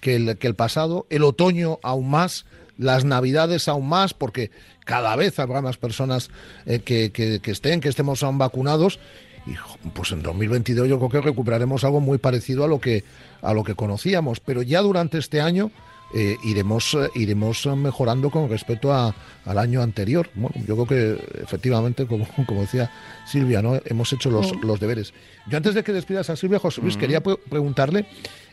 que 0.00 0.16
el, 0.16 0.36
que 0.38 0.46
el 0.48 0.54
pasado. 0.56 1.06
El 1.10 1.22
otoño 1.22 1.78
aún 1.82 2.10
más, 2.10 2.44
las 2.76 3.04
navidades 3.04 3.68
aún 3.68 3.88
más, 3.88 4.12
porque 4.14 4.50
cada 4.84 5.14
vez 5.16 5.38
habrá 5.38 5.60
más 5.62 5.76
personas 5.76 6.30
eh, 6.66 6.80
que, 6.80 7.12
que- 7.12 7.40
que 7.40 7.50
estén, 7.52 7.80
que 7.80 7.88
estemos 7.88 8.22
aún 8.22 8.36
vacunados. 8.38 8.98
Y 9.46 9.54
pues 9.90 10.12
en 10.12 10.22
2022 10.22 10.88
yo 10.88 10.98
creo 10.98 11.08
que 11.10 11.20
recuperaremos 11.20 11.82
algo 11.84 12.00
muy 12.00 12.18
parecido 12.18 12.64
a 12.64 12.68
lo 12.68 12.80
que, 12.80 13.04
a 13.42 13.52
lo 13.54 13.64
que 13.64 13.74
conocíamos. 13.74 14.40
Pero 14.40 14.62
ya 14.62 14.80
durante 14.82 15.18
este 15.18 15.40
año 15.40 15.70
eh, 16.14 16.36
iremos, 16.44 16.94
eh, 16.94 17.08
iremos 17.14 17.66
mejorando 17.66 18.30
con 18.30 18.48
respecto 18.50 18.92
a, 18.92 19.14
al 19.44 19.58
año 19.58 19.80
anterior. 19.82 20.28
Bueno, 20.34 20.54
yo 20.66 20.74
creo 20.74 20.86
que 20.86 21.40
efectivamente, 21.42 22.06
como, 22.06 22.26
como 22.46 22.60
decía 22.62 22.90
Silvia, 23.26 23.62
¿no? 23.62 23.80
hemos 23.84 24.12
hecho 24.12 24.30
los, 24.30 24.52
los 24.62 24.78
deberes. 24.80 25.12
Yo 25.48 25.56
antes 25.56 25.74
de 25.74 25.82
que 25.82 25.92
despidas 25.92 26.28
a 26.30 26.36
Silvia, 26.36 26.58
José 26.58 26.80
Luis, 26.82 26.96
quería 26.96 27.22
pre- 27.22 27.36
preguntarle, 27.48 28.06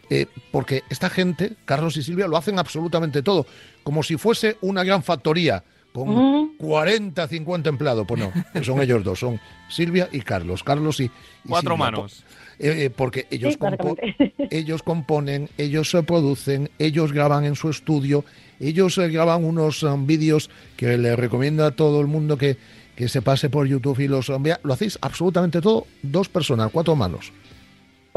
eh, 0.10 0.28
porque 0.52 0.84
esta 0.90 1.10
gente, 1.10 1.54
Carlos 1.66 1.98
y 1.98 2.04
Silvia, 2.04 2.28
lo 2.28 2.38
hacen 2.38 2.58
absolutamente 2.60 3.22
todo, 3.22 3.46
como 3.84 4.04
si 4.04 4.16
fuese 4.18 4.56
una 4.62 4.84
gran 4.86 5.04
factoría 5.04 5.64
con 6.06 6.10
Ujú. 6.10 6.54
40, 6.58 7.28
50 7.28 7.70
empleados. 7.70 8.06
Pues 8.08 8.22
no, 8.22 8.64
son 8.64 8.82
ellos 8.82 9.04
dos, 9.04 9.20
son 9.20 9.40
Silvia 9.70 10.10
y 10.12 10.22
Carlos. 10.22 10.64
Carlos 10.64 11.00
y, 11.00 11.06
y 11.06 11.10
Cuatro 11.48 11.72
Silvia. 11.76 11.92
manos. 11.92 12.24
Eh, 12.60 12.86
eh, 12.86 12.90
porque 12.90 13.28
ellos, 13.30 13.54
Sí, 13.54 13.60
compo- 13.60 13.96
básicamente. 13.96 14.34
ellos 14.52 14.82
componen, 14.84 15.50
ellos 15.58 15.90
se 15.92 16.02
producen, 16.04 16.70
ellos 16.80 17.14
graban 17.14 17.46
en 17.46 17.56
su 17.56 17.70
estudio, 17.70 18.26
ellos 18.60 18.98
eh, 18.98 19.10
graban 19.10 19.44
unos 19.46 19.84
um, 19.84 20.08
vídeos 20.08 20.50
que 20.76 20.98
les 20.98 21.16
recomiendo 21.18 21.64
a 21.66 21.72
todo 21.72 22.02
el 22.02 22.08
mundo 22.08 22.36
que, 22.38 22.58
que 22.96 23.10
se 23.10 23.22
pase 23.22 23.50
por 23.52 23.68
YouTube 23.68 24.00
y 24.00 24.08
los 24.08 24.30
um, 24.30 24.42
vea. 24.42 24.60
Lo 24.64 24.74
hacéis 24.74 24.98
absolutamente 25.02 25.62
todo, 25.62 25.86
dos 26.02 26.30
personas, 26.30 26.72
cuatro 26.72 26.96
manos. 26.96 27.32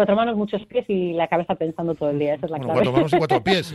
Cuatro 0.01 0.17
manos, 0.17 0.35
muchos 0.35 0.65
pies 0.65 0.87
y 0.89 1.13
la 1.13 1.29
cabeza 1.29 1.57
pensando 1.57 1.95
todo 1.95 2.09
el 2.09 2.19
día, 2.19 2.33
esa 2.33 2.47
es 2.47 2.53
la 2.53 2.57
Bueno, 2.57 2.73
clave. 2.73 2.79
cuatro 2.81 2.93
manos 2.97 3.13
y 3.13 3.19
cuatro 3.19 3.41
pies. 3.45 3.75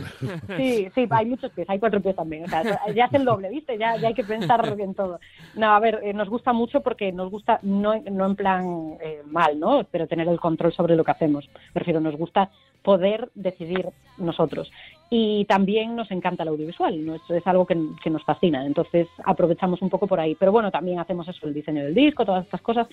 Sí, 0.56 0.88
sí, 0.92 1.06
hay 1.08 1.26
muchos 1.26 1.52
pies, 1.52 1.70
hay 1.70 1.78
cuatro 1.78 2.00
pies 2.00 2.16
también. 2.16 2.42
O 2.42 2.48
sea, 2.48 2.64
ya 2.92 3.04
es 3.04 3.14
el 3.14 3.24
doble, 3.24 3.48
¿viste? 3.48 3.78
Ya, 3.78 3.96
ya 3.96 4.08
hay 4.08 4.14
que 4.14 4.24
pensar 4.24 4.74
en 4.76 4.94
todo. 4.94 5.20
No, 5.54 5.70
a 5.70 5.78
ver, 5.78 6.00
eh, 6.02 6.12
nos 6.12 6.28
gusta 6.28 6.52
mucho 6.52 6.80
porque 6.80 7.12
nos 7.12 7.30
gusta, 7.30 7.60
no, 7.62 7.94
no 8.10 8.26
en 8.26 8.34
plan 8.34 8.96
eh, 9.00 9.22
mal, 9.24 9.60
¿no? 9.60 9.84
Pero 9.88 10.08
tener 10.08 10.26
el 10.26 10.40
control 10.40 10.72
sobre 10.72 10.96
lo 10.96 11.04
que 11.04 11.12
hacemos. 11.12 11.48
Prefiero, 11.72 12.00
nos 12.00 12.16
gusta 12.16 12.50
poder 12.82 13.30
decidir 13.36 13.90
nosotros. 14.18 14.72
Y 15.10 15.44
también 15.44 15.94
nos 15.94 16.10
encanta 16.10 16.42
el 16.42 16.48
audiovisual, 16.48 17.06
¿no? 17.06 17.14
Eso 17.14 17.36
es 17.36 17.46
algo 17.46 17.66
que, 17.66 17.76
que 18.02 18.10
nos 18.10 18.24
fascina. 18.24 18.66
Entonces 18.66 19.06
aprovechamos 19.24 19.80
un 19.80 19.90
poco 19.90 20.08
por 20.08 20.18
ahí. 20.18 20.34
Pero 20.34 20.50
bueno, 20.50 20.72
también 20.72 20.98
hacemos 20.98 21.28
eso, 21.28 21.46
el 21.46 21.54
diseño 21.54 21.84
del 21.84 21.94
disco, 21.94 22.24
todas 22.24 22.44
estas 22.44 22.62
cosas. 22.62 22.88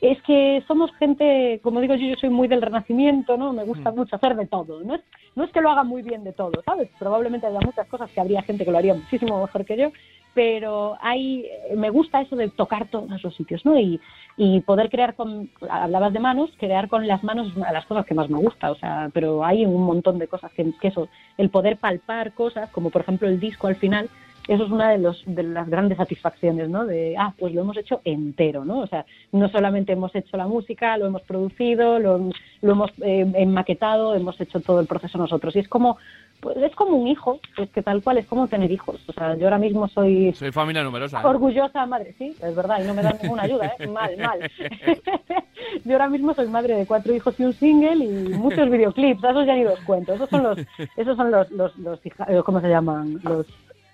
Es 0.00 0.20
que 0.22 0.62
somos 0.68 0.94
gente, 0.96 1.58
como 1.62 1.80
digo 1.80 1.94
yo, 1.94 2.06
yo 2.06 2.16
soy 2.16 2.28
muy 2.28 2.48
del 2.48 2.60
renacimiento, 2.60 3.36
¿no? 3.36 3.52
Me 3.52 3.64
gusta 3.64 3.90
mucho 3.92 4.16
hacer 4.16 4.36
de 4.36 4.46
todo. 4.46 4.82
No 4.84 4.94
es, 4.94 5.00
no 5.34 5.44
es 5.44 5.50
que 5.52 5.62
lo 5.62 5.70
haga 5.70 5.84
muy 5.84 6.02
bien 6.02 6.22
de 6.22 6.32
todo, 6.32 6.52
¿sabes? 6.64 6.90
Probablemente 6.98 7.46
haya 7.46 7.60
muchas 7.60 7.86
cosas 7.88 8.10
que 8.10 8.20
habría 8.20 8.42
gente 8.42 8.64
que 8.64 8.70
lo 8.70 8.78
haría 8.78 8.94
muchísimo 8.94 9.40
mejor 9.40 9.64
que 9.64 9.76
yo, 9.78 9.90
pero 10.36 10.98
hay, 11.00 11.46
me 11.74 11.88
gusta 11.88 12.20
eso 12.20 12.36
de 12.36 12.50
tocar 12.50 12.88
todos 12.88 13.22
los 13.24 13.34
sitios, 13.34 13.64
¿no? 13.64 13.78
Y, 13.78 13.98
y 14.36 14.60
poder 14.60 14.90
crear 14.90 15.14
con, 15.14 15.48
hablabas 15.70 16.12
de 16.12 16.20
manos, 16.20 16.50
crear 16.58 16.88
con 16.88 17.06
las 17.06 17.24
manos 17.24 17.48
es 17.48 17.56
una 17.56 17.68
de 17.68 17.72
las 17.72 17.86
cosas 17.86 18.04
que 18.04 18.14
más 18.14 18.28
me 18.28 18.38
gusta, 18.38 18.70
o 18.70 18.74
sea, 18.74 19.08
pero 19.14 19.42
hay 19.42 19.64
un 19.64 19.82
montón 19.82 20.18
de 20.18 20.28
cosas 20.28 20.52
que, 20.52 20.72
que 20.78 20.88
eso, 20.88 21.08
el 21.38 21.48
poder 21.48 21.78
palpar 21.78 22.34
cosas, 22.34 22.68
como 22.68 22.90
por 22.90 23.00
ejemplo 23.00 23.26
el 23.28 23.40
disco 23.40 23.66
al 23.66 23.76
final, 23.76 24.10
eso 24.48 24.64
es 24.64 24.70
una 24.70 24.90
de, 24.90 24.98
los, 24.98 25.22
de 25.26 25.42
las 25.42 25.68
grandes 25.68 25.98
satisfacciones, 25.98 26.68
¿no? 26.68 26.86
De, 26.86 27.16
ah, 27.18 27.32
pues 27.38 27.52
lo 27.54 27.62
hemos 27.62 27.76
hecho 27.76 28.00
entero, 28.04 28.64
¿no? 28.64 28.78
O 28.80 28.86
sea, 28.86 29.04
no 29.32 29.48
solamente 29.48 29.92
hemos 29.92 30.14
hecho 30.14 30.36
la 30.36 30.46
música, 30.46 30.96
lo 30.98 31.06
hemos 31.06 31.22
producido, 31.22 31.98
lo, 31.98 32.30
lo 32.62 32.72
hemos 32.72 32.90
eh, 33.02 33.26
enmaquetado, 33.34 34.14
hemos 34.14 34.40
hecho 34.40 34.60
todo 34.60 34.80
el 34.80 34.86
proceso 34.86 35.18
nosotros. 35.18 35.56
Y 35.56 35.60
es 35.60 35.68
como, 35.68 35.96
pues 36.40 36.56
es 36.58 36.74
como 36.76 36.96
un 36.96 37.08
hijo, 37.08 37.40
es 37.58 37.70
que 37.70 37.82
tal 37.82 38.02
cual 38.02 38.18
es 38.18 38.26
como 38.26 38.46
tener 38.46 38.70
hijos. 38.70 39.00
O 39.08 39.12
sea, 39.12 39.34
yo 39.36 39.44
ahora 39.46 39.58
mismo 39.58 39.88
soy 39.88 40.32
Soy 40.34 40.52
familia 40.52 40.82
numerosa. 40.84 41.20
¿eh? 41.20 41.26
orgullosa 41.26 41.84
madre, 41.86 42.14
sí, 42.18 42.34
es 42.42 42.54
verdad, 42.54 42.82
y 42.82 42.86
no 42.86 42.94
me 42.94 43.02
dan 43.02 43.18
ninguna 43.22 43.42
ayuda, 43.44 43.72
¿eh? 43.78 43.86
Mal, 43.88 44.16
mal. 44.18 44.50
Yo 45.84 45.92
ahora 45.92 46.08
mismo 46.08 46.34
soy 46.34 46.46
madre 46.48 46.74
de 46.76 46.86
cuatro 46.86 47.14
hijos 47.14 47.38
y 47.40 47.44
un 47.44 47.52
single 47.52 48.04
y 48.04 48.08
muchos 48.34 48.68
videoclips, 48.70 49.22
esos 49.24 49.46
ya 49.46 49.54
ni 49.54 49.64
los 49.64 49.78
cuento. 49.80 50.14
Esos 50.14 50.28
son 50.30 50.42
los, 50.42 50.58
esos 50.96 51.16
son 51.16 51.30
los, 51.30 51.50
los, 51.50 51.76
los 51.78 52.04
hija- 52.06 52.26
eh, 52.28 52.40
¿cómo 52.44 52.60
se 52.60 52.68
llaman? 52.68 53.20
Los 53.24 53.46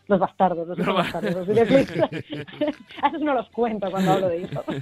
los 0.09 0.19
bastardos, 0.19 0.67
los, 0.77 0.87
bastardos, 0.87 1.35
los 1.35 1.47
videoclips. 1.49 1.93
a 3.03 3.09
esos 3.09 3.21
no 3.21 3.35
los 3.35 3.49
cuento 3.51 3.91
cuando 3.91 4.13
hablo 4.13 4.29
de 4.29 4.39
hijos. 4.43 4.65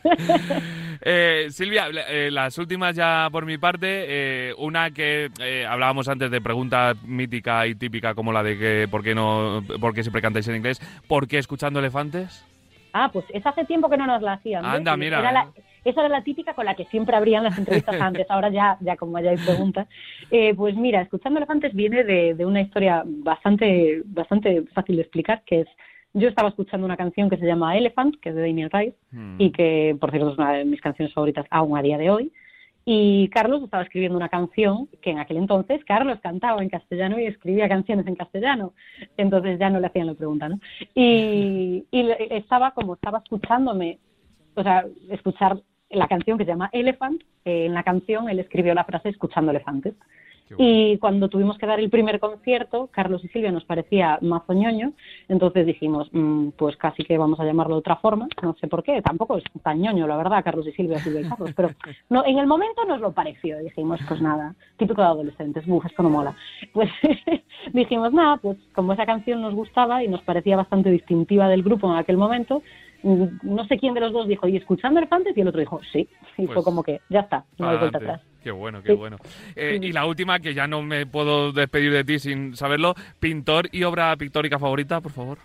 Eh, 1.03 1.47
Silvia, 1.49 1.87
eh, 2.11 2.29
las 2.31 2.59
últimas 2.59 2.95
ya 2.95 3.29
por 3.33 3.47
mi 3.47 3.57
parte, 3.57 3.87
eh, 3.89 4.55
una 4.59 4.91
que 4.91 5.31
eh, 5.41 5.64
hablábamos 5.66 6.09
antes 6.09 6.31
de 6.31 6.43
pregunta 6.43 6.93
mítica 7.05 7.66
y 7.66 7.75
típica 7.75 8.14
como 8.14 8.33
la 8.35 8.43
de 8.43 8.59
que 8.59 8.87
por 8.91 9.03
qué 9.03 9.14
no, 9.14 9.62
por 9.81 9.95
qué 9.95 10.03
siempre 10.03 10.21
cantáis 10.21 10.47
en 10.49 10.57
inglés, 10.57 10.79
¿por 11.09 11.27
qué 11.27 11.39
escuchando 11.39 11.79
elefantes? 11.79 12.45
Ah, 12.93 13.09
pues 13.11 13.25
es 13.31 13.47
hace 13.47 13.64
tiempo 13.64 13.89
que 13.89 13.97
no 13.97 14.07
nos 14.07 14.21
la 14.21 14.35
hacían. 14.35 14.62
Anda, 14.64 14.95
mira. 14.97 15.21
Era 15.21 15.33
la- 15.33 15.49
esa 15.85 16.01
era 16.01 16.09
la 16.09 16.22
típica 16.22 16.55
con 16.55 16.64
la 16.64 16.74
que 16.74 16.85
siempre 16.87 17.16
abrían 17.16 17.45
las 17.45 17.59
entrevistas 17.59 17.95
antes. 18.01 18.26
Ahora 18.31 18.51
ya, 18.51 18.76
ya 18.81 18.97
como 18.97 19.18
ya 19.20 19.31
hay 19.31 19.37
preguntas. 19.37 19.89
Eh, 20.31 20.55
pues 20.55 20.76
mira, 20.76 21.01
Escuchando 21.03 21.39
Elefantes 21.39 21.74
viene 21.74 22.05
de, 22.05 22.35
de 22.35 22.47
una 22.47 22.61
historia 22.61 23.03
bastante, 23.07 24.03
bastante 24.05 24.62
fácil 24.74 24.97
de 24.97 25.03
explicar, 25.03 25.43
que 25.45 25.61
es, 25.61 25.68
yo 26.12 26.28
estaba 26.28 26.49
escuchando 26.49 26.85
una 26.87 26.97
canción 26.97 27.31
que 27.31 27.37
se 27.37 27.47
llama 27.47 27.76
Elephant, 27.76 28.16
que 28.20 28.31
es 28.31 28.35
de 28.35 28.43
Damien 28.43 28.70
Rice, 28.70 28.97
Hmm. 29.12 29.37
y 29.39 29.51
que, 29.51 29.97
por 30.01 30.11
cierto, 30.11 30.31
es 30.33 30.39
una 30.39 30.53
de 30.53 30.64
mis 30.64 30.81
canciones 30.81 31.12
favoritas 31.14 31.47
aún 31.51 31.76
a 31.76 31.83
día 31.83 31.99
de 31.99 32.11
hoy. 32.11 32.33
Y 32.85 33.28
Carlos 33.28 33.62
estaba 33.62 33.83
escribiendo 33.83 34.16
una 34.16 34.28
canción 34.31 34.89
que 35.03 35.11
en 35.11 35.18
aquel 35.18 35.37
entonces 35.37 35.85
Carlos 35.85 36.18
cantaba 36.22 36.62
en 36.62 36.70
castellano 36.70 37.20
y 37.20 37.26
escribía 37.26 37.68
canciones 37.68 38.07
en 38.07 38.16
castellano. 38.16 38.72
Entonces 39.16 39.59
ya 39.59 39.68
no 39.70 39.78
le 39.81 39.87
hacían 39.87 40.07
la 40.07 40.14
pregunta, 40.14 40.49
¿no? 40.49 40.59
Y, 40.95 41.85
y 41.91 42.09
estaba 42.31 42.70
como 42.72 42.95
estaba 42.95 43.18
escuchándome, 43.18 43.99
o 44.55 44.62
sea, 44.62 44.87
escuchar 45.11 45.61
la 45.91 46.09
canción 46.09 46.38
que 46.38 46.45
se 46.45 46.51
llama 46.51 46.70
Elephant. 46.72 47.22
eh, 47.45 47.66
en 47.66 47.74
la 47.74 47.82
canción 47.82 48.28
él 48.28 48.38
escribió 48.38 48.74
la 48.74 48.84
frase 48.84 49.09
escuchando 49.09 49.51
elefantes. 49.51 49.95
Y 50.59 50.99
cuando 50.99 51.28
tuvimos 51.28 51.59
que 51.59 51.66
dar 51.66 51.78
el 51.78 51.91
primer 51.91 52.18
concierto, 52.18 52.88
Carlos 52.91 53.24
y 53.24 53.28
Silvia 53.28 53.53
nos 53.53 53.64
parecía 53.64 54.18
mazoñoño, 54.20 54.93
entonces 55.28 55.66
dijimos, 55.66 56.09
mm, 56.12 56.49
pues 56.57 56.76
casi 56.76 57.05
que 57.05 57.18
vamos 57.18 57.38
a 57.38 57.45
llamarlo 57.45 57.76
de 57.76 57.80
otra 57.80 57.97
forma, 57.97 58.26
no 58.43 58.57
sé 58.61 58.66
por 58.66 58.82
qué, 58.82 59.01
tampoco 59.03 59.36
es 59.36 59.45
tan 59.62 59.80
ñoño, 59.80 60.07
la 60.07 60.16
verdad, 60.16 60.43
Carlos 60.43 60.66
y 60.66 60.72
Silvia, 60.72 60.99
Silvia 60.99 61.20
y 61.20 61.28
Carlos, 61.28 61.51
pero 61.55 61.70
no, 62.09 62.24
en 62.26 62.38
el 62.38 62.47
momento 62.47 62.84
nos 62.84 63.01
lo 63.01 63.12
pareció, 63.12 63.59
dijimos, 63.59 64.01
pues 64.09 64.20
nada, 64.20 64.55
típico 64.76 65.01
de 65.01 65.09
adolescentes, 65.09 65.66
buf, 65.66 65.86
esto 65.86 66.03
no 66.03 66.11
mola. 66.11 66.34
Pues 66.72 66.91
dijimos, 67.72 68.12
nada, 68.12 68.38
pues 68.38 68.59
como 68.74 68.93
esa 68.93 69.07
canción 69.07 69.41
nos 69.41 69.55
gustaba 69.55 70.03
y 70.03 70.09
nos 70.09 70.22
parecía 70.22 70.57
bastante 70.57 70.91
distintiva 70.91 71.49
del 71.49 71.62
grupo 71.62 71.88
en 71.88 71.97
aquel 71.97 72.16
momento, 72.16 72.62
no 73.03 73.65
sé 73.67 73.79
quién 73.79 73.95
de 73.95 74.01
los 74.01 74.13
dos 74.13 74.29
dijo, 74.29 74.47
¿y 74.49 74.57
escuchando 74.57 74.99
Elefantes? 75.01 75.37
Y 75.37 75.41
el 75.41 75.49
otro 75.49 75.61
dijo, 75.61 75.81
sí, 75.93 76.09
y 76.37 76.47
fue 76.47 76.55
Pues, 76.57 76.65
como 76.65 76.83
que, 76.83 77.01
ya 77.09 77.21
está, 77.21 77.45
no 77.59 77.69
hay 77.69 77.79
vuelta 77.79 77.99
atrás. 77.99 78.21
Qué 78.43 78.51
bueno, 78.51 78.83
qué 78.83 78.93
Sí. 78.93 78.95
bueno. 78.99 79.17
Eh, 79.55 79.79
y 79.83 79.93
la 79.93 80.07
última, 80.07 80.39
que 80.41 80.55
ya 80.55 80.67
no 80.67 80.83
me 80.83 81.07
puedo 81.07 81.53
despedir 81.53 81.93
de 81.93 82.05
ti 82.05 82.19
sin 82.19 82.57
saberlo, 82.57 82.95
pintor 83.19 83.69
y 83.73 83.83
obra 83.85 84.17
pictórica 84.17 84.59
favorita, 84.59 85.01
por 85.01 85.13
favor. 85.13 85.39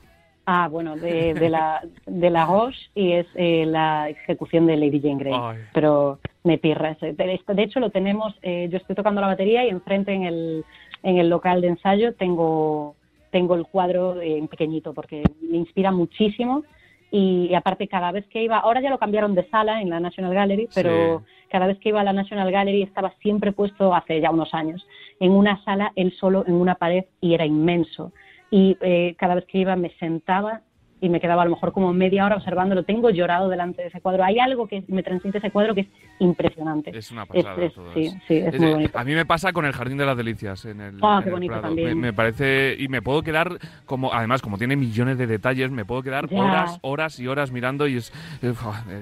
Ah, 0.47 0.67
bueno, 0.69 0.95
de, 0.95 1.33
de 1.33 1.49
la 1.49 1.81
de 2.05 2.29
la 2.29 2.45
Roche 2.45 2.77
y 2.93 3.13
es 3.13 3.25
eh, 3.33 3.65
la 3.65 4.09
ejecución 4.09 4.67
de 4.67 4.77
Lady 4.77 5.01
Jane 5.01 5.17
Grey. 5.17 5.33
Ay. 5.35 5.57
Pero 5.73 6.19
me 6.43 6.59
pirra 6.59 6.91
ese. 6.91 7.13
De, 7.13 7.39
de 7.47 7.63
hecho, 7.63 7.79
lo 7.79 7.89
tenemos, 7.89 8.35
eh, 8.43 8.67
yo 8.71 8.77
estoy 8.77 8.95
tocando 8.95 9.21
la 9.21 9.27
batería 9.27 9.65
y 9.65 9.69
enfrente 9.69 10.13
en 10.13 10.23
el, 10.23 10.63
en 11.01 11.17
el 11.17 11.29
local 11.29 11.61
de 11.61 11.69
ensayo 11.69 12.13
tengo, 12.13 12.95
tengo 13.31 13.55
el 13.55 13.65
cuadro 13.65 14.21
en 14.21 14.47
pequeñito 14.47 14.93
porque 14.93 15.23
me 15.41 15.57
inspira 15.57 15.91
muchísimo. 15.91 16.63
Y, 17.11 17.47
y 17.49 17.55
aparte, 17.55 17.87
cada 17.87 18.11
vez 18.11 18.27
que 18.27 18.43
iba, 18.43 18.57
ahora 18.57 18.81
ya 18.81 18.89
lo 18.89 18.97
cambiaron 18.97 19.35
de 19.35 19.47
sala 19.49 19.81
en 19.81 19.89
la 19.89 19.99
National 19.99 20.33
Gallery, 20.33 20.69
pero 20.73 21.23
cada 21.49 21.67
vez 21.67 21.77
que 21.79 21.89
iba 21.89 22.01
a 22.01 22.03
la 22.03 22.13
National 22.13 22.51
Gallery 22.51 22.81
estaba 22.81 23.13
siempre 23.21 23.51
puesto, 23.51 23.93
hace 23.93 24.19
ya 24.19 24.31
unos 24.31 24.53
años, 24.53 24.85
en 25.19 25.31
una 25.31 25.63
sala, 25.63 25.91
él 25.95 26.13
solo 26.13 26.43
en 26.47 26.55
una 26.55 26.75
pared 26.75 27.05
y 27.21 27.33
era 27.33 27.45
inmenso. 27.45 28.11
Y 28.51 28.77
eh, 28.81 29.15
cada 29.17 29.35
vez 29.35 29.45
que 29.45 29.59
iba 29.59 29.75
me 29.75 29.91
sentaba 29.91 30.61
y 31.05 31.09
me 31.09 31.19
quedaba 31.19 31.43
a 31.43 31.45
lo 31.45 31.51
mejor 31.51 31.71
como 31.71 31.93
media 31.93 32.25
hora 32.25 32.35
observándolo. 32.37 32.83
Tengo 32.83 33.11
llorado 33.11 33.47
delante 33.47 33.83
de 33.83 33.89
ese 33.89 34.01
cuadro. 34.01 34.23
Hay 34.23 34.39
algo 34.39 34.67
que 34.67 34.83
me 34.87 35.03
transmite 35.03 35.37
ese 35.37 35.51
cuadro 35.51 35.75
que 35.75 35.81
es 35.81 35.87
impresionante. 36.19 36.97
Es 36.97 37.11
una 37.11 37.25
pasada. 37.25 37.55
Es- 37.57 37.63
es- 37.63 37.73
todo 37.75 37.93
sí, 37.93 38.09
sí, 38.27 38.37
es 38.37 38.53
Es- 38.55 38.59
muy 38.59 38.71
bonito. 38.71 38.97
A 38.97 39.03
mí 39.03 39.13
me 39.13 39.25
pasa 39.25 39.53
con 39.53 39.65
el 39.65 39.73
Jardín 39.73 39.97
de 39.97 40.05
las 40.05 40.17
Delicias 40.17 40.65
en 40.65 40.81
el, 40.81 40.97
Ah, 41.01 41.17
en 41.17 41.23
qué 41.23 41.29
el 41.29 41.33
bonito 41.35 41.51
Prado. 41.53 41.67
también. 41.67 41.89
Me, 41.89 41.95
me 41.95 42.13
parece 42.13 42.75
y 42.79 42.87
me 42.87 43.01
puedo 43.01 43.21
quedar 43.21 43.59
como 43.85 44.11
además 44.13 44.41
como 44.41 44.57
tiene 44.57 44.75
millones 44.75 45.17
de 45.17 45.27
detalles 45.27 45.69
me 45.71 45.85
puedo 45.85 46.01
quedar 46.01 46.27
Ya. 46.27 46.41
horas 46.41 46.79
horas 46.81 47.19
y 47.19 47.27
horas 47.27 47.51
mirando 47.51 47.87
y 47.87 47.97
es, 47.97 48.11
de 48.41 48.51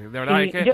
verdad 0.09 0.39
Sí, 0.39 0.43
es 0.45 0.51
que 0.51 0.65
yo- 0.65 0.73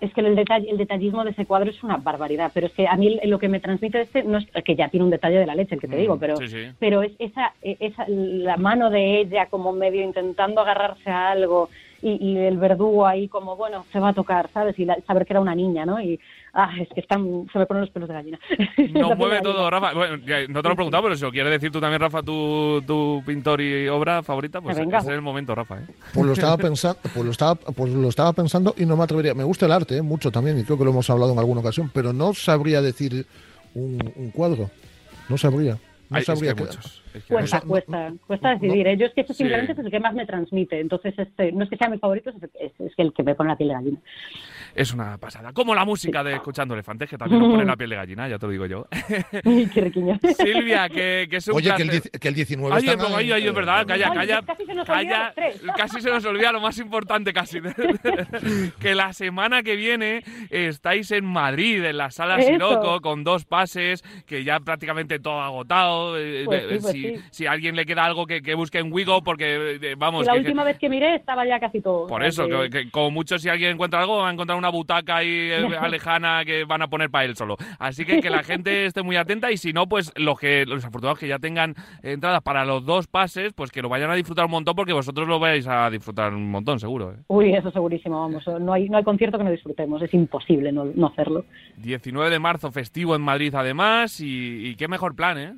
es 0.00 0.12
que 0.14 0.20
el, 0.20 0.36
detalle, 0.36 0.70
el 0.70 0.78
detallismo 0.78 1.24
de 1.24 1.30
ese 1.30 1.46
cuadro 1.46 1.70
es 1.70 1.82
una 1.82 1.96
barbaridad, 1.96 2.50
pero 2.54 2.66
es 2.66 2.72
que 2.72 2.86
a 2.86 2.96
mí 2.96 3.18
lo 3.24 3.38
que 3.38 3.48
me 3.48 3.60
transmite 3.60 4.00
este, 4.00 4.22
no 4.22 4.38
es 4.38 4.46
que 4.64 4.76
ya 4.76 4.88
tiene 4.88 5.04
un 5.04 5.10
detalle 5.10 5.38
de 5.38 5.46
la 5.46 5.54
leche, 5.54 5.74
el 5.74 5.80
que 5.80 5.88
te 5.88 5.96
Mm, 5.96 6.00
digo, 6.00 6.18
pero, 6.18 6.36
sí, 6.36 6.48
sí. 6.48 6.66
pero 6.78 7.02
es 7.02 7.12
esa, 7.18 7.54
esa, 7.62 8.04
la 8.08 8.56
mano 8.56 8.90
de 8.90 9.20
ella 9.20 9.46
como 9.46 9.72
medio 9.72 10.02
intentando 10.02 10.60
agarrarse 10.60 11.10
a 11.10 11.30
algo 11.30 11.68
y, 12.02 12.12
y 12.32 12.36
el 12.38 12.58
verdugo 12.58 13.06
ahí 13.06 13.28
como, 13.28 13.56
bueno, 13.56 13.84
se 13.92 13.98
va 14.00 14.10
a 14.10 14.12
tocar, 14.14 14.50
¿sabes? 14.52 14.78
Y 14.78 14.84
la- 14.84 14.98
saber 15.06 15.26
que 15.26 15.32
era 15.32 15.40
una 15.40 15.54
niña, 15.54 15.84
¿no? 15.84 16.00
Y, 16.00 16.18
ah, 16.54 16.70
es 16.80 16.88
que 16.94 17.00
están, 17.00 17.46
se 17.52 17.58
me 17.58 17.66
ponen 17.66 17.82
los 17.82 17.90
pelos 17.90 18.08
de 18.08 18.14
gallina. 18.14 18.38
Nos 18.94 19.16
mueve 19.18 19.40
todo. 19.40 19.68
Rafa. 19.68 19.92
Bueno, 19.94 20.16
ya 20.26 20.40
no 20.48 20.62
te 20.62 20.68
lo 20.68 20.72
he 20.72 20.76
preguntado, 20.76 21.02
pero 21.04 21.16
si 21.16 21.22
lo 21.22 21.30
quieres 21.32 21.50
decir 21.52 21.70
tú 21.72 21.80
también, 21.80 22.00
Rafa, 22.00 22.22
tu, 22.22 22.82
tu 22.86 23.22
pintor 23.26 23.60
y 23.60 23.88
obra 23.88 24.22
favorita, 24.22 24.60
pues 24.60 24.76
Venga. 24.78 24.98
ese 24.98 25.08
es 25.08 25.14
el 25.14 25.22
momento, 25.22 25.54
Rafa. 25.54 25.78
¿eh? 25.80 25.86
Pues 26.14 26.26
lo 26.26 26.32
estaba 26.32 26.56
pensando, 26.58 26.98
pues 27.12 27.24
lo 27.24 27.30
estaba, 27.32 27.54
pues 27.56 27.92
lo 27.92 28.08
estaba 28.08 28.32
pensando 28.32 28.74
y 28.76 28.86
no 28.86 28.96
me 28.96 29.04
atrevería. 29.04 29.34
Me 29.34 29.44
gusta 29.44 29.66
el 29.66 29.72
arte, 29.72 29.96
¿eh? 29.96 30.02
mucho 30.02 30.30
también, 30.30 30.58
y 30.58 30.64
creo 30.64 30.78
que 30.78 30.84
lo 30.84 30.90
hemos 30.90 31.08
hablado 31.10 31.32
en 31.32 31.38
alguna 31.38 31.60
ocasión, 31.60 31.90
pero 31.92 32.12
no 32.12 32.32
sabría 32.34 32.80
decir 32.80 33.26
un, 33.74 34.12
un 34.16 34.30
cuadro. 34.30 34.70
No 35.28 35.36
sabría. 35.36 35.76
No 36.10 36.16
Ay, 36.16 36.24
es 36.26 36.40
que 36.40 36.54
muchos. 36.54 37.02
Es 37.12 37.24
que 37.24 37.34
Cuesta, 37.34 37.60
cuesta, 37.60 38.12
cuesta 38.26 38.54
decidir. 38.54 38.86
¿eh? 38.86 38.96
Yo 38.96 39.06
es 39.06 39.12
que 39.14 39.20
este 39.20 39.34
Sí. 39.34 39.38
simplemente 39.38 39.72
es 39.72 39.78
el 39.78 39.90
que 39.90 40.00
más 40.00 40.14
me 40.14 40.24
transmite. 40.24 40.80
Entonces, 40.80 41.14
este, 41.18 41.52
no 41.52 41.64
es 41.64 41.70
que 41.70 41.76
sea 41.76 41.88
mi 41.90 41.98
favorito, 41.98 42.30
es, 42.30 42.36
es, 42.58 42.72
es 42.80 42.96
que 42.96 43.02
el 43.02 43.12
que 43.12 43.22
me 43.22 43.34
pone 43.34 43.50
la 43.50 43.56
piel 43.56 43.68
de 43.68 43.74
gallina. 43.74 43.98
Es 44.78 44.92
una 44.94 45.18
pasada. 45.18 45.52
Como 45.52 45.74
la 45.74 45.84
música 45.84 46.22
de 46.22 46.34
Escuchando 46.34 46.74
Elefantes, 46.74 47.10
que 47.10 47.18
también 47.18 47.40
nos 47.42 47.50
pone 47.50 47.64
la 47.64 47.76
piel 47.76 47.90
de 47.90 47.96
gallina, 47.96 48.28
ya 48.28 48.38
te 48.38 48.46
lo 48.46 48.52
digo 48.52 48.66
yo. 48.66 48.86
Silvia, 50.36 50.88
que, 50.88 51.26
que 51.30 51.36
es 51.36 51.48
un 51.48 51.56
Oye, 51.56 51.72
que 51.76 51.82
el, 51.82 52.02
que 52.02 52.28
el 52.28 52.34
19 52.34 52.76
Ay, 52.76 52.86
están 52.88 53.06
ay, 53.06 53.12
ahí. 53.14 53.24
ay, 53.24 53.32
ay, 53.42 53.48
es 53.48 53.54
verdad, 53.54 53.86
calla, 53.86 54.12
calla. 54.12 54.42
casi 54.42 54.64
se 54.66 54.74
nos 54.74 54.86
calla, 54.86 55.34
casi 55.76 56.00
se 56.00 56.10
nos 56.10 56.24
olvida 56.24 56.52
lo 56.52 56.60
más 56.60 56.78
importante 56.78 57.32
casi. 57.32 57.58
que 58.80 58.94
la 58.94 59.12
semana 59.12 59.62
que 59.62 59.76
viene 59.76 60.22
estáis 60.50 61.10
en 61.10 61.24
Madrid, 61.24 61.84
en 61.84 61.96
la 61.96 62.10
sala. 62.10 62.40
Siroco, 62.40 63.00
con 63.00 63.24
dos 63.24 63.44
pases, 63.44 64.02
que 64.26 64.44
ya 64.44 64.60
prácticamente 64.60 65.18
todo 65.18 65.40
agotado. 65.40 66.18
Eh, 66.18 66.44
Pues 66.44 66.62
sí, 66.62 66.78
pues 66.80 66.92
si, 66.92 67.02
sí. 67.02 67.22
si 67.30 67.46
a 67.46 67.52
alguien 67.52 67.74
le 67.76 67.84
queda 67.84 68.04
algo 68.04 68.26
que, 68.26 68.42
que 68.42 68.54
busque 68.54 68.78
en 68.78 68.92
Wigo, 68.92 69.22
porque 69.22 69.78
eh, 69.82 69.94
vamos. 69.98 70.22
Y 70.22 70.26
la 70.26 70.32
que- 70.34 70.38
que- 70.40 70.46
última 70.46 70.64
vez 70.64 70.78
que 70.78 70.88
miré 70.88 71.16
estaba 71.16 71.44
ya 71.46 71.58
casi 71.58 71.80
todo. 71.80 72.06
por 72.06 72.22
eso, 72.22 72.46
que, 72.48 72.70
que 72.70 72.90
como 72.90 73.10
mucho 73.10 73.38
si 73.38 73.48
alguien 73.48 73.72
encuentra 73.72 74.00
algo, 74.00 74.18
va 74.18 74.28
a 74.28 74.32
encontrar 74.32 74.56
una 74.56 74.67
butaca 74.70 75.16
ahí 75.16 75.28
eh, 75.28 75.88
lejana 75.90 76.44
que 76.44 76.64
van 76.64 76.82
a 76.82 76.88
poner 76.88 77.10
para 77.10 77.24
él 77.24 77.36
solo. 77.36 77.56
Así 77.78 78.04
que 78.04 78.20
que 78.20 78.30
la 78.30 78.42
gente 78.42 78.86
esté 78.86 79.02
muy 79.02 79.16
atenta 79.16 79.50
y 79.50 79.56
si 79.56 79.72
no, 79.72 79.88
pues 79.88 80.12
los 80.16 80.38
que 80.38 80.64
los 80.66 80.84
afortunados 80.84 81.18
que 81.18 81.28
ya 81.28 81.38
tengan 81.38 81.74
entradas 82.02 82.42
para 82.42 82.64
los 82.64 82.84
dos 82.84 83.06
pases, 83.06 83.52
pues 83.52 83.70
que 83.70 83.82
lo 83.82 83.88
vayan 83.88 84.10
a 84.10 84.14
disfrutar 84.14 84.44
un 84.44 84.50
montón 84.52 84.74
porque 84.74 84.92
vosotros 84.92 85.28
lo 85.28 85.38
vais 85.38 85.66
a 85.66 85.90
disfrutar 85.90 86.32
un 86.34 86.50
montón, 86.50 86.80
seguro. 86.80 87.12
¿eh? 87.12 87.16
Uy, 87.28 87.52
eso 87.54 87.70
segurísimo, 87.70 88.20
vamos. 88.20 88.46
No 88.60 88.72
hay, 88.72 88.88
no 88.88 88.98
hay 88.98 89.04
concierto 89.04 89.38
que 89.38 89.44
no 89.44 89.50
disfrutemos. 89.50 90.02
Es 90.02 90.12
imposible 90.14 90.72
no, 90.72 90.84
no 90.84 91.06
hacerlo. 91.08 91.44
19 91.76 92.30
de 92.30 92.38
marzo, 92.38 92.70
festivo 92.70 93.14
en 93.14 93.22
Madrid 93.22 93.54
además 93.54 94.20
y, 94.20 94.68
y 94.68 94.76
qué 94.76 94.88
mejor 94.88 95.14
plan, 95.14 95.38
¿eh? 95.38 95.54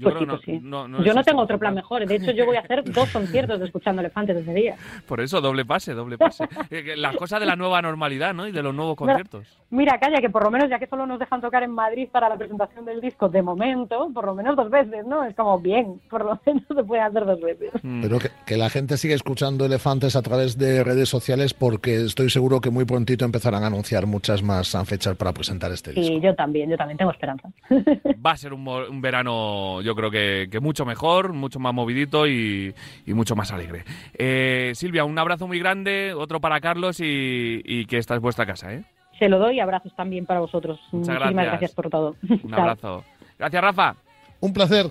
Pues 0.00 0.14
sí, 0.18 0.26
no, 0.26 0.32
pues 0.34 0.42
sí. 0.44 0.60
no- 0.62 0.86
no 0.88 0.98
yo 0.98 1.04
no 1.04 1.10
existe 1.20 1.30
tengo 1.30 1.42
otro 1.42 1.58
plan 1.58 1.74
mejor. 1.74 2.06
De 2.06 2.14
hecho, 2.16 2.30
yo 2.32 2.44
voy 2.46 2.56
a 2.56 2.60
hacer 2.60 2.84
dos 2.84 3.08
conciertos 3.10 3.58
de 3.58 3.66
Escuchando 3.66 4.00
Elefantes 4.02 4.36
ese 4.36 4.52
día. 4.54 4.76
Por 5.06 5.20
eso, 5.20 5.40
doble 5.40 5.64
pase, 5.64 5.94
doble 5.94 6.18
pase. 6.18 6.44
Eh, 6.70 6.94
Las 6.96 7.16
cosas 7.16 7.40
de 7.40 7.46
la 7.46 7.56
nueva 7.56 7.80
normalidad, 7.80 8.34
¿no? 8.34 8.46
Y 8.46 8.52
de 8.52 8.62
los 8.62 8.74
nuevos 8.74 8.96
conciertos. 8.96 9.46
Mira, 9.70 9.98
calla, 9.98 10.20
que 10.20 10.30
por 10.30 10.44
lo 10.44 10.50
menos 10.50 10.68
ya 10.68 10.78
que 10.78 10.86
solo 10.86 11.06
nos 11.06 11.18
dejan 11.18 11.40
tocar 11.40 11.62
en 11.62 11.70
Madrid 11.70 12.08
para 12.10 12.28
la 12.28 12.36
presentación 12.36 12.84
del 12.84 13.00
disco, 13.00 13.28
de 13.28 13.42
momento, 13.42 14.10
por 14.12 14.24
lo 14.26 14.34
menos 14.34 14.54
dos 14.56 14.70
veces, 14.70 15.04
¿no? 15.06 15.24
Es 15.24 15.34
como 15.34 15.58
bien, 15.58 16.00
por 16.08 16.24
lo 16.24 16.40
menos 16.46 16.62
se 16.68 16.84
puede 16.84 17.02
hacer 17.02 17.24
dos 17.24 17.40
veces. 17.40 17.70
Mm. 17.82 18.02
Pero 18.02 18.18
que, 18.18 18.30
que 18.46 18.56
la 18.56 18.70
gente 18.70 18.96
siga 18.96 19.14
escuchando 19.14 19.64
elefantes 19.64 20.14
a 20.16 20.22
través 20.22 20.56
de 20.58 20.84
redes 20.84 21.08
sociales 21.08 21.54
porque 21.54 21.96
estoy 22.04 22.30
seguro 22.30 22.60
que 22.60 22.70
muy 22.70 22.84
prontito 22.84 23.24
empezarán 23.24 23.64
a 23.64 23.68
anunciar 23.68 24.06
muchas 24.06 24.42
más 24.42 24.76
fechas 24.84 25.16
para 25.16 25.32
presentar 25.32 25.72
este 25.72 25.92
disco. 25.92 26.12
Y 26.14 26.20
yo 26.20 26.34
también, 26.34 26.70
yo 26.70 26.76
también 26.76 26.98
tengo 26.98 27.10
esperanza. 27.10 27.48
va 28.26 28.32
a 28.32 28.36
ser 28.36 28.52
un, 28.52 28.66
un 28.68 29.00
verano, 29.00 29.80
yo 29.86 29.94
creo 29.94 30.10
que, 30.10 30.48
que 30.50 30.60
mucho 30.60 30.84
mejor, 30.84 31.32
mucho 31.32 31.58
más 31.58 31.72
movidito 31.72 32.26
y, 32.26 32.74
y 33.06 33.14
mucho 33.14 33.34
más 33.36 33.52
alegre. 33.52 33.84
Eh, 34.18 34.72
Silvia, 34.74 35.04
un 35.04 35.18
abrazo 35.18 35.46
muy 35.46 35.58
grande, 35.58 36.12
otro 36.12 36.40
para 36.40 36.60
Carlos 36.60 37.00
y, 37.00 37.62
y 37.64 37.86
que 37.86 37.96
esta 37.96 38.14
es 38.14 38.20
vuestra 38.20 38.44
casa, 38.44 38.72
¿eh? 38.74 38.84
Se 39.18 39.30
lo 39.30 39.38
doy 39.38 39.56
y 39.56 39.60
abrazos 39.60 39.94
también 39.96 40.26
para 40.26 40.40
vosotros. 40.40 40.78
Muchas 40.92 41.08
Muchísimas 41.14 41.32
gracias. 41.32 41.50
gracias 41.52 41.74
por 41.74 41.88
todo. 41.88 42.16
Un 42.42 42.52
abrazo. 42.60 43.04
Gracias, 43.38 43.62
Rafa. 43.62 43.96
Un 44.40 44.52
placer. 44.52 44.90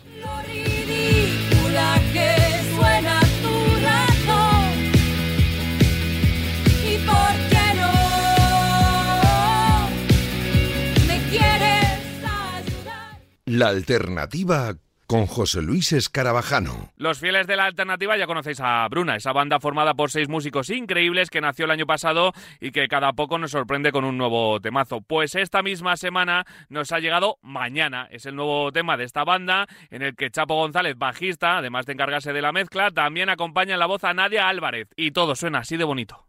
La 13.46 13.68
alternativa 13.70 14.76
con 15.08 15.26
José 15.26 15.62
Luis 15.62 15.92
Escarabajano. 15.92 16.92
Los 16.98 17.20
fieles 17.20 17.48
de 17.48 17.56
la 17.56 17.66
alternativa 17.66 18.18
ya 18.18 18.28
conocéis 18.28 18.60
a 18.62 18.88
Bruna, 18.90 19.16
esa 19.16 19.34
banda 19.34 19.60
formada 19.60 19.94
por 19.94 20.12
seis 20.12 20.30
músicos 20.30 20.70
increíbles 20.70 21.30
que 21.30 21.42
nació 21.42 21.66
el 21.66 21.72
año 21.72 21.86
pasado 21.86 22.34
y 22.60 22.72
que 22.72 22.88
cada 22.88 23.14
poco 23.14 23.38
nos 23.38 23.52
sorprende 23.52 23.92
con 23.92 24.06
un 24.06 24.18
nuevo 24.18 24.60
temazo. 24.60 25.02
Pues 25.02 25.36
esta 25.36 25.62
misma 25.64 25.98
semana 25.98 26.46
nos 26.70 26.92
ha 26.92 27.00
llegado 27.00 27.38
Mañana, 27.42 28.08
es 28.12 28.26
el 28.26 28.36
nuevo 28.36 28.72
tema 28.72 28.98
de 28.98 29.04
esta 29.04 29.24
banda 29.24 29.68
en 29.90 30.02
el 30.02 30.16
que 30.16 30.30
Chapo 30.30 30.56
González, 30.56 30.98
bajista, 30.98 31.58
además 31.58 31.86
de 31.86 31.94
encargarse 31.94 32.34
de 32.34 32.42
la 32.42 32.52
mezcla, 32.52 32.92
también 32.92 33.30
acompaña 33.30 33.74
en 33.74 33.80
la 33.80 33.86
voz 33.86 34.04
a 34.04 34.14
Nadia 34.14 34.48
Álvarez 34.50 34.88
y 34.96 35.12
todo 35.12 35.36
suena 35.36 35.60
así 35.60 35.78
de 35.78 35.84
bonito. 35.84 36.26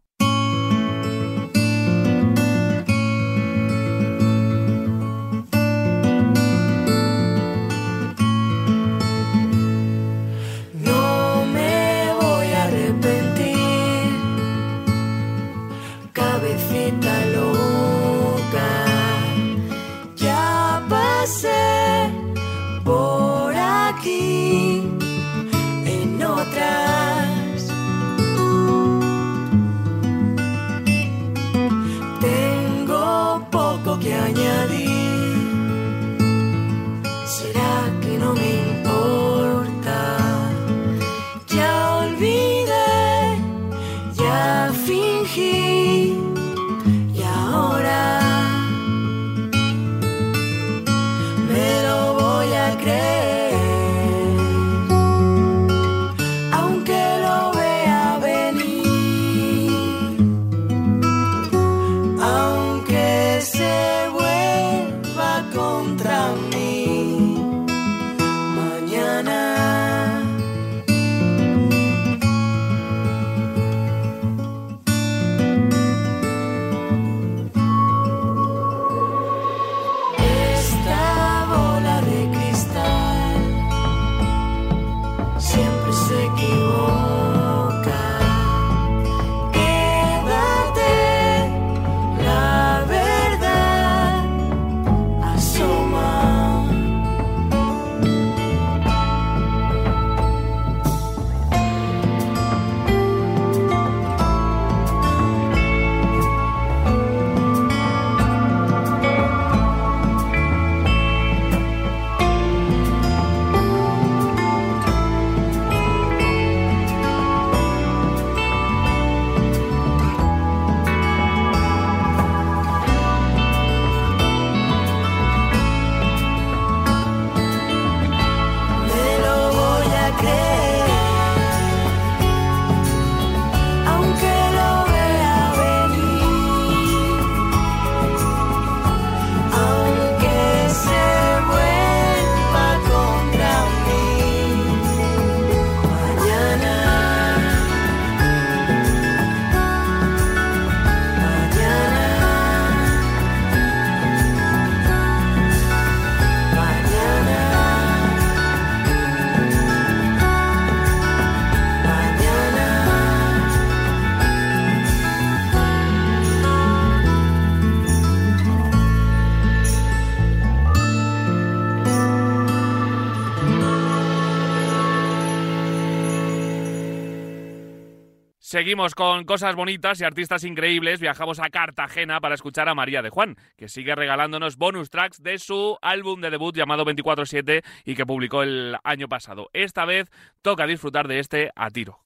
Seguimos 178.48 178.94
con 178.94 179.24
cosas 179.24 179.56
bonitas 179.56 180.00
y 180.00 180.04
artistas 180.04 180.44
increíbles. 180.44 181.00
Viajamos 181.00 181.40
a 181.40 181.50
Cartagena 181.50 182.20
para 182.20 182.36
escuchar 182.36 182.68
a 182.68 182.76
María 182.76 183.02
de 183.02 183.10
Juan, 183.10 183.34
que 183.56 183.68
sigue 183.68 183.96
regalándonos 183.96 184.56
bonus 184.56 184.88
tracks 184.88 185.20
de 185.20 185.40
su 185.40 185.76
álbum 185.82 186.20
de 186.20 186.30
debut 186.30 186.54
llamado 186.54 186.84
24-7 186.84 187.64
y 187.84 187.96
que 187.96 188.06
publicó 188.06 188.44
el 188.44 188.76
año 188.84 189.08
pasado. 189.08 189.50
Esta 189.52 189.84
vez 189.84 190.12
toca 190.42 190.64
disfrutar 190.68 191.08
de 191.08 191.18
este 191.18 191.50
a 191.56 191.70
tiro. 191.70 192.05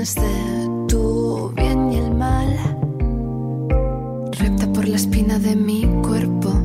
De 0.00 0.86
tu 0.88 1.52
bien 1.54 1.92
y 1.92 1.96
el 1.96 2.14
mal. 2.14 2.56
Repta 4.32 4.72
por 4.72 4.88
la 4.88 4.96
espina 4.96 5.38
de 5.38 5.54
mi 5.54 5.82
cuerpo. 6.00 6.59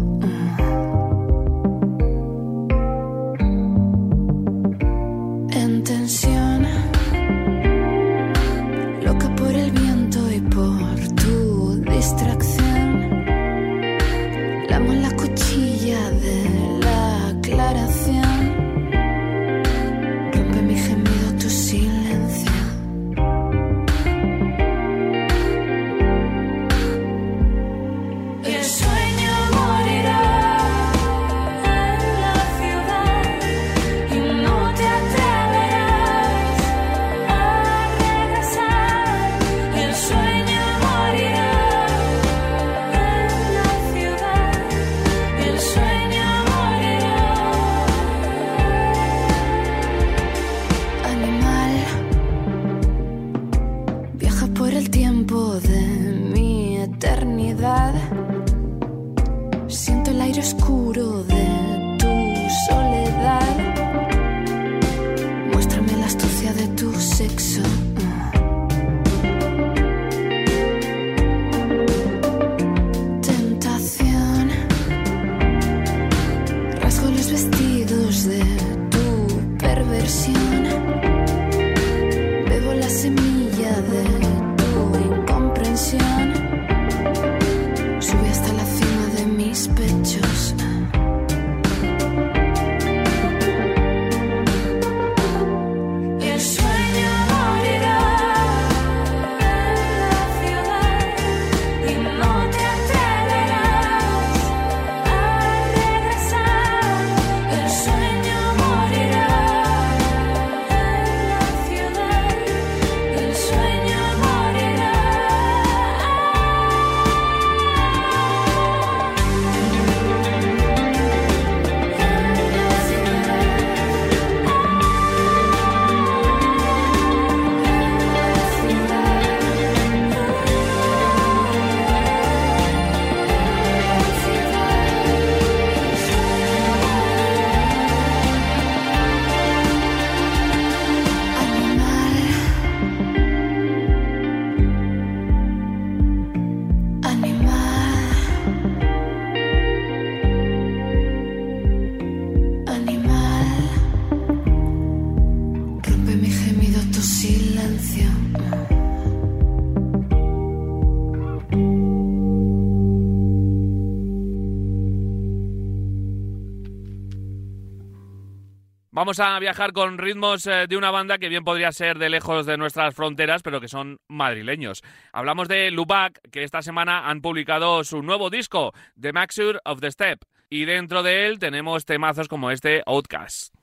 Vamos 169.06 169.20
a 169.20 169.38
viajar 169.38 169.72
con 169.72 170.00
ritmos 170.00 170.48
eh, 170.48 170.66
de 170.68 170.76
una 170.76 170.90
banda 170.90 171.20
que 171.20 171.30
bien 171.30 171.44
podría 171.44 171.72
ser 171.72 172.00
de 172.00 172.10
lejos 172.10 172.48
de 172.48 172.58
nuestras 172.58 172.96
fronteras, 172.96 173.44
pero 173.44 173.62
que 173.62 173.68
son 173.68 174.00
madrileños. 174.08 174.82
Hablamos 175.14 175.48
de 175.48 175.70
Lubac, 175.70 176.20
que 176.32 176.42
esta 176.42 176.64
semana 176.64 177.08
han 177.08 177.22
publicado 177.22 177.84
su 177.84 178.02
nuevo 178.02 178.32
disco, 178.32 178.74
The 179.00 179.14
Maxure 179.14 179.60
of 179.64 179.80
the 179.80 179.92
Step. 179.92 180.22
Y 180.50 180.66
dentro 180.66 181.04
de 181.04 181.28
él 181.28 181.38
tenemos 181.38 181.86
temazos 181.86 182.28
como 182.28 182.50
este 182.50 182.82
Outcast. 182.88 183.54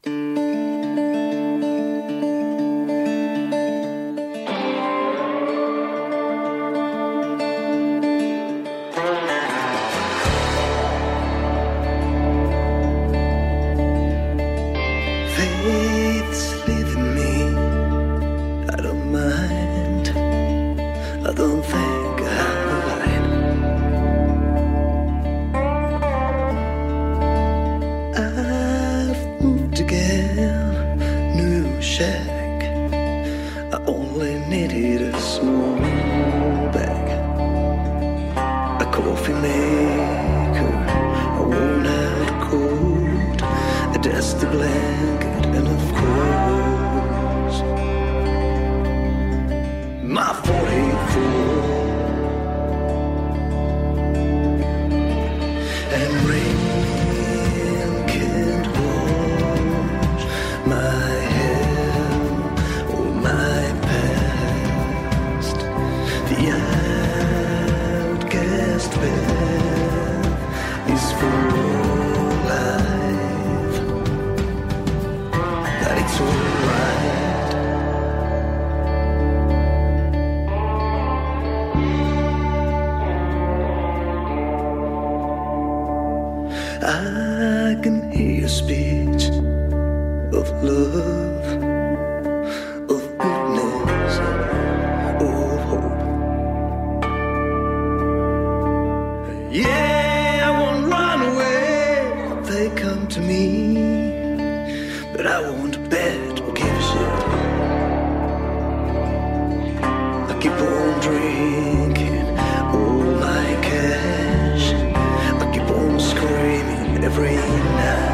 Every 117.12 117.36
night 117.36 118.11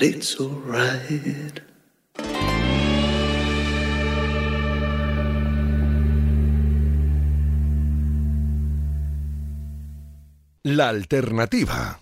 But 0.00 0.08
it's 0.08 0.40
alright. 0.40 1.60
La 10.62 10.88
alternativa. 10.88 12.00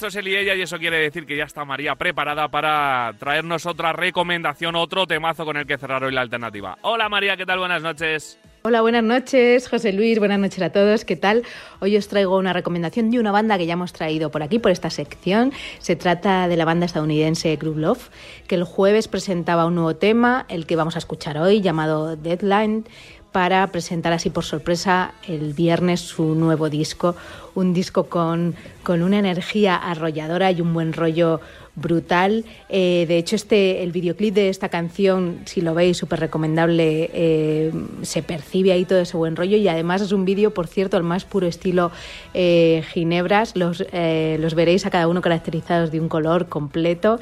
Nuestro 0.00 0.54
y 0.54 0.62
eso 0.62 0.78
quiere 0.78 0.98
decir 0.98 1.26
que 1.26 1.36
ya 1.36 1.44
está 1.44 1.64
María 1.64 1.94
preparada 1.94 2.48
para 2.48 3.12
traernos 3.18 3.66
otra 3.66 3.92
recomendación, 3.92 4.74
otro 4.76 5.06
temazo 5.06 5.44
con 5.44 5.56
el 5.56 5.66
que 5.66 5.76
cerrar 5.76 6.02
hoy 6.04 6.12
la 6.12 6.22
alternativa. 6.22 6.78
Hola 6.82 7.08
María, 7.08 7.36
¿qué 7.36 7.44
tal? 7.44 7.58
Buenas 7.58 7.82
noches. 7.82 8.38
Hola, 8.62 8.82
buenas 8.82 9.02
noches, 9.02 9.68
José 9.68 9.92
Luis, 9.92 10.18
buenas 10.18 10.38
noches 10.38 10.60
a 10.62 10.70
todos, 10.70 11.06
¿qué 11.06 11.16
tal? 11.16 11.44
Hoy 11.80 11.96
os 11.96 12.08
traigo 12.08 12.36
una 12.36 12.52
recomendación 12.52 13.10
de 13.10 13.18
una 13.18 13.32
banda 13.32 13.56
que 13.56 13.64
ya 13.64 13.72
hemos 13.72 13.94
traído 13.94 14.30
por 14.30 14.42
aquí, 14.42 14.58
por 14.58 14.70
esta 14.70 14.90
sección. 14.90 15.52
Se 15.78 15.96
trata 15.96 16.46
de 16.46 16.58
la 16.58 16.66
banda 16.66 16.84
estadounidense 16.84 17.56
Group 17.56 17.78
Love, 17.78 18.10
que 18.46 18.56
el 18.56 18.64
jueves 18.64 19.08
presentaba 19.08 19.64
un 19.64 19.76
nuevo 19.76 19.96
tema, 19.96 20.44
el 20.50 20.66
que 20.66 20.76
vamos 20.76 20.96
a 20.96 20.98
escuchar 20.98 21.38
hoy, 21.38 21.62
llamado 21.62 22.16
Deadline, 22.16 22.84
para 23.32 23.66
presentar 23.68 24.12
así 24.12 24.30
por 24.30 24.44
sorpresa 24.44 25.12
el 25.26 25.52
viernes 25.54 26.00
su 26.00 26.34
nuevo 26.34 26.68
disco, 26.68 27.14
un 27.54 27.72
disco 27.72 28.04
con, 28.04 28.54
con 28.82 29.02
una 29.02 29.18
energía 29.18 29.76
arrolladora 29.76 30.50
y 30.50 30.60
un 30.60 30.72
buen 30.72 30.92
rollo 30.92 31.40
brutal. 31.76 32.44
Eh, 32.68 33.06
de 33.08 33.18
hecho, 33.18 33.36
este, 33.36 33.82
el 33.82 33.92
videoclip 33.92 34.34
de 34.34 34.48
esta 34.48 34.68
canción, 34.68 35.40
si 35.46 35.60
lo 35.60 35.74
veis, 35.74 35.96
súper 35.96 36.20
recomendable, 36.20 37.10
eh, 37.12 37.72
se 38.02 38.22
percibe 38.22 38.72
ahí 38.72 38.84
todo 38.84 39.00
ese 39.00 39.16
buen 39.16 39.36
rollo 39.36 39.56
y 39.56 39.66
además 39.68 40.02
es 40.02 40.12
un 40.12 40.24
vídeo, 40.24 40.52
por 40.52 40.66
cierto, 40.66 40.96
al 40.96 41.04
más 41.04 41.24
puro 41.24 41.46
estilo 41.46 41.90
eh, 42.34 42.82
Ginebras. 42.92 43.56
Los, 43.56 43.84
eh, 43.92 44.36
los 44.40 44.54
veréis 44.54 44.86
a 44.86 44.90
cada 44.90 45.08
uno 45.08 45.20
caracterizados 45.20 45.90
de 45.90 46.00
un 46.00 46.08
color 46.08 46.48
completo. 46.48 47.20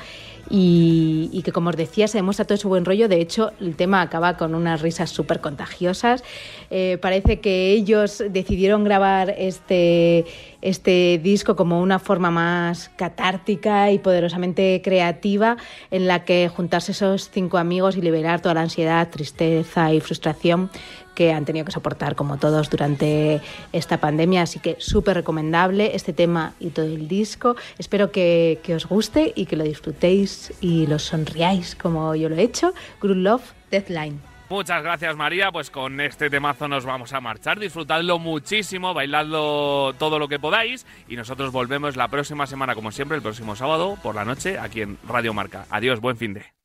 Y, 0.51 1.30
y 1.32 1.42
que 1.42 1.53
como 1.53 1.70
os 1.70 1.76
decía 1.76 2.09
se 2.09 2.18
demuestra 2.18 2.46
todo 2.46 2.55
ese 2.55 2.68
buen 2.68 2.84
rollo. 2.84 3.09
De 3.09 3.20
hecho 3.20 3.53
el 3.61 3.76
tema 3.76 4.01
acaba 4.01 4.36
con 4.36 4.55
unas 4.55 4.80
risas 4.82 5.11
súper 5.11 5.40
contagiosas 5.40 6.22
Eh, 6.70 6.99
parece 7.01 7.40
que 7.40 7.72
ellos 7.72 8.22
decidieron 8.30 8.84
grabar 8.84 9.34
este, 9.38 10.26
este 10.61 11.18
disco 11.22 11.57
como 11.57 11.80
una 11.80 11.99
forma 11.99 12.30
más 12.30 12.90
catártica 12.96 13.90
y 13.90 13.99
poderosamente 13.99 14.82
creativa 14.84 15.57
en 15.90 16.07
la 16.07 16.24
que 16.26 16.49
juntarse 16.49 16.92
esos 16.92 17.30
cinco 17.30 17.57
amigos 17.57 17.96
y 17.96 18.03
liberar 18.03 18.42
toda 18.42 18.55
la 18.55 18.62
ansiedad, 18.62 19.09
tristeza 19.09 19.94
y 19.94 20.01
frustración 20.01 20.70
que 21.19 21.33
han 21.33 21.45
tenido 21.45 21.64
que 21.64 21.73
soportar 21.73 22.14
como 22.14 22.37
todos 22.37 22.71
durante 22.71 23.41
esta 23.73 23.99
pandemia. 23.99 24.43
Así 24.43 24.61
que 24.61 24.77
súper 24.79 25.16
recomendable 25.16 25.97
este 25.97 26.12
tema 26.12 26.55
y 26.61 26.71
todo 26.71 26.87
el 26.87 27.09
disco. 27.09 27.57
Espero 27.77 28.12
que, 28.12 28.61
que 28.62 28.77
os 28.77 28.87
guste 28.87 29.33
y 29.35 29.47
que 29.47 29.57
lo 29.57 29.64
disfrutéis 29.64 30.53
y 30.61 30.87
lo 30.87 31.01
sonriáis 31.01 31.75
como 31.75 32.14
yo 32.14 32.29
lo 32.29 32.37
he 32.37 32.43
hecho. 32.43 32.73
Good 33.01 33.16
Love, 33.16 33.43
Deathline. 33.69 34.21
Muchas 34.49 34.81
gracias 34.85 35.16
María, 35.16 35.51
pues 35.51 35.71
con 35.71 36.01
este 36.01 36.31
temazo 36.31 36.69
nos 36.69 36.87
vamos 36.87 37.12
a 37.12 37.21
marchar, 37.21 37.59
disfrutadlo 37.59 38.19
muchísimo, 38.19 38.95
bailadlo 38.95 39.93
todo 39.99 40.19
lo 40.19 40.29
que 40.29 40.39
podáis 40.39 40.87
y 41.07 41.16
nosotros 41.16 41.53
volvemos 41.53 41.97
la 41.97 42.09
próxima 42.09 42.47
semana 42.47 42.75
como 42.75 42.91
siempre, 42.93 43.16
el 43.16 43.23
próximo 43.23 43.57
sábado 43.57 43.99
por 44.03 44.14
la 44.14 44.25
noche 44.25 44.59
aquí 44.59 44.81
en 44.81 44.97
Radio 45.07 45.35
Marca. 45.35 45.66
Adiós, 45.69 46.01
buen 46.01 46.16
fin 46.16 46.33
de. 46.33 46.57